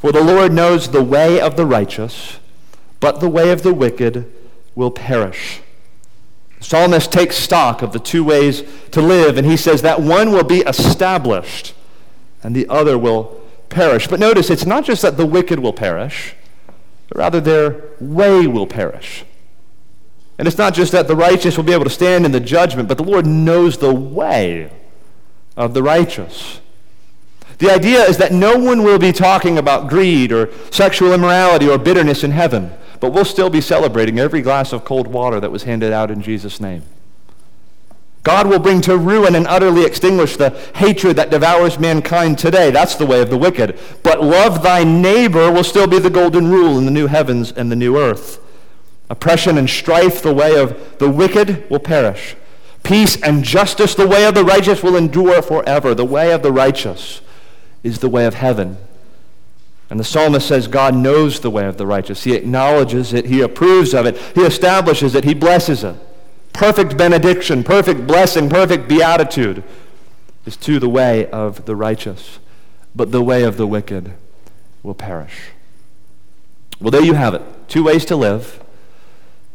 For 0.00 0.12
the 0.12 0.24
Lord 0.24 0.50
knows 0.50 0.88
the 0.88 1.04
way 1.04 1.38
of 1.38 1.56
the 1.56 1.66
righteous, 1.66 2.38
but 3.00 3.20
the 3.20 3.28
way 3.28 3.50
of 3.50 3.62
the 3.62 3.74
wicked 3.74 4.32
will 4.74 4.90
perish. 4.90 5.60
The 6.58 6.64
psalmist 6.64 7.12
takes 7.12 7.36
stock 7.36 7.82
of 7.82 7.92
the 7.92 7.98
two 7.98 8.24
ways 8.24 8.62
to 8.92 9.02
live, 9.02 9.36
and 9.36 9.46
he 9.46 9.58
says 9.58 9.82
that 9.82 10.00
one 10.00 10.32
will 10.32 10.44
be 10.44 10.60
established 10.60 11.74
and 12.42 12.56
the 12.56 12.66
other 12.68 12.96
will 12.96 13.42
perish. 13.68 14.08
But 14.08 14.20
notice, 14.20 14.48
it's 14.48 14.64
not 14.64 14.86
just 14.86 15.02
that 15.02 15.18
the 15.18 15.26
wicked 15.26 15.58
will 15.58 15.74
perish, 15.74 16.34
but 17.08 17.18
rather 17.18 17.38
their 17.38 17.84
way 18.00 18.46
will 18.46 18.66
perish. 18.66 19.26
And 20.38 20.48
it's 20.48 20.56
not 20.56 20.72
just 20.72 20.92
that 20.92 21.08
the 21.08 21.16
righteous 21.16 21.58
will 21.58 21.64
be 21.64 21.74
able 21.74 21.84
to 21.84 21.90
stand 21.90 22.24
in 22.24 22.32
the 22.32 22.40
judgment, 22.40 22.88
but 22.88 22.96
the 22.96 23.04
Lord 23.04 23.26
knows 23.26 23.76
the 23.76 23.92
way 23.92 24.72
of 25.58 25.74
the 25.74 25.82
righteous. 25.82 26.62
The 27.60 27.70
idea 27.70 28.02
is 28.04 28.16
that 28.16 28.32
no 28.32 28.56
one 28.56 28.82
will 28.82 28.98
be 28.98 29.12
talking 29.12 29.58
about 29.58 29.86
greed 29.86 30.32
or 30.32 30.48
sexual 30.70 31.12
immorality 31.12 31.68
or 31.68 31.76
bitterness 31.76 32.24
in 32.24 32.30
heaven, 32.30 32.72
but 33.00 33.12
we'll 33.12 33.26
still 33.26 33.50
be 33.50 33.60
celebrating 33.60 34.18
every 34.18 34.40
glass 34.40 34.72
of 34.72 34.86
cold 34.86 35.06
water 35.06 35.38
that 35.40 35.52
was 35.52 35.64
handed 35.64 35.92
out 35.92 36.10
in 36.10 36.22
Jesus' 36.22 36.58
name. 36.58 36.82
God 38.22 38.46
will 38.46 38.60
bring 38.60 38.80
to 38.82 38.96
ruin 38.96 39.34
and 39.34 39.46
utterly 39.46 39.84
extinguish 39.84 40.38
the 40.38 40.50
hatred 40.76 41.16
that 41.16 41.30
devours 41.30 41.78
mankind 41.78 42.38
today. 42.38 42.70
That's 42.70 42.94
the 42.94 43.04
way 43.04 43.20
of 43.20 43.28
the 43.28 43.36
wicked. 43.36 43.78
But 44.02 44.22
love 44.22 44.62
thy 44.62 44.82
neighbor 44.82 45.52
will 45.52 45.64
still 45.64 45.86
be 45.86 45.98
the 45.98 46.10
golden 46.10 46.48
rule 46.50 46.78
in 46.78 46.86
the 46.86 46.90
new 46.90 47.08
heavens 47.08 47.52
and 47.52 47.70
the 47.70 47.76
new 47.76 47.98
earth. 47.98 48.40
Oppression 49.10 49.58
and 49.58 49.68
strife, 49.68 50.22
the 50.22 50.34
way 50.34 50.58
of 50.58 50.98
the 50.98 51.10
wicked, 51.10 51.68
will 51.68 51.78
perish. 51.78 52.36
Peace 52.84 53.20
and 53.20 53.44
justice, 53.44 53.94
the 53.94 54.06
way 54.06 54.24
of 54.24 54.34
the 54.34 54.44
righteous, 54.44 54.82
will 54.82 54.96
endure 54.96 55.42
forever. 55.42 55.94
The 55.94 56.06
way 56.06 56.32
of 56.32 56.42
the 56.42 56.52
righteous 56.52 57.20
is 57.82 57.98
the 57.98 58.08
way 58.08 58.26
of 58.26 58.34
heaven. 58.34 58.76
And 59.88 59.98
the 59.98 60.04
psalmist 60.04 60.46
says 60.46 60.68
God 60.68 60.94
knows 60.94 61.40
the 61.40 61.50
way 61.50 61.66
of 61.66 61.76
the 61.76 61.86
righteous. 61.86 62.24
He 62.24 62.34
acknowledges 62.34 63.12
it, 63.12 63.26
he 63.26 63.40
approves 63.40 63.92
of 63.92 64.06
it, 64.06 64.16
he 64.34 64.42
establishes 64.42 65.14
it, 65.14 65.24
he 65.24 65.34
blesses 65.34 65.82
it. 65.82 65.96
perfect 66.52 66.96
benediction, 66.96 67.64
perfect 67.64 68.06
blessing, 68.06 68.48
perfect 68.48 68.88
beatitude 68.88 69.64
is 70.46 70.56
to 70.56 70.78
the 70.78 70.88
way 70.88 71.28
of 71.30 71.64
the 71.64 71.76
righteous, 71.76 72.38
but 72.94 73.12
the 73.12 73.22
way 73.22 73.42
of 73.42 73.56
the 73.56 73.66
wicked 73.66 74.12
will 74.82 74.94
perish. 74.94 75.50
Well, 76.80 76.90
there 76.90 77.04
you 77.04 77.14
have 77.14 77.34
it. 77.34 77.42
Two 77.68 77.84
ways 77.84 78.04
to 78.06 78.16
live, 78.16 78.62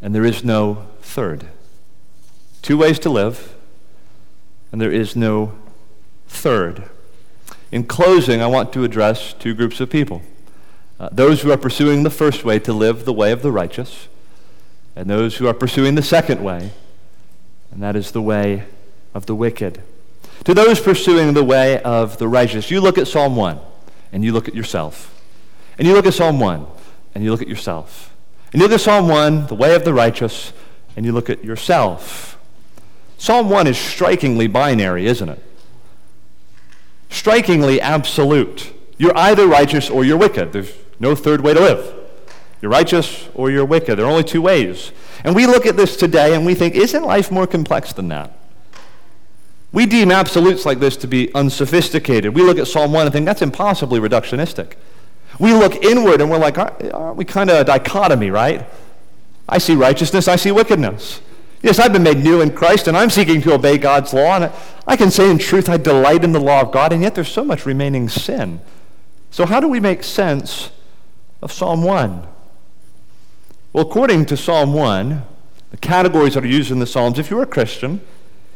and 0.02 0.14
there 0.14 0.26
is 0.26 0.44
no 0.44 0.88
third. 1.02 1.48
Two 2.62 2.78
ways 2.78 3.00
to 3.00 3.10
live, 3.10 3.56
and 4.72 4.80
there 4.80 4.92
is 4.92 5.16
no 5.16 5.54
third. 6.28 6.90
In 7.76 7.84
closing, 7.84 8.42
I 8.42 8.48
want 8.48 8.72
to 8.72 8.86
address 8.86 9.34
two 9.34 9.54
groups 9.54 9.82
of 9.82 9.90
people 9.90 10.22
uh, 10.98 11.10
those 11.12 11.42
who 11.42 11.52
are 11.52 11.58
pursuing 11.58 12.04
the 12.04 12.10
first 12.10 12.46
way 12.46 12.58
to 12.58 12.72
live 12.72 13.04
the 13.04 13.12
way 13.12 13.34
of 13.34 13.42
the 13.42 13.52
righteous, 13.52 14.08
and 14.96 15.10
those 15.10 15.36
who 15.36 15.46
are 15.46 15.54
pursuing 15.54 15.96
the 15.96 16.02
second 16.02 16.42
way, 16.42 16.72
and 17.72 17.84
that 17.84 17.98
is 17.98 18.12
the 18.12 18.22
way 18.22 18.64
of 19.14 19.26
the 19.26 19.36
wicked. 19.36 19.84
To 20.46 20.54
those 20.54 20.80
pursuing 20.80 21.34
the 21.34 21.44
way 21.44 21.82
of 21.82 22.18
the 22.18 22.30
righteous, 22.30 22.72
you 22.72 22.80
look 22.80 22.98
at 22.98 23.10
Psalm 23.10 23.36
1 23.36 23.60
and 24.14 24.24
you 24.24 24.32
look 24.32 24.48
at 24.48 24.56
yourself. 24.56 25.14
And 25.78 25.86
you 25.86 25.94
look 25.94 26.06
at 26.06 26.14
Psalm 26.14 26.40
1 26.40 26.66
and 27.14 27.26
you 27.26 27.32
look 27.32 27.42
at 27.42 27.50
yourself. 27.50 28.16
And 28.54 28.62
you 28.62 28.70
look 28.70 28.76
at 28.76 28.80
Psalm 28.80 29.10
1, 29.10 29.48
the 29.48 29.56
way 29.56 29.76
of 29.76 29.84
the 29.84 29.94
righteous, 29.94 30.54
and 30.96 31.06
you 31.06 31.12
look 31.12 31.30
at 31.30 31.44
yourself. 31.44 32.40
Psalm 33.18 33.50
1 33.50 33.68
is 33.68 33.78
strikingly 33.78 34.48
binary, 34.48 35.08
isn't 35.08 35.28
it? 35.28 35.44
Strikingly 37.16 37.80
absolute. 37.80 38.74
You're 38.98 39.18
either 39.18 39.48
righteous 39.48 39.90
or 39.90 40.04
you're 40.04 40.18
wicked. 40.18 40.52
There's 40.52 40.74
no 41.00 41.16
third 41.16 41.40
way 41.40 41.54
to 41.54 41.60
live. 41.62 41.96
You're 42.62 42.70
righteous 42.70 43.30
or 43.34 43.50
you're 43.50 43.64
wicked. 43.64 43.98
There 43.98 44.06
are 44.06 44.12
only 44.12 44.26
two 44.26 44.42
ways. 44.42 44.92
And 45.24 45.34
we 45.34 45.48
look 45.48 45.66
at 45.66 45.78
this 45.78 45.96
today 45.96 46.36
and 46.36 46.46
we 46.46 46.56
think, 46.56 46.76
isn't 46.76 47.04
life 47.04 47.32
more 47.32 47.48
complex 47.48 47.94
than 47.94 48.10
that? 48.10 48.38
We 49.72 49.86
deem 49.86 50.12
absolutes 50.12 50.66
like 50.66 50.80
this 50.80 50.98
to 50.98 51.08
be 51.08 51.34
unsophisticated. 51.34 52.36
We 52.36 52.42
look 52.42 52.58
at 52.58 52.68
Psalm 52.68 52.92
1 52.92 53.06
and 53.06 53.14
think 53.14 53.26
that's 53.26 53.42
impossibly 53.42 54.02
reductionistic. 54.02 54.74
We 55.40 55.54
look 55.54 55.86
inward 55.86 56.20
and 56.20 56.30
we're 56.30 56.38
like, 56.38 56.58
aren't 56.58 57.16
we 57.16 57.24
kind 57.24 57.50
of 57.50 57.62
a 57.62 57.64
dichotomy, 57.64 58.30
right? 58.30 58.68
I 59.48 59.58
see 59.60 59.76
righteousness, 59.76 60.28
I 60.28 60.36
see 60.36 60.52
wickedness. 60.52 61.22
Yes, 61.66 61.80
I've 61.80 61.92
been 61.92 62.04
made 62.04 62.24
new 62.24 62.42
in 62.42 62.52
Christ 62.52 62.88
and 62.88 62.96
I'm 62.96 63.10
seeking 63.10 63.42
to 63.42 63.56
obey 63.56 63.80
God's 63.80 64.14
law. 64.14 64.36
And 64.36 64.52
I 64.86 64.96
can 64.96 65.10
say 65.10 65.32
in 65.32 65.40
truth, 65.40 65.68
I 65.68 65.78
delight 65.78 66.24
in 66.24 66.32
the 66.32 66.40
law 66.40 66.62
of 66.62 66.72
God, 66.72 66.94
and 66.94 67.02
yet 67.02 67.16
there's 67.16 67.28
so 67.28 67.44
much 67.44 67.66
remaining 67.66 68.08
sin. 68.08 68.62
So, 69.32 69.48
how 69.48 69.60
do 69.60 69.68
we 69.68 69.80
make 69.80 70.04
sense 70.04 70.70
of 71.42 71.52
Psalm 71.52 71.82
1? 71.82 72.28
Well, 73.74 73.84
according 73.84 74.28
to 74.28 74.38
Psalm 74.38 74.74
1, 74.74 75.24
the 75.72 75.78
categories 75.78 76.36
that 76.36 76.44
are 76.44 76.48
used 76.48 76.70
in 76.70 76.78
the 76.78 76.86
Psalms, 76.86 77.18
if 77.18 77.32
you're 77.32 77.42
a 77.42 77.48
Christian, 77.48 78.00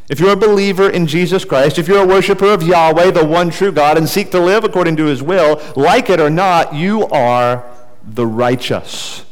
if 0.07 0.19
you're 0.19 0.33
a 0.33 0.37
believer 0.37 0.87
in 0.87 1.07
Jesus 1.07 1.43
Christ, 1.43 1.79
if 1.79 1.87
you're 1.87 2.03
a 2.03 2.07
worshiper 2.07 2.53
of 2.53 2.61
Yahweh, 2.61 3.09
the 3.09 3.25
one 3.25 3.49
true 3.49 3.71
God, 3.71 3.97
and 3.97 4.07
seek 4.07 4.29
to 4.31 4.39
live 4.39 4.63
according 4.63 4.97
to 4.97 5.05
his 5.05 5.23
will, 5.23 5.59
like 5.75 6.11
it 6.11 6.19
or 6.19 6.29
not, 6.29 6.75
you 6.75 7.07
are 7.07 7.65
the 8.03 8.27
righteous. 8.27 9.25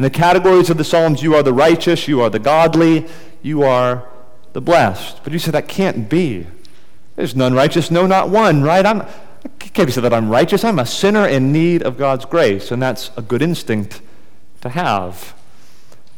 In 0.00 0.04
the 0.04 0.08
categories 0.08 0.70
of 0.70 0.78
the 0.78 0.84
Psalms, 0.84 1.22
you 1.22 1.34
are 1.34 1.42
the 1.42 1.52
righteous, 1.52 2.08
you 2.08 2.22
are 2.22 2.30
the 2.30 2.38
godly, 2.38 3.06
you 3.42 3.64
are 3.64 4.08
the 4.54 4.60
blessed. 4.62 5.22
But 5.22 5.34
you 5.34 5.38
say 5.38 5.50
that 5.50 5.68
can't 5.68 6.08
be. 6.08 6.46
There's 7.16 7.36
none 7.36 7.52
righteous, 7.52 7.90
no, 7.90 8.06
not 8.06 8.30
one, 8.30 8.62
right? 8.62 8.86
I'm, 8.86 9.02
I 9.02 9.48
can't 9.58 9.86
be 9.86 9.92
said 9.92 10.04
that 10.04 10.14
I'm 10.14 10.30
righteous. 10.30 10.64
I'm 10.64 10.78
a 10.78 10.86
sinner 10.86 11.26
in 11.26 11.52
need 11.52 11.82
of 11.82 11.98
God's 11.98 12.24
grace, 12.24 12.70
and 12.70 12.80
that's 12.80 13.10
a 13.14 13.20
good 13.20 13.42
instinct 13.42 14.00
to 14.62 14.70
have. 14.70 15.34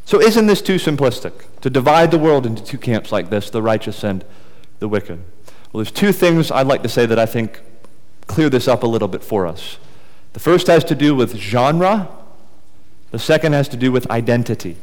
So, 0.04 0.20
isn't 0.20 0.46
this 0.46 0.62
too 0.62 0.76
simplistic 0.76 1.32
to 1.60 1.68
divide 1.68 2.12
the 2.12 2.18
world 2.18 2.46
into 2.46 2.62
two 2.62 2.78
camps 2.78 3.10
like 3.10 3.30
this, 3.30 3.50
the 3.50 3.62
righteous 3.62 4.04
and 4.04 4.24
the 4.78 4.86
wicked? 4.86 5.24
Well, 5.72 5.82
there's 5.82 5.90
two 5.90 6.12
things 6.12 6.52
I'd 6.52 6.68
like 6.68 6.84
to 6.84 6.88
say 6.88 7.04
that 7.06 7.18
I 7.18 7.26
think 7.26 7.60
clear 8.28 8.48
this 8.48 8.68
up 8.68 8.84
a 8.84 8.86
little 8.86 9.08
bit 9.08 9.24
for 9.24 9.44
us. 9.44 9.78
The 10.34 10.40
first 10.40 10.68
has 10.68 10.84
to 10.84 10.94
do 10.94 11.16
with 11.16 11.34
genre, 11.34 12.08
the 13.12 13.18
second 13.18 13.52
has 13.52 13.68
to 13.68 13.76
do 13.76 13.92
with 13.92 14.10
identity. 14.10 14.76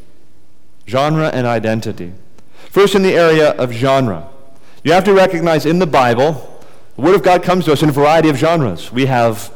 Genre 0.88 1.28
and 1.30 1.46
identity. 1.46 2.14
First, 2.70 2.96
in 2.96 3.02
the 3.02 3.14
area 3.14 3.52
of 3.52 3.72
genre, 3.72 4.30
you 4.84 4.94
have 4.94 5.04
to 5.04 5.14
recognize 5.14 5.66
in 5.66 5.80
the 5.80 5.88
Bible, 5.88 6.64
the 6.96 7.02
Word 7.02 7.16
of 7.16 7.24
God 7.24 7.44
comes 7.44 7.66
to 7.66 7.74
us 7.74 7.84
in 7.84 7.90
a 7.90 7.92
variety 7.92 8.30
of 8.30 8.38
genres. 8.38 8.92
We 8.92 9.08
have 9.08 9.52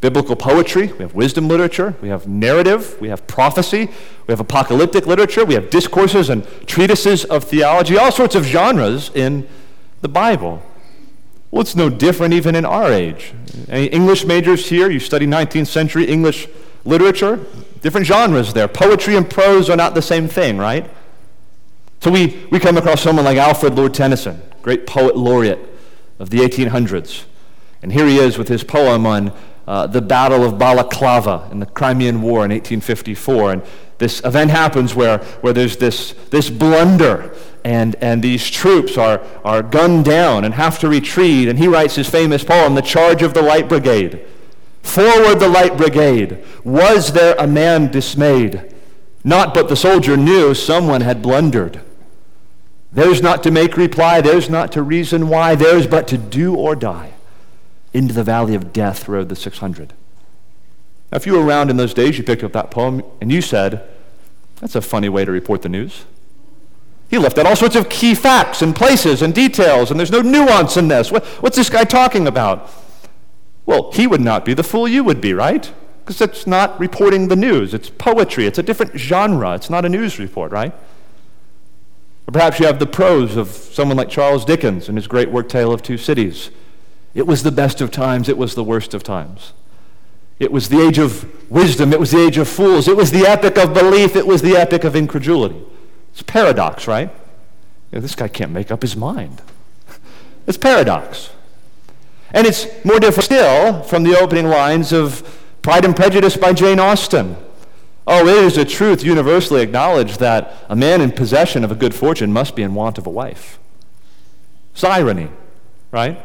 biblical 0.00 0.36
poetry, 0.36 0.92
we 0.92 0.98
have 0.98 1.14
wisdom 1.14 1.48
literature, 1.48 1.94
we 2.00 2.08
have 2.08 2.28
narrative, 2.28 3.00
we 3.00 3.08
have 3.08 3.26
prophecy, 3.26 3.88
we 4.26 4.32
have 4.32 4.40
apocalyptic 4.40 5.06
literature, 5.06 5.44
we 5.44 5.54
have 5.54 5.70
discourses 5.70 6.28
and 6.28 6.46
treatises 6.66 7.24
of 7.24 7.44
theology, 7.44 7.96
all 7.96 8.12
sorts 8.12 8.34
of 8.34 8.44
genres 8.44 9.10
in 9.14 9.48
the 10.02 10.08
Bible. 10.08 10.62
Well, 11.50 11.62
it's 11.62 11.74
no 11.74 11.88
different 11.88 12.34
even 12.34 12.54
in 12.54 12.64
our 12.64 12.92
age. 12.92 13.32
Any 13.68 13.86
English 13.86 14.24
majors 14.24 14.68
here, 14.68 14.90
you 14.90 15.00
study 15.00 15.26
19th 15.26 15.68
century 15.68 16.04
English 16.04 16.48
literature, 16.84 17.40
different 17.84 18.06
genres 18.06 18.54
there. 18.54 18.66
Poetry 18.66 19.14
and 19.14 19.28
prose 19.28 19.68
are 19.68 19.76
not 19.76 19.94
the 19.94 20.00
same 20.00 20.26
thing, 20.26 20.56
right? 20.56 20.90
So 22.00 22.10
we, 22.10 22.46
we 22.50 22.58
come 22.58 22.78
across 22.78 23.02
someone 23.02 23.26
like 23.26 23.36
Alfred 23.36 23.74
Lord 23.74 23.92
Tennyson, 23.92 24.40
great 24.62 24.86
poet 24.86 25.18
laureate 25.18 25.58
of 26.18 26.30
the 26.30 26.38
1800s. 26.38 27.24
And 27.82 27.92
here 27.92 28.06
he 28.06 28.16
is 28.16 28.38
with 28.38 28.48
his 28.48 28.64
poem 28.64 29.04
on 29.04 29.34
uh, 29.68 29.86
the 29.86 30.00
Battle 30.00 30.44
of 30.44 30.58
Balaclava 30.58 31.46
in 31.52 31.60
the 31.60 31.66
Crimean 31.66 32.22
War 32.22 32.46
in 32.46 32.50
1854. 32.50 33.52
And 33.52 33.62
this 33.98 34.24
event 34.24 34.50
happens 34.50 34.94
where, 34.94 35.18
where 35.42 35.52
there's 35.52 35.76
this, 35.76 36.14
this 36.30 36.48
blunder, 36.48 37.36
and, 37.66 37.96
and 38.00 38.22
these 38.22 38.48
troops 38.48 38.96
are, 38.96 39.20
are 39.44 39.62
gunned 39.62 40.06
down 40.06 40.46
and 40.46 40.54
have 40.54 40.78
to 40.78 40.88
retreat. 40.88 41.48
And 41.48 41.58
he 41.58 41.68
writes 41.68 41.96
his 41.96 42.08
famous 42.08 42.44
poem, 42.44 42.76
The 42.76 42.82
Charge 42.82 43.22
of 43.22 43.34
the 43.34 43.42
Light 43.42 43.68
Brigade. 43.68 44.24
Forward 44.84 45.40
the 45.40 45.48
Light 45.48 45.76
Brigade. 45.76 46.44
Was 46.62 47.12
there 47.12 47.34
a 47.38 47.46
man 47.46 47.90
dismayed? 47.90 48.72
Not 49.24 49.54
but 49.54 49.68
the 49.68 49.76
soldier 49.76 50.16
knew 50.16 50.54
someone 50.54 51.00
had 51.00 51.22
blundered. 51.22 51.80
There's 52.92 53.20
not 53.20 53.42
to 53.42 53.50
make 53.50 53.76
reply, 53.76 54.20
there's 54.20 54.48
not 54.48 54.70
to 54.72 54.82
reason 54.82 55.28
why, 55.28 55.56
there's 55.56 55.88
but 55.88 56.06
to 56.08 56.18
do 56.18 56.54
or 56.54 56.76
die 56.76 57.14
into 57.92 58.12
the 58.12 58.22
valley 58.22 58.54
of 58.54 58.72
death 58.72 59.08
rode 59.08 59.30
the 59.30 59.36
600. 59.36 59.94
Now, 61.10 61.16
if 61.16 61.26
you 61.26 61.32
were 61.32 61.44
around 61.44 61.70
in 61.70 61.76
those 61.76 61.94
days, 61.94 62.18
you 62.18 62.24
picked 62.24 62.44
up 62.44 62.52
that 62.52 62.70
poem 62.70 63.02
and 63.20 63.32
you 63.32 63.40
said, 63.40 63.88
That's 64.60 64.74
a 64.74 64.80
funny 64.80 65.08
way 65.08 65.24
to 65.24 65.32
report 65.32 65.62
the 65.62 65.68
news. 65.68 66.04
He 67.08 67.18
left 67.18 67.38
out 67.38 67.46
all 67.46 67.56
sorts 67.56 67.76
of 67.76 67.88
key 67.88 68.14
facts 68.14 68.62
and 68.62 68.76
places 68.76 69.22
and 69.22 69.34
details, 69.34 69.90
and 69.90 69.98
there's 69.98 70.10
no 70.10 70.20
nuance 70.20 70.76
in 70.76 70.88
this. 70.88 71.10
What, 71.10 71.24
what's 71.42 71.56
this 71.56 71.70
guy 71.70 71.84
talking 71.84 72.26
about? 72.26 72.70
Well, 73.66 73.90
he 73.92 74.06
would 74.06 74.20
not 74.20 74.44
be 74.44 74.54
the 74.54 74.62
fool 74.62 74.86
you 74.86 75.04
would 75.04 75.20
be, 75.20 75.32
right? 75.32 75.72
Because 76.04 76.20
it's 76.20 76.46
not 76.46 76.78
reporting 76.78 77.28
the 77.28 77.36
news. 77.36 77.72
It's 77.72 77.88
poetry. 77.88 78.46
It's 78.46 78.58
a 78.58 78.62
different 78.62 78.98
genre. 78.98 79.54
It's 79.54 79.70
not 79.70 79.84
a 79.84 79.88
news 79.88 80.18
report, 80.18 80.52
right? 80.52 80.74
Or 82.26 82.32
perhaps 82.32 82.60
you 82.60 82.66
have 82.66 82.78
the 82.78 82.86
prose 82.86 83.36
of 83.36 83.48
someone 83.48 83.96
like 83.96 84.10
Charles 84.10 84.44
Dickens 84.44 84.88
in 84.88 84.96
his 84.96 85.06
great 85.06 85.30
work, 85.30 85.48
Tale 85.48 85.72
of 85.72 85.82
Two 85.82 85.98
Cities. 85.98 86.50
It 87.14 87.26
was 87.26 87.42
the 87.42 87.52
best 87.52 87.80
of 87.80 87.90
times, 87.90 88.28
it 88.28 88.36
was 88.36 88.54
the 88.54 88.64
worst 88.64 88.92
of 88.92 89.02
times. 89.02 89.52
It 90.38 90.50
was 90.50 90.68
the 90.68 90.80
age 90.80 90.98
of 90.98 91.50
wisdom, 91.50 91.92
it 91.92 92.00
was 92.00 92.10
the 92.10 92.20
age 92.26 92.38
of 92.38 92.48
fools, 92.48 92.88
it 92.88 92.96
was 92.96 93.12
the 93.12 93.26
epic 93.26 93.56
of 93.56 93.72
belief, 93.72 94.16
it 94.16 94.26
was 94.26 94.42
the 94.42 94.56
epic 94.56 94.82
of 94.82 94.96
incredulity. 94.96 95.62
It's 96.12 96.22
paradox, 96.22 96.88
right? 96.88 97.08
You 97.92 97.98
know, 97.98 98.00
this 98.00 98.16
guy 98.16 98.26
can't 98.28 98.50
make 98.50 98.70
up 98.70 98.82
his 98.82 98.96
mind. 98.96 99.40
It's 100.46 100.58
paradox. 100.58 101.30
And 102.34 102.48
it's 102.48 102.66
more 102.84 102.98
different 102.98 103.24
still 103.24 103.82
from 103.84 104.02
the 104.02 104.18
opening 104.18 104.48
lines 104.48 104.92
of 104.92 105.40
Pride 105.62 105.84
and 105.84 105.94
Prejudice 105.94 106.36
by 106.36 106.52
Jane 106.52 106.80
Austen. 106.80 107.36
Oh, 108.08 108.26
it 108.26 108.44
is 108.44 108.58
a 108.58 108.64
truth 108.64 109.04
universally 109.04 109.62
acknowledged 109.62 110.18
that 110.18 110.52
a 110.68 110.74
man 110.74 111.00
in 111.00 111.12
possession 111.12 111.62
of 111.64 111.70
a 111.70 111.76
good 111.76 111.94
fortune 111.94 112.32
must 112.32 112.56
be 112.56 112.62
in 112.62 112.74
want 112.74 112.98
of 112.98 113.06
a 113.06 113.10
wife. 113.10 113.60
It's 114.72 114.82
irony, 114.82 115.30
right? 115.92 116.22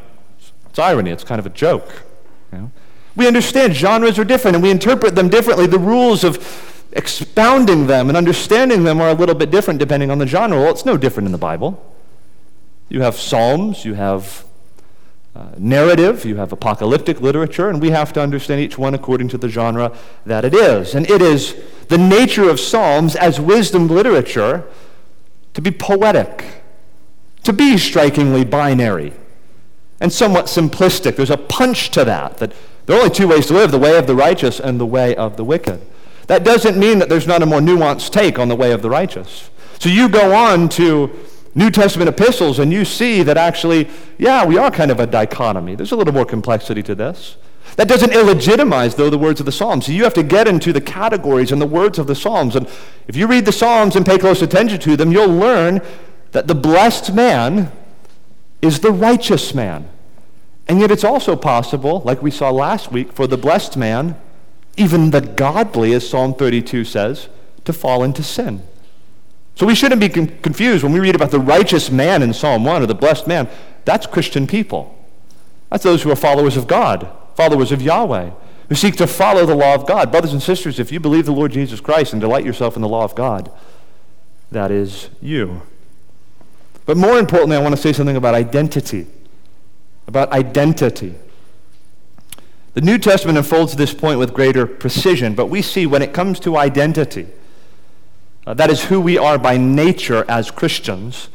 It's 0.66 0.80
irony, 0.80 1.12
it's 1.12 1.24
kind 1.24 1.38
of 1.38 1.45
a 1.45 1.51
joke. 1.51 2.03
You 2.51 2.57
know? 2.57 2.72
We 3.16 3.28
understand 3.28 3.76
genres 3.76 4.18
are 4.18 4.26
different 4.26 4.55
and 4.55 4.64
we 4.64 4.72
interpret 4.72 5.14
them 5.14 5.30
differently. 5.30 5.68
The 5.68 5.78
rules 5.78 6.24
of 6.24 6.38
expounding 6.91 7.86
them 7.86 8.10
and 8.10 8.18
understanding 8.18 8.84
them 8.84 8.99
are 8.99 9.10
a 9.10 9.14
little 9.14 9.36
bit 9.36 9.51
different 9.51 9.80
depending 9.80 10.10
on 10.10 10.18
the 10.18 10.26
genre. 10.26 10.57
Well, 10.57 10.72
it's 10.72 10.86
no 10.86 10.97
different 10.97 11.28
in 11.28 11.32
the 11.32 11.38
Bible. 11.38 11.95
You 12.89 13.03
have 13.03 13.16
Psalms, 13.16 13.86
you 13.86 13.93
have 13.93 14.43
narrative, 15.58 16.26
you 16.26 16.38
have 16.38 16.52
apocalyptic 16.52 17.22
literature, 17.22 17.70
and 17.70 17.82
we 17.82 17.92
have 17.92 18.14
to 18.14 18.22
understand 18.22 18.62
each 18.62 18.78
one 18.78 18.94
according 18.94 19.28
to 19.30 19.38
the 19.38 19.50
genre 19.50 19.96
that 20.26 20.46
it 20.46 20.54
is. 20.54 20.96
And 20.96 21.10
it 21.10 21.22
is 21.22 21.56
the 21.88 21.98
nature 21.98 22.50
of 22.50 22.60
Psalms 22.60 23.16
as 23.16 23.40
wisdom 23.40 23.88
literature 23.88 24.66
to 25.54 25.62
be 25.62 25.72
poetic, 25.72 26.64
to 27.44 27.54
be 27.54 27.78
strikingly 27.78 28.46
binary 28.46 29.14
and 30.00 30.12
somewhat 30.12 30.46
simplistic. 30.46 31.16
There's 31.16 31.30
a 31.30 31.38
punch 31.38 31.90
to 31.92 32.06
that, 32.06 32.38
that 32.38 32.54
there 32.86 32.96
are 32.96 33.02
only 33.02 33.14
two 33.14 33.28
ways 33.28 33.48
to 33.48 33.54
live 33.54 33.72
the 33.72 33.78
way 33.78 33.98
of 33.98 34.08
the 34.08 34.16
righteous 34.16 34.60
and 34.60 34.80
the 34.80 34.86
way 34.86 35.16
of 35.16 35.38
the 35.38 35.44
wicked. 35.44 35.82
That 36.28 36.44
doesn't 36.44 36.78
mean 36.78 37.00
that 37.00 37.10
there's 37.10 37.28
not 37.28 37.42
a 37.42 37.46
more 37.46 37.60
nuanced 37.60 38.12
take 38.12 38.40
on 38.40 38.50
the 38.50 38.56
way 38.56 38.72
of 38.72 38.82
the 38.82 38.90
righteous. 38.90 39.50
So 39.80 39.90
you 39.90 40.10
go 40.10 40.34
on 40.34 40.70
to 40.70 41.12
New 41.56 41.72
Testament 41.72 42.10
epistles 42.10 42.60
and 42.60 42.72
you 42.72 42.86
see 42.86 43.24
that 43.24 43.38
actually, 43.38 43.89
yeah, 44.18 44.45
we 44.45 44.58
are 44.58 44.70
kind 44.72 44.91
of 44.91 45.00
a 45.00 45.08
dichotomy. 45.08 45.76
There's 45.76 45.91
a 45.91 45.95
little 45.95 46.14
more 46.14 46.26
complexity 46.26 46.84
to 46.84 46.95
this. 46.95 47.38
That 47.76 47.88
doesn't 47.88 48.12
illegitimize, 48.12 48.95
though, 48.95 49.10
the 49.10 49.18
words 49.18 49.39
of 49.39 49.45
the 49.45 49.52
Psalms. 49.52 49.86
So 49.86 49.91
you 49.91 50.04
have 50.04 50.14
to 50.16 50.24
get 50.24 50.47
into 50.47 50.74
the 50.74 50.82
categories 50.82 51.52
and 51.52 51.62
the 51.62 51.68
words 51.68 52.00
of 52.00 52.08
the 52.08 52.16
Psalms. 52.16 52.56
And 52.56 52.68
if 53.08 53.16
you 53.16 53.28
read 53.28 53.45
the 53.45 53.52
Psalms 53.52 53.95
and 53.95 54.06
pay 54.06 54.18
close 54.18 54.41
attention 54.41 54.80
to 54.80 54.97
them, 54.97 55.12
you'll 55.12 55.28
learn 55.28 55.82
that 56.32 56.47
the 56.47 56.56
blessed 56.56 57.14
man 57.14 57.72
is 58.62 58.80
the 58.80 58.91
righteous 58.91 59.54
man. 59.54 59.88
And 60.68 60.80
yet 60.80 60.91
it's 60.91 61.04
also 61.04 61.36
possible, 61.36 62.02
like 62.06 62.22
we 62.22 62.32
saw 62.32 62.50
last 62.52 62.91
week, 62.91 63.12
for 63.14 63.28
the 63.28 63.38
blessed 63.38 63.78
man, 63.78 64.16
even 64.78 65.12
the 65.12 65.22
godly, 65.22 65.93
as 65.93 66.08
Psalm 66.08 66.34
32 66.34 66.86
says, 66.86 67.30
to 67.66 67.74
fall 67.74 68.04
into 68.04 68.24
sin. 68.24 68.64
So 69.60 69.66
we 69.66 69.76
shouldn't 69.76 69.99
be 69.99 70.07
con- 70.07 70.39
confused 70.41 70.86
when 70.86 70.93
we 70.93 71.01
read 71.01 71.16
about 71.16 71.32
the 71.32 71.39
righteous 71.39 71.91
man 71.91 72.24
in 72.24 72.32
Psalm 72.32 72.64
1 72.64 72.82
or 72.82 72.86
the 72.86 72.95
blessed 72.95 73.28
man. 73.28 73.49
That's 73.84 74.07
Christian 74.07 74.47
people. 74.47 74.97
That's 75.70 75.84
those 75.84 76.01
who 76.01 76.10
are 76.12 76.16
followers 76.16 76.55
of 76.55 76.66
God, 76.66 77.12
followers 77.36 77.74
of 77.74 77.82
Yahweh, 77.82 78.32
who 78.70 78.76
seek 78.76 78.95
to 78.95 79.05
follow 79.05 79.45
the 79.45 79.57
law 79.57 79.76
of 79.76 79.86
God. 79.86 80.12
Brothers 80.12 80.32
and 80.32 80.41
sisters, 80.41 80.80
if 80.80 80.93
you 80.93 81.01
believe 81.01 81.26
the 81.26 81.34
Lord 81.34 81.51
Jesus 81.51 81.82
Christ 81.82 82.14
and 82.14 82.22
delight 82.22 82.45
yourself 82.45 82.78
in 82.78 82.82
the 82.82 82.88
law 82.88 83.03
of 83.03 83.16
God, 83.16 83.51
that 84.49 84.72
is 84.72 85.10
you. 85.22 85.62
But 86.86 86.95
more 86.95 87.20
importantly, 87.20 87.57
I 87.57 87.62
want 87.62 87.76
to 87.76 87.82
say 87.82 87.91
something 87.91 88.16
about 88.16 88.36
identity. 88.36 89.07
About 90.07 90.32
identity. 90.32 91.16
The 92.76 92.82
New 92.82 92.97
Testament 92.97 93.38
unfolds 93.38 93.76
this 93.76 93.93
point 93.93 94.20
with 94.20 94.34
greater 94.34 94.66
precision, 94.66 95.36
but 95.36 95.47
we 95.47 95.62
see 95.62 95.86
when 95.86 96.01
it 96.01 96.14
comes 96.14 96.39
to 96.39 96.55
identity, 96.55 97.28
uh, 98.50 98.54
that 98.56 98.72
is 98.72 98.86
who 98.86 99.00
we 99.00 99.16
are 99.16 99.38
by 99.38 99.58
nature 99.58 100.26
as 100.28 100.50
Christians, 100.50 101.30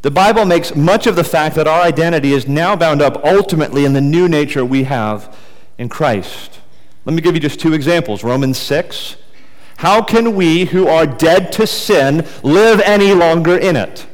the 0.00 0.10
Bible 0.10 0.46
makes 0.46 0.74
much 0.74 1.06
of 1.06 1.14
the 1.14 1.22
fact 1.22 1.54
that 1.54 1.68
our 1.68 1.82
identity 1.82 2.32
is 2.32 2.48
now 2.48 2.74
bound 2.74 3.02
up 3.02 3.22
ultimately 3.22 3.84
in 3.84 3.92
the 3.92 4.00
new 4.00 4.26
nature 4.26 4.64
we 4.64 4.84
have 4.84 5.36
in 5.76 5.90
Christ. 5.90 6.60
Let 7.04 7.12
me 7.14 7.20
give 7.20 7.34
you 7.34 7.42
just 7.42 7.60
two 7.60 7.74
examples. 7.74 8.24
Romans 8.24 8.56
6. 8.56 9.16
How 9.76 10.00
can 10.02 10.34
we 10.34 10.64
who 10.64 10.88
are 10.88 11.06
dead 11.06 11.52
to 11.52 11.66
sin 11.66 12.26
live 12.42 12.80
any 12.80 13.12
longer 13.12 13.58
in 13.58 13.76
it? 13.76 14.06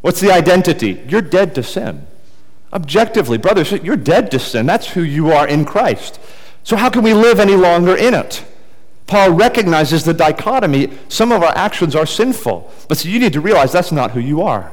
What's 0.00 0.20
the 0.20 0.32
identity? 0.32 1.04
You're 1.06 1.20
dead 1.20 1.54
to 1.56 1.62
sin. 1.62 2.06
Objectively, 2.72 3.36
brothers, 3.36 3.72
you're 3.72 3.96
dead 3.96 4.30
to 4.30 4.38
sin. 4.38 4.64
That's 4.64 4.88
who 4.88 5.02
you 5.02 5.32
are 5.32 5.46
in 5.46 5.66
Christ. 5.66 6.18
So, 6.62 6.76
how 6.76 6.88
can 6.88 7.02
we 7.02 7.12
live 7.12 7.38
any 7.38 7.56
longer 7.56 7.94
in 7.94 8.14
it? 8.14 8.42
Paul 9.06 9.30
recognizes 9.30 10.04
the 10.04 10.14
dichotomy. 10.14 10.90
Some 11.08 11.32
of 11.32 11.42
our 11.42 11.56
actions 11.56 11.94
are 11.94 12.06
sinful. 12.06 12.72
But 12.88 13.04
you 13.04 13.20
need 13.20 13.32
to 13.34 13.40
realize 13.40 13.72
that's 13.72 13.92
not 13.92 14.12
who 14.12 14.20
you 14.20 14.42
are. 14.42 14.72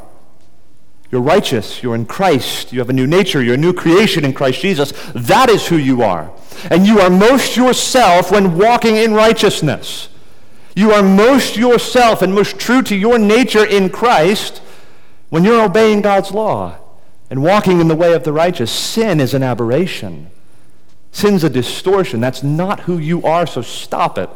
You're 1.12 1.22
righteous. 1.22 1.84
You're 1.84 1.94
in 1.94 2.08
Christ. 2.08 2.74
You 2.74 2.80
have 2.80 2.90
a 2.90 2.94
new 2.94 3.06
nature. 3.06 3.44
You're 3.44 3.54
a 3.54 3.58
new 3.58 3.74
creation 3.74 4.26
in 4.26 4.34
Christ 4.34 4.62
Jesus. 4.62 4.94
That 5.14 5.50
is 5.50 5.68
who 5.68 5.78
you 5.78 6.02
are. 6.02 6.32
And 6.72 6.88
you 6.88 7.00
are 7.00 7.10
most 7.12 7.56
yourself 7.56 8.32
when 8.32 8.58
walking 8.58 8.96
in 8.96 9.14
righteousness. 9.14 10.10
You 10.76 10.92
are 10.92 11.04
most 11.04 11.56
yourself 11.56 12.24
and 12.24 12.34
most 12.34 12.58
true 12.58 12.82
to 12.82 12.96
your 12.96 13.20
nature 13.20 13.64
in 13.64 13.90
Christ 13.90 14.64
when 15.30 15.44
you're 15.44 15.64
obeying 15.64 16.02
God's 16.02 16.32
law 16.32 16.78
and 17.30 17.44
walking 17.44 17.80
in 17.80 17.88
the 17.88 17.96
way 17.96 18.14
of 18.14 18.24
the 18.24 18.34
righteous, 18.34 18.72
sin 18.72 19.20
is 19.20 19.34
an 19.34 19.44
aberration. 19.44 20.30
Sin's 21.14 21.44
a 21.44 21.50
distortion. 21.50 22.20
That's 22.20 22.44
not 22.44 22.82
who 22.82 22.98
you 22.98 23.24
are, 23.24 23.46
so 23.46 23.62
stop 23.62 24.18
it. 24.18 24.30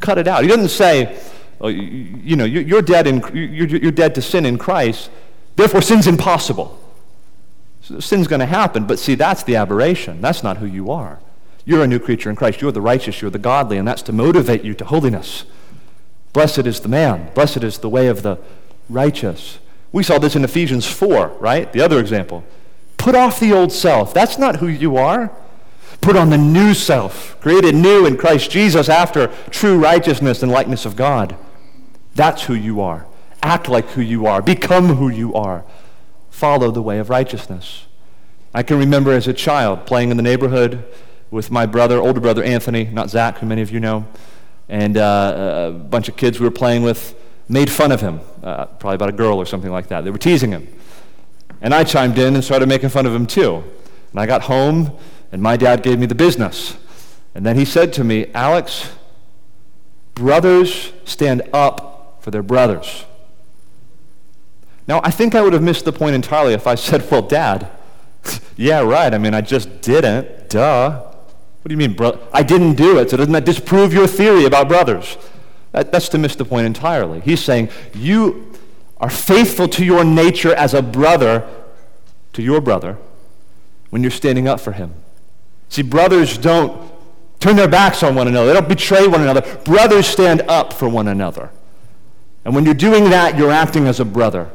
Cut 0.00 0.18
it 0.18 0.26
out. 0.28 0.42
He 0.42 0.48
doesn't 0.48 0.68
say, 0.68 1.18
oh, 1.60 1.68
you, 1.68 2.36
know, 2.36 2.44
you're 2.44 2.82
dead, 2.82 3.06
in, 3.06 3.22
you're, 3.32 3.68
you're 3.68 3.92
dead 3.92 4.16
to 4.16 4.22
sin 4.22 4.44
in 4.44 4.58
Christ, 4.58 5.08
therefore 5.56 5.80
sin's 5.80 6.06
impossible. 6.06 6.78
Sin's 8.00 8.26
going 8.26 8.40
to 8.40 8.46
happen, 8.46 8.86
but 8.86 8.98
see, 8.98 9.14
that's 9.14 9.44
the 9.44 9.56
aberration. 9.56 10.20
That's 10.20 10.42
not 10.42 10.58
who 10.58 10.66
you 10.66 10.90
are. 10.90 11.20
You're 11.64 11.84
a 11.84 11.86
new 11.86 11.98
creature 12.00 12.28
in 12.28 12.36
Christ. 12.36 12.60
You're 12.60 12.72
the 12.72 12.80
righteous, 12.80 13.22
you're 13.22 13.30
the 13.30 13.38
godly, 13.38 13.78
and 13.78 13.86
that's 13.86 14.02
to 14.02 14.12
motivate 14.12 14.64
you 14.64 14.74
to 14.74 14.84
holiness. 14.84 15.44
Blessed 16.32 16.66
is 16.66 16.80
the 16.80 16.88
man. 16.88 17.30
Blessed 17.34 17.62
is 17.62 17.78
the 17.78 17.88
way 17.88 18.08
of 18.08 18.22
the 18.22 18.38
righteous. 18.88 19.60
We 19.92 20.02
saw 20.02 20.18
this 20.18 20.34
in 20.34 20.44
Ephesians 20.44 20.86
4, 20.86 21.28
right? 21.40 21.72
The 21.72 21.80
other 21.80 22.00
example. 22.00 22.44
Put 22.96 23.14
off 23.14 23.38
the 23.38 23.52
old 23.52 23.72
self. 23.72 24.12
That's 24.12 24.38
not 24.38 24.56
who 24.56 24.66
you 24.66 24.96
are. 24.96 25.30
Put 26.00 26.16
on 26.16 26.30
the 26.30 26.38
new 26.38 26.72
self, 26.74 27.38
created 27.40 27.74
new 27.74 28.06
in 28.06 28.16
Christ 28.16 28.50
Jesus 28.50 28.88
after 28.88 29.28
true 29.50 29.78
righteousness 29.78 30.42
and 30.42 30.50
likeness 30.50 30.86
of 30.86 30.96
God. 30.96 31.36
That's 32.14 32.44
who 32.44 32.54
you 32.54 32.80
are. 32.80 33.06
Act 33.42 33.68
like 33.68 33.86
who 33.90 34.02
you 34.02 34.26
are. 34.26 34.42
Become 34.42 34.96
who 34.96 35.08
you 35.08 35.34
are. 35.34 35.64
Follow 36.30 36.70
the 36.70 36.82
way 36.82 36.98
of 36.98 37.10
righteousness. 37.10 37.86
I 38.54 38.62
can 38.62 38.78
remember 38.78 39.12
as 39.12 39.28
a 39.28 39.32
child 39.32 39.86
playing 39.86 40.10
in 40.10 40.16
the 40.16 40.22
neighborhood 40.22 40.84
with 41.30 41.50
my 41.50 41.66
brother, 41.66 41.98
older 41.98 42.20
brother 42.20 42.42
Anthony, 42.42 42.84
not 42.84 43.10
Zach, 43.10 43.38
who 43.38 43.46
many 43.46 43.62
of 43.62 43.70
you 43.70 43.78
know, 43.78 44.06
and 44.68 44.96
uh, 44.96 45.70
a 45.70 45.78
bunch 45.78 46.08
of 46.08 46.16
kids 46.16 46.40
we 46.40 46.46
were 46.46 46.50
playing 46.50 46.82
with 46.82 47.14
made 47.48 47.70
fun 47.70 47.92
of 47.92 48.00
him, 48.00 48.20
uh, 48.42 48.66
probably 48.66 48.94
about 48.94 49.08
a 49.08 49.12
girl 49.12 49.36
or 49.36 49.46
something 49.46 49.70
like 49.70 49.88
that. 49.88 50.04
They 50.04 50.10
were 50.10 50.18
teasing 50.18 50.52
him. 50.52 50.68
And 51.60 51.74
I 51.74 51.84
chimed 51.84 52.18
in 52.18 52.34
and 52.34 52.42
started 52.42 52.68
making 52.68 52.88
fun 52.88 53.06
of 53.06 53.14
him 53.14 53.26
too. 53.26 53.62
And 54.12 54.20
I 54.20 54.26
got 54.26 54.42
home, 54.42 54.96
and 55.32 55.42
my 55.42 55.56
dad 55.56 55.82
gave 55.82 55.98
me 55.98 56.06
the 56.06 56.14
business. 56.14 56.76
And 57.34 57.46
then 57.46 57.56
he 57.56 57.64
said 57.64 57.92
to 57.94 58.04
me, 58.04 58.26
Alex, 58.34 58.92
brothers 60.14 60.92
stand 61.04 61.42
up 61.52 62.18
for 62.20 62.30
their 62.30 62.42
brothers. 62.42 63.04
Now, 64.86 65.00
I 65.04 65.10
think 65.10 65.34
I 65.34 65.40
would 65.40 65.52
have 65.52 65.62
missed 65.62 65.84
the 65.84 65.92
point 65.92 66.14
entirely 66.14 66.52
if 66.52 66.66
I 66.66 66.74
said, 66.74 67.08
well, 67.10 67.22
Dad, 67.22 67.70
yeah, 68.56 68.80
right. 68.80 69.12
I 69.12 69.18
mean, 69.18 69.34
I 69.34 69.40
just 69.40 69.80
didn't. 69.82 70.50
Duh. 70.50 70.90
What 71.00 71.68
do 71.68 71.72
you 71.72 71.78
mean, 71.78 71.94
bro? 71.94 72.18
I 72.32 72.42
didn't 72.42 72.74
do 72.74 72.98
it, 72.98 73.10
so 73.10 73.16
doesn't 73.16 73.32
that 73.32 73.44
disprove 73.44 73.92
your 73.92 74.06
theory 74.06 74.46
about 74.46 74.68
brothers? 74.68 75.16
That, 75.72 75.92
that's 75.92 76.08
to 76.10 76.18
miss 76.18 76.34
the 76.34 76.44
point 76.44 76.66
entirely. 76.66 77.20
He's 77.20 77.42
saying, 77.42 77.68
You 77.94 78.52
are 78.98 79.10
faithful 79.10 79.68
to 79.68 79.84
your 79.84 80.04
nature 80.04 80.54
as 80.54 80.74
a 80.74 80.82
brother 80.82 81.48
to 82.32 82.42
your 82.42 82.60
brother 82.60 82.98
when 83.90 84.02
you're 84.02 84.10
standing 84.10 84.48
up 84.48 84.60
for 84.60 84.72
him. 84.72 84.94
See, 85.70 85.82
brothers 85.82 86.36
don't 86.36 86.92
turn 87.38 87.56
their 87.56 87.68
backs 87.68 88.02
on 88.02 88.14
one 88.14 88.28
another, 88.28 88.48
they 88.48 88.52
don't 88.52 88.68
betray 88.68 89.06
one 89.06 89.22
another. 89.22 89.40
Brothers 89.64 90.06
stand 90.06 90.42
up 90.42 90.74
for 90.74 90.88
one 90.88 91.08
another. 91.08 91.50
And 92.44 92.54
when 92.54 92.64
you're 92.64 92.74
doing 92.74 93.04
that, 93.10 93.38
you're 93.38 93.50
acting 93.50 93.86
as 93.86 94.00
a 94.00 94.04
brother. 94.04 94.50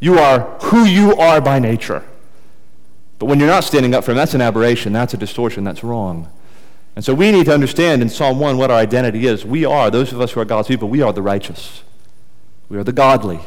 You 0.00 0.18
are 0.18 0.58
who 0.60 0.84
you 0.84 1.14
are 1.16 1.40
by 1.40 1.58
nature. 1.58 2.04
But 3.18 3.26
when 3.26 3.38
you're 3.38 3.48
not 3.48 3.64
standing 3.64 3.94
up 3.94 4.04
for 4.04 4.12
him, 4.12 4.16
that's 4.16 4.34
an 4.34 4.40
aberration, 4.40 4.92
that's 4.92 5.14
a 5.14 5.18
distortion, 5.18 5.62
that's 5.62 5.84
wrong. 5.84 6.30
And 6.96 7.04
so 7.04 7.14
we 7.14 7.30
need 7.30 7.46
to 7.46 7.54
understand 7.54 8.02
in 8.02 8.08
Psalm 8.08 8.40
1 8.40 8.56
what 8.58 8.70
our 8.70 8.78
identity 8.78 9.26
is. 9.26 9.44
We 9.44 9.64
are, 9.64 9.90
those 9.90 10.12
of 10.12 10.20
us 10.20 10.32
who 10.32 10.40
are 10.40 10.44
God's 10.44 10.68
people, 10.68 10.88
we 10.88 11.02
are 11.02 11.12
the 11.12 11.22
righteous. 11.22 11.82
We 12.68 12.78
are 12.78 12.84
the 12.84 12.92
godly. 12.92 13.40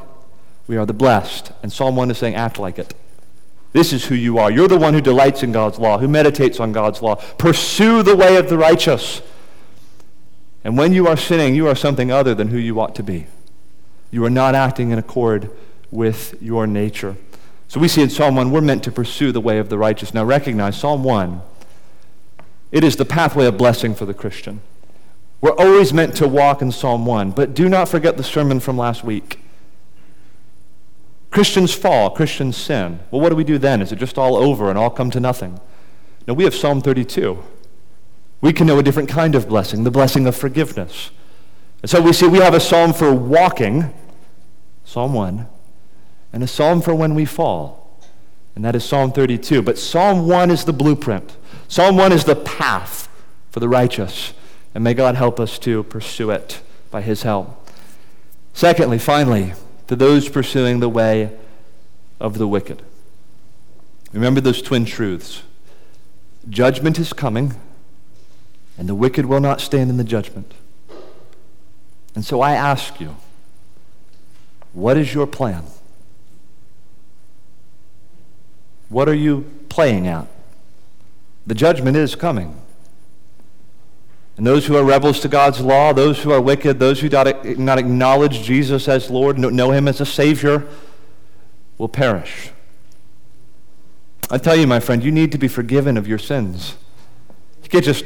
We 0.67 0.77
are 0.77 0.85
the 0.85 0.93
blessed. 0.93 1.51
And 1.61 1.71
Psalm 1.71 1.95
1 1.95 2.11
is 2.11 2.17
saying, 2.17 2.35
act 2.35 2.59
like 2.59 2.79
it. 2.79 2.93
This 3.73 3.91
is 3.91 4.05
who 4.05 4.15
you 4.15 4.37
are. 4.37 4.51
You're 4.51 4.67
the 4.67 4.77
one 4.77 4.93
who 4.93 5.01
delights 5.01 5.43
in 5.43 5.51
God's 5.51 5.79
law, 5.79 5.97
who 5.97 6.07
meditates 6.07 6.59
on 6.59 6.71
God's 6.71 7.01
law. 7.01 7.15
Pursue 7.15 8.03
the 8.03 8.15
way 8.15 8.37
of 8.37 8.49
the 8.49 8.57
righteous. 8.57 9.21
And 10.63 10.77
when 10.77 10.93
you 10.93 11.07
are 11.07 11.17
sinning, 11.17 11.55
you 11.55 11.67
are 11.67 11.75
something 11.75 12.11
other 12.11 12.33
than 12.33 12.49
who 12.49 12.57
you 12.57 12.79
ought 12.79 12.95
to 12.95 13.03
be. 13.03 13.27
You 14.11 14.23
are 14.25 14.29
not 14.29 14.55
acting 14.55 14.91
in 14.91 14.99
accord 14.99 15.49
with 15.91 16.41
your 16.41 16.67
nature. 16.67 17.17
So 17.67 17.79
we 17.79 17.87
see 17.87 18.03
in 18.03 18.09
Psalm 18.09 18.35
1, 18.35 18.51
we're 18.51 18.61
meant 18.61 18.83
to 18.83 18.91
pursue 18.91 19.31
the 19.31 19.41
way 19.41 19.57
of 19.57 19.69
the 19.69 19.77
righteous. 19.77 20.13
Now 20.13 20.23
recognize, 20.23 20.77
Psalm 20.77 21.03
1 21.03 21.41
it 22.73 22.83
is 22.83 22.95
the 22.95 23.05
pathway 23.05 23.45
of 23.45 23.55
blessing 23.55 23.93
for 23.93 24.05
the 24.07 24.15
Christian. 24.15 24.59
We're 25.41 25.55
always 25.55 25.93
meant 25.93 26.15
to 26.15 26.27
walk 26.27 26.59
in 26.59 26.71
Psalm 26.71 27.05
1, 27.05 27.29
but 27.29 27.53
do 27.53 27.69
not 27.69 27.87
forget 27.87 28.17
the 28.17 28.23
sermon 28.23 28.59
from 28.59 28.79
last 28.79 29.03
week. 29.03 29.39
Christians 31.33 31.73
fall, 31.73 32.11
Christians 32.11 32.55
sin. 32.55 32.99
Well, 33.09 33.19
what 33.19 33.29
do 33.29 33.35
we 33.35 33.43
do 33.43 33.57
then? 33.57 33.81
Is 33.81 33.91
it 33.91 33.95
just 33.95 34.19
all 34.19 34.35
over 34.35 34.69
and 34.69 34.77
all 34.77 34.91
come 34.91 35.09
to 35.09 35.19
nothing? 35.19 35.59
No, 36.27 36.35
we 36.35 36.43
have 36.43 36.53
Psalm 36.53 36.79
32. 36.79 37.43
We 38.39 38.53
can 38.53 38.67
know 38.67 38.77
a 38.77 38.83
different 38.83 39.09
kind 39.09 39.33
of 39.33 39.49
blessing, 39.49 39.83
the 39.83 39.89
blessing 39.89 40.27
of 40.27 40.35
forgiveness. 40.35 41.09
And 41.81 41.89
so 41.89 41.99
we 41.99 42.13
see 42.13 42.27
we 42.27 42.37
have 42.37 42.53
a 42.53 42.59
psalm 42.59 42.93
for 42.93 43.11
walking, 43.11 43.91
Psalm 44.85 45.15
1, 45.15 45.47
and 46.33 46.43
a 46.43 46.47
psalm 46.47 46.83
for 46.83 46.93
when 46.93 47.15
we 47.15 47.25
fall, 47.25 47.99
and 48.55 48.63
that 48.63 48.75
is 48.75 48.85
Psalm 48.85 49.11
32. 49.11 49.63
But 49.63 49.79
Psalm 49.79 50.27
1 50.27 50.51
is 50.51 50.65
the 50.65 50.73
blueprint. 50.73 51.35
Psalm 51.67 51.97
1 51.97 52.11
is 52.11 52.25
the 52.25 52.35
path 52.35 53.09
for 53.49 53.59
the 53.59 53.67
righteous, 53.67 54.33
and 54.75 54.83
may 54.83 54.93
God 54.93 55.15
help 55.15 55.39
us 55.39 55.57
to 55.59 55.81
pursue 55.81 56.29
it 56.29 56.61
by 56.91 57.01
his 57.01 57.23
help. 57.23 57.67
Secondly, 58.53 58.99
finally, 58.99 59.53
to 59.87 59.95
those 59.95 60.29
pursuing 60.29 60.79
the 60.79 60.89
way 60.89 61.31
of 62.19 62.37
the 62.37 62.47
wicked. 62.47 62.81
Remember 64.11 64.39
those 64.39 64.61
twin 64.61 64.85
truths. 64.85 65.43
Judgment 66.49 66.99
is 66.99 67.13
coming, 67.13 67.55
and 68.77 68.87
the 68.87 68.95
wicked 68.95 69.25
will 69.25 69.39
not 69.39 69.61
stand 69.61 69.89
in 69.89 69.97
the 69.97 70.03
judgment. 70.03 70.53
And 72.15 72.23
so 72.23 72.41
I 72.41 72.53
ask 72.53 72.99
you, 72.99 73.15
What 74.73 74.97
is 74.97 75.13
your 75.13 75.27
plan? 75.27 75.63
What 78.89 79.09
are 79.09 79.15
you 79.15 79.49
playing 79.69 80.07
at? 80.07 80.27
The 81.47 81.55
judgment 81.55 81.97
is 81.97 82.15
coming. 82.15 82.62
And 84.43 84.47
those 84.49 84.65
who 84.65 84.75
are 84.75 84.83
rebels 84.83 85.21
to 85.21 85.29
God's 85.29 85.61
law, 85.61 85.93
those 85.93 86.21
who 86.21 86.33
are 86.33 86.41
wicked, 86.41 86.77
those 86.77 86.99
who 86.99 87.07
do 87.07 87.23
not 87.57 87.79
acknowledge 87.79 88.43
Jesus 88.43 88.89
as 88.89 89.09
Lord, 89.09 89.39
know 89.39 89.71
him 89.71 89.87
as 89.87 90.01
a 90.01 90.05
Savior, 90.05 90.67
will 91.77 91.87
perish. 91.87 92.49
I 94.29 94.37
tell 94.37 94.57
you, 94.57 94.67
my 94.67 94.81
friend, 94.81 95.01
you 95.01 95.13
need 95.13 95.31
to 95.31 95.37
be 95.37 95.47
forgiven 95.47 95.95
of 95.95 96.09
your 96.09 96.17
sins. 96.17 96.75
You 97.63 97.69
can't 97.69 97.85
just 97.85 98.03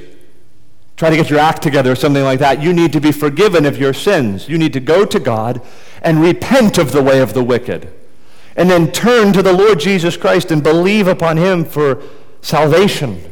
try 0.95 1.09
to 1.09 1.15
get 1.15 1.31
your 1.31 1.39
act 1.39 1.63
together 1.63 1.93
or 1.93 1.95
something 1.95 2.23
like 2.23 2.37
that. 2.37 2.61
You 2.61 2.71
need 2.71 2.93
to 2.93 3.01
be 3.01 3.11
forgiven 3.11 3.65
of 3.65 3.79
your 3.79 3.95
sins. 3.95 4.47
You 4.47 4.59
need 4.59 4.73
to 4.73 4.79
go 4.79 5.05
to 5.05 5.19
God 5.19 5.59
and 6.03 6.21
repent 6.21 6.77
of 6.77 6.91
the 6.91 7.01
way 7.01 7.19
of 7.19 7.33
the 7.33 7.43
wicked. 7.43 7.91
And 8.55 8.69
then 8.69 8.91
turn 8.91 9.33
to 9.33 9.41
the 9.41 9.53
Lord 9.53 9.79
Jesus 9.79 10.15
Christ 10.15 10.51
and 10.51 10.61
believe 10.61 11.07
upon 11.07 11.37
him 11.37 11.65
for 11.65 12.03
salvation, 12.43 13.23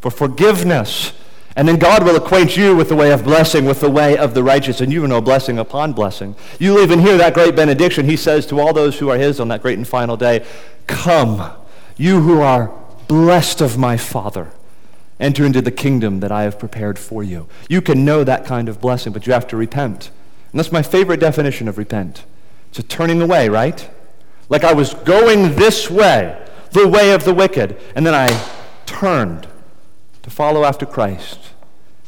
for 0.00 0.10
forgiveness. 0.10 1.12
And 1.56 1.68
then 1.68 1.78
God 1.78 2.02
will 2.04 2.16
acquaint 2.16 2.56
you 2.56 2.74
with 2.74 2.88
the 2.88 2.96
way 2.96 3.12
of 3.12 3.22
blessing, 3.22 3.64
with 3.64 3.80
the 3.80 3.90
way 3.90 4.16
of 4.16 4.34
the 4.34 4.42
righteous, 4.42 4.80
and 4.80 4.92
you 4.92 5.02
will 5.02 5.08
know 5.08 5.20
blessing 5.20 5.58
upon 5.58 5.92
blessing. 5.92 6.34
You 6.58 6.80
even 6.82 6.98
hear 6.98 7.16
that 7.16 7.34
great 7.34 7.54
benediction. 7.54 8.06
He 8.06 8.16
says 8.16 8.44
to 8.46 8.58
all 8.58 8.72
those 8.72 8.98
who 8.98 9.08
are 9.08 9.18
his 9.18 9.38
on 9.38 9.48
that 9.48 9.62
great 9.62 9.78
and 9.78 9.86
final 9.86 10.16
day, 10.16 10.44
Come, 10.88 11.52
you 11.96 12.22
who 12.22 12.40
are 12.40 12.72
blessed 13.06 13.60
of 13.60 13.78
my 13.78 13.96
Father. 13.96 14.50
Enter 15.20 15.46
into 15.46 15.62
the 15.62 15.70
kingdom 15.70 16.20
that 16.20 16.32
I 16.32 16.42
have 16.42 16.58
prepared 16.58 16.98
for 16.98 17.22
you. 17.22 17.46
You 17.68 17.80
can 17.80 18.04
know 18.04 18.24
that 18.24 18.44
kind 18.44 18.68
of 18.68 18.80
blessing, 18.80 19.12
but 19.12 19.26
you 19.26 19.32
have 19.32 19.46
to 19.48 19.56
repent. 19.56 20.10
And 20.50 20.58
that's 20.58 20.72
my 20.72 20.82
favorite 20.82 21.20
definition 21.20 21.68
of 21.68 21.78
repent. 21.78 22.24
It's 22.70 22.80
a 22.80 22.82
turning 22.82 23.22
away, 23.22 23.48
right? 23.48 23.88
Like 24.48 24.64
I 24.64 24.72
was 24.72 24.94
going 24.94 25.54
this 25.54 25.88
way, 25.88 26.44
the 26.72 26.88
way 26.88 27.12
of 27.12 27.24
the 27.24 27.32
wicked, 27.32 27.80
and 27.94 28.04
then 28.04 28.14
I 28.14 28.28
turned 28.86 29.46
to 30.24 30.30
follow 30.30 30.64
after 30.64 30.86
Christ 30.86 31.50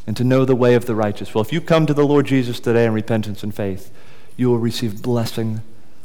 and 0.07 0.17
to 0.17 0.25
know 0.25 0.47
the 0.47 0.57
way 0.57 0.75
of 0.75 0.87
the 0.87 0.95
righteous. 0.95 1.35
Well, 1.35 1.43
if 1.43 1.53
you 1.53 1.61
come 1.61 1.85
to 1.85 1.93
the 1.93 2.07
Lord 2.07 2.27
Jesus 2.27 2.59
today 2.59 2.87
in 2.87 2.95
repentance 2.95 3.43
and 3.43 3.55
faith, 3.55 3.93
you 4.39 4.49
will 4.49 4.59
receive 4.59 5.03
blessing 5.03 5.61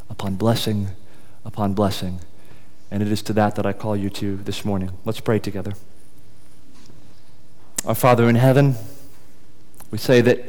upon 0.10 0.36
blessing 0.36 0.90
upon 1.46 1.74
blessing. 1.74 2.20
And 2.92 3.02
it 3.02 3.10
is 3.10 3.22
to 3.24 3.34
that 3.34 3.56
that 3.56 3.66
I 3.66 3.72
call 3.72 3.96
you 3.96 4.10
to 4.10 4.36
this 4.36 4.66
morning. 4.66 4.92
Let's 5.06 5.22
pray 5.22 5.40
together. 5.40 5.72
Our 7.86 7.96
Father 7.96 8.28
in 8.28 8.36
heaven, 8.36 8.76
we 9.90 9.98
say 9.98 10.20
that 10.20 10.46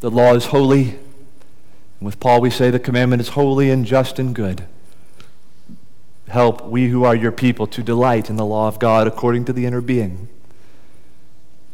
the 0.00 0.10
law 0.10 0.34
is 0.34 0.46
holy. 0.46 0.98
And 2.00 2.06
with 2.06 2.18
Paul, 2.18 2.40
we 2.40 2.50
say 2.50 2.70
the 2.70 2.80
commandment 2.80 3.22
is 3.22 3.28
holy 3.28 3.70
and 3.70 3.86
just 3.86 4.18
and 4.18 4.34
good. 4.34 4.66
Help 6.28 6.66
we 6.66 6.88
who 6.88 7.04
are 7.04 7.14
your 7.14 7.30
people 7.30 7.68
to 7.68 7.84
delight 7.84 8.28
in 8.28 8.34
the 8.34 8.44
law 8.44 8.66
of 8.66 8.80
God 8.80 9.06
according 9.06 9.44
to 9.44 9.52
the 9.52 9.64
inner 9.64 9.80
being. 9.80 10.28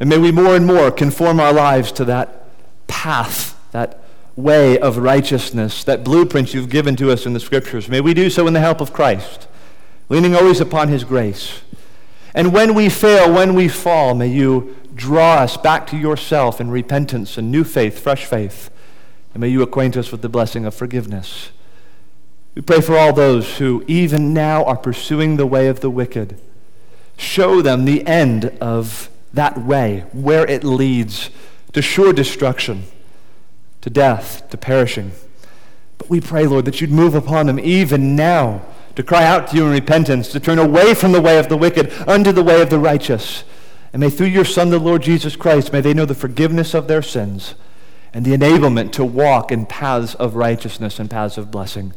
And 0.00 0.08
may 0.08 0.18
we 0.18 0.30
more 0.30 0.54
and 0.54 0.66
more 0.66 0.90
conform 0.90 1.40
our 1.40 1.52
lives 1.52 1.90
to 1.92 2.04
that 2.04 2.44
path, 2.86 3.58
that 3.72 4.00
way 4.36 4.78
of 4.78 4.98
righteousness, 4.98 5.82
that 5.84 6.04
blueprint 6.04 6.54
you've 6.54 6.68
given 6.68 6.94
to 6.96 7.10
us 7.10 7.26
in 7.26 7.32
the 7.32 7.40
scriptures. 7.40 7.88
May 7.88 8.00
we 8.00 8.14
do 8.14 8.30
so 8.30 8.46
in 8.46 8.52
the 8.52 8.60
help 8.60 8.80
of 8.80 8.92
Christ, 8.92 9.48
leaning 10.08 10.34
always 10.34 10.60
upon 10.60 10.88
his 10.88 11.02
grace. 11.02 11.60
And 12.34 12.52
when 12.52 12.74
we 12.74 12.88
fail, 12.88 13.32
when 13.32 13.54
we 13.54 13.66
fall, 13.66 14.14
may 14.14 14.28
you 14.28 14.76
draw 14.94 15.36
us 15.36 15.56
back 15.56 15.86
to 15.88 15.96
yourself 15.96 16.60
in 16.60 16.70
repentance 16.70 17.36
and 17.36 17.50
new 17.50 17.64
faith, 17.64 17.98
fresh 17.98 18.24
faith. 18.24 18.70
And 19.34 19.40
may 19.40 19.48
you 19.48 19.62
acquaint 19.62 19.96
us 19.96 20.12
with 20.12 20.22
the 20.22 20.28
blessing 20.28 20.64
of 20.64 20.74
forgiveness. 20.74 21.50
We 22.54 22.62
pray 22.62 22.80
for 22.80 22.96
all 22.96 23.12
those 23.12 23.58
who 23.58 23.84
even 23.86 24.32
now 24.34 24.64
are 24.64 24.76
pursuing 24.76 25.36
the 25.36 25.46
way 25.46 25.68
of 25.68 25.80
the 25.80 25.90
wicked. 25.90 26.40
Show 27.16 27.62
them 27.62 27.84
the 27.84 28.06
end 28.06 28.46
of 28.60 29.08
that 29.32 29.58
way, 29.58 30.04
where 30.12 30.46
it 30.46 30.64
leads 30.64 31.30
to 31.72 31.82
sure 31.82 32.12
destruction, 32.12 32.84
to 33.80 33.90
death, 33.90 34.48
to 34.50 34.56
perishing. 34.56 35.12
But 35.98 36.08
we 36.08 36.20
pray, 36.20 36.46
Lord, 36.46 36.64
that 36.64 36.80
you'd 36.80 36.90
move 36.90 37.14
upon 37.14 37.46
them 37.46 37.58
even 37.58 38.16
now 38.16 38.62
to 38.94 39.02
cry 39.02 39.24
out 39.24 39.48
to 39.48 39.56
you 39.56 39.66
in 39.66 39.72
repentance, 39.72 40.28
to 40.28 40.40
turn 40.40 40.58
away 40.58 40.94
from 40.94 41.12
the 41.12 41.20
way 41.20 41.38
of 41.38 41.48
the 41.48 41.56
wicked 41.56 41.92
unto 42.08 42.32
the 42.32 42.42
way 42.42 42.60
of 42.60 42.70
the 42.70 42.78
righteous. 42.78 43.44
And 43.92 44.00
may 44.00 44.10
through 44.10 44.26
your 44.26 44.44
Son, 44.44 44.70
the 44.70 44.78
Lord 44.78 45.02
Jesus 45.02 45.36
Christ, 45.36 45.72
may 45.72 45.80
they 45.80 45.94
know 45.94 46.04
the 46.04 46.14
forgiveness 46.14 46.74
of 46.74 46.88
their 46.88 47.02
sins 47.02 47.54
and 48.12 48.24
the 48.24 48.36
enablement 48.36 48.92
to 48.92 49.04
walk 49.04 49.52
in 49.52 49.66
paths 49.66 50.14
of 50.14 50.34
righteousness 50.34 50.98
and 50.98 51.10
paths 51.10 51.38
of 51.38 51.50
blessing. 51.50 51.92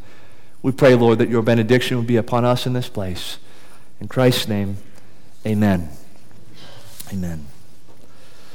We 0.61 0.71
pray, 0.71 0.93
Lord, 0.93 1.17
that 1.17 1.29
your 1.29 1.41
benediction 1.41 1.97
will 1.97 2.03
be 2.03 2.17
upon 2.17 2.45
us 2.45 2.67
in 2.67 2.73
this 2.73 2.89
place. 2.89 3.37
In 3.99 4.07
Christ's 4.07 4.47
name, 4.47 4.77
amen. 5.45 5.89
Amen. 7.11 7.50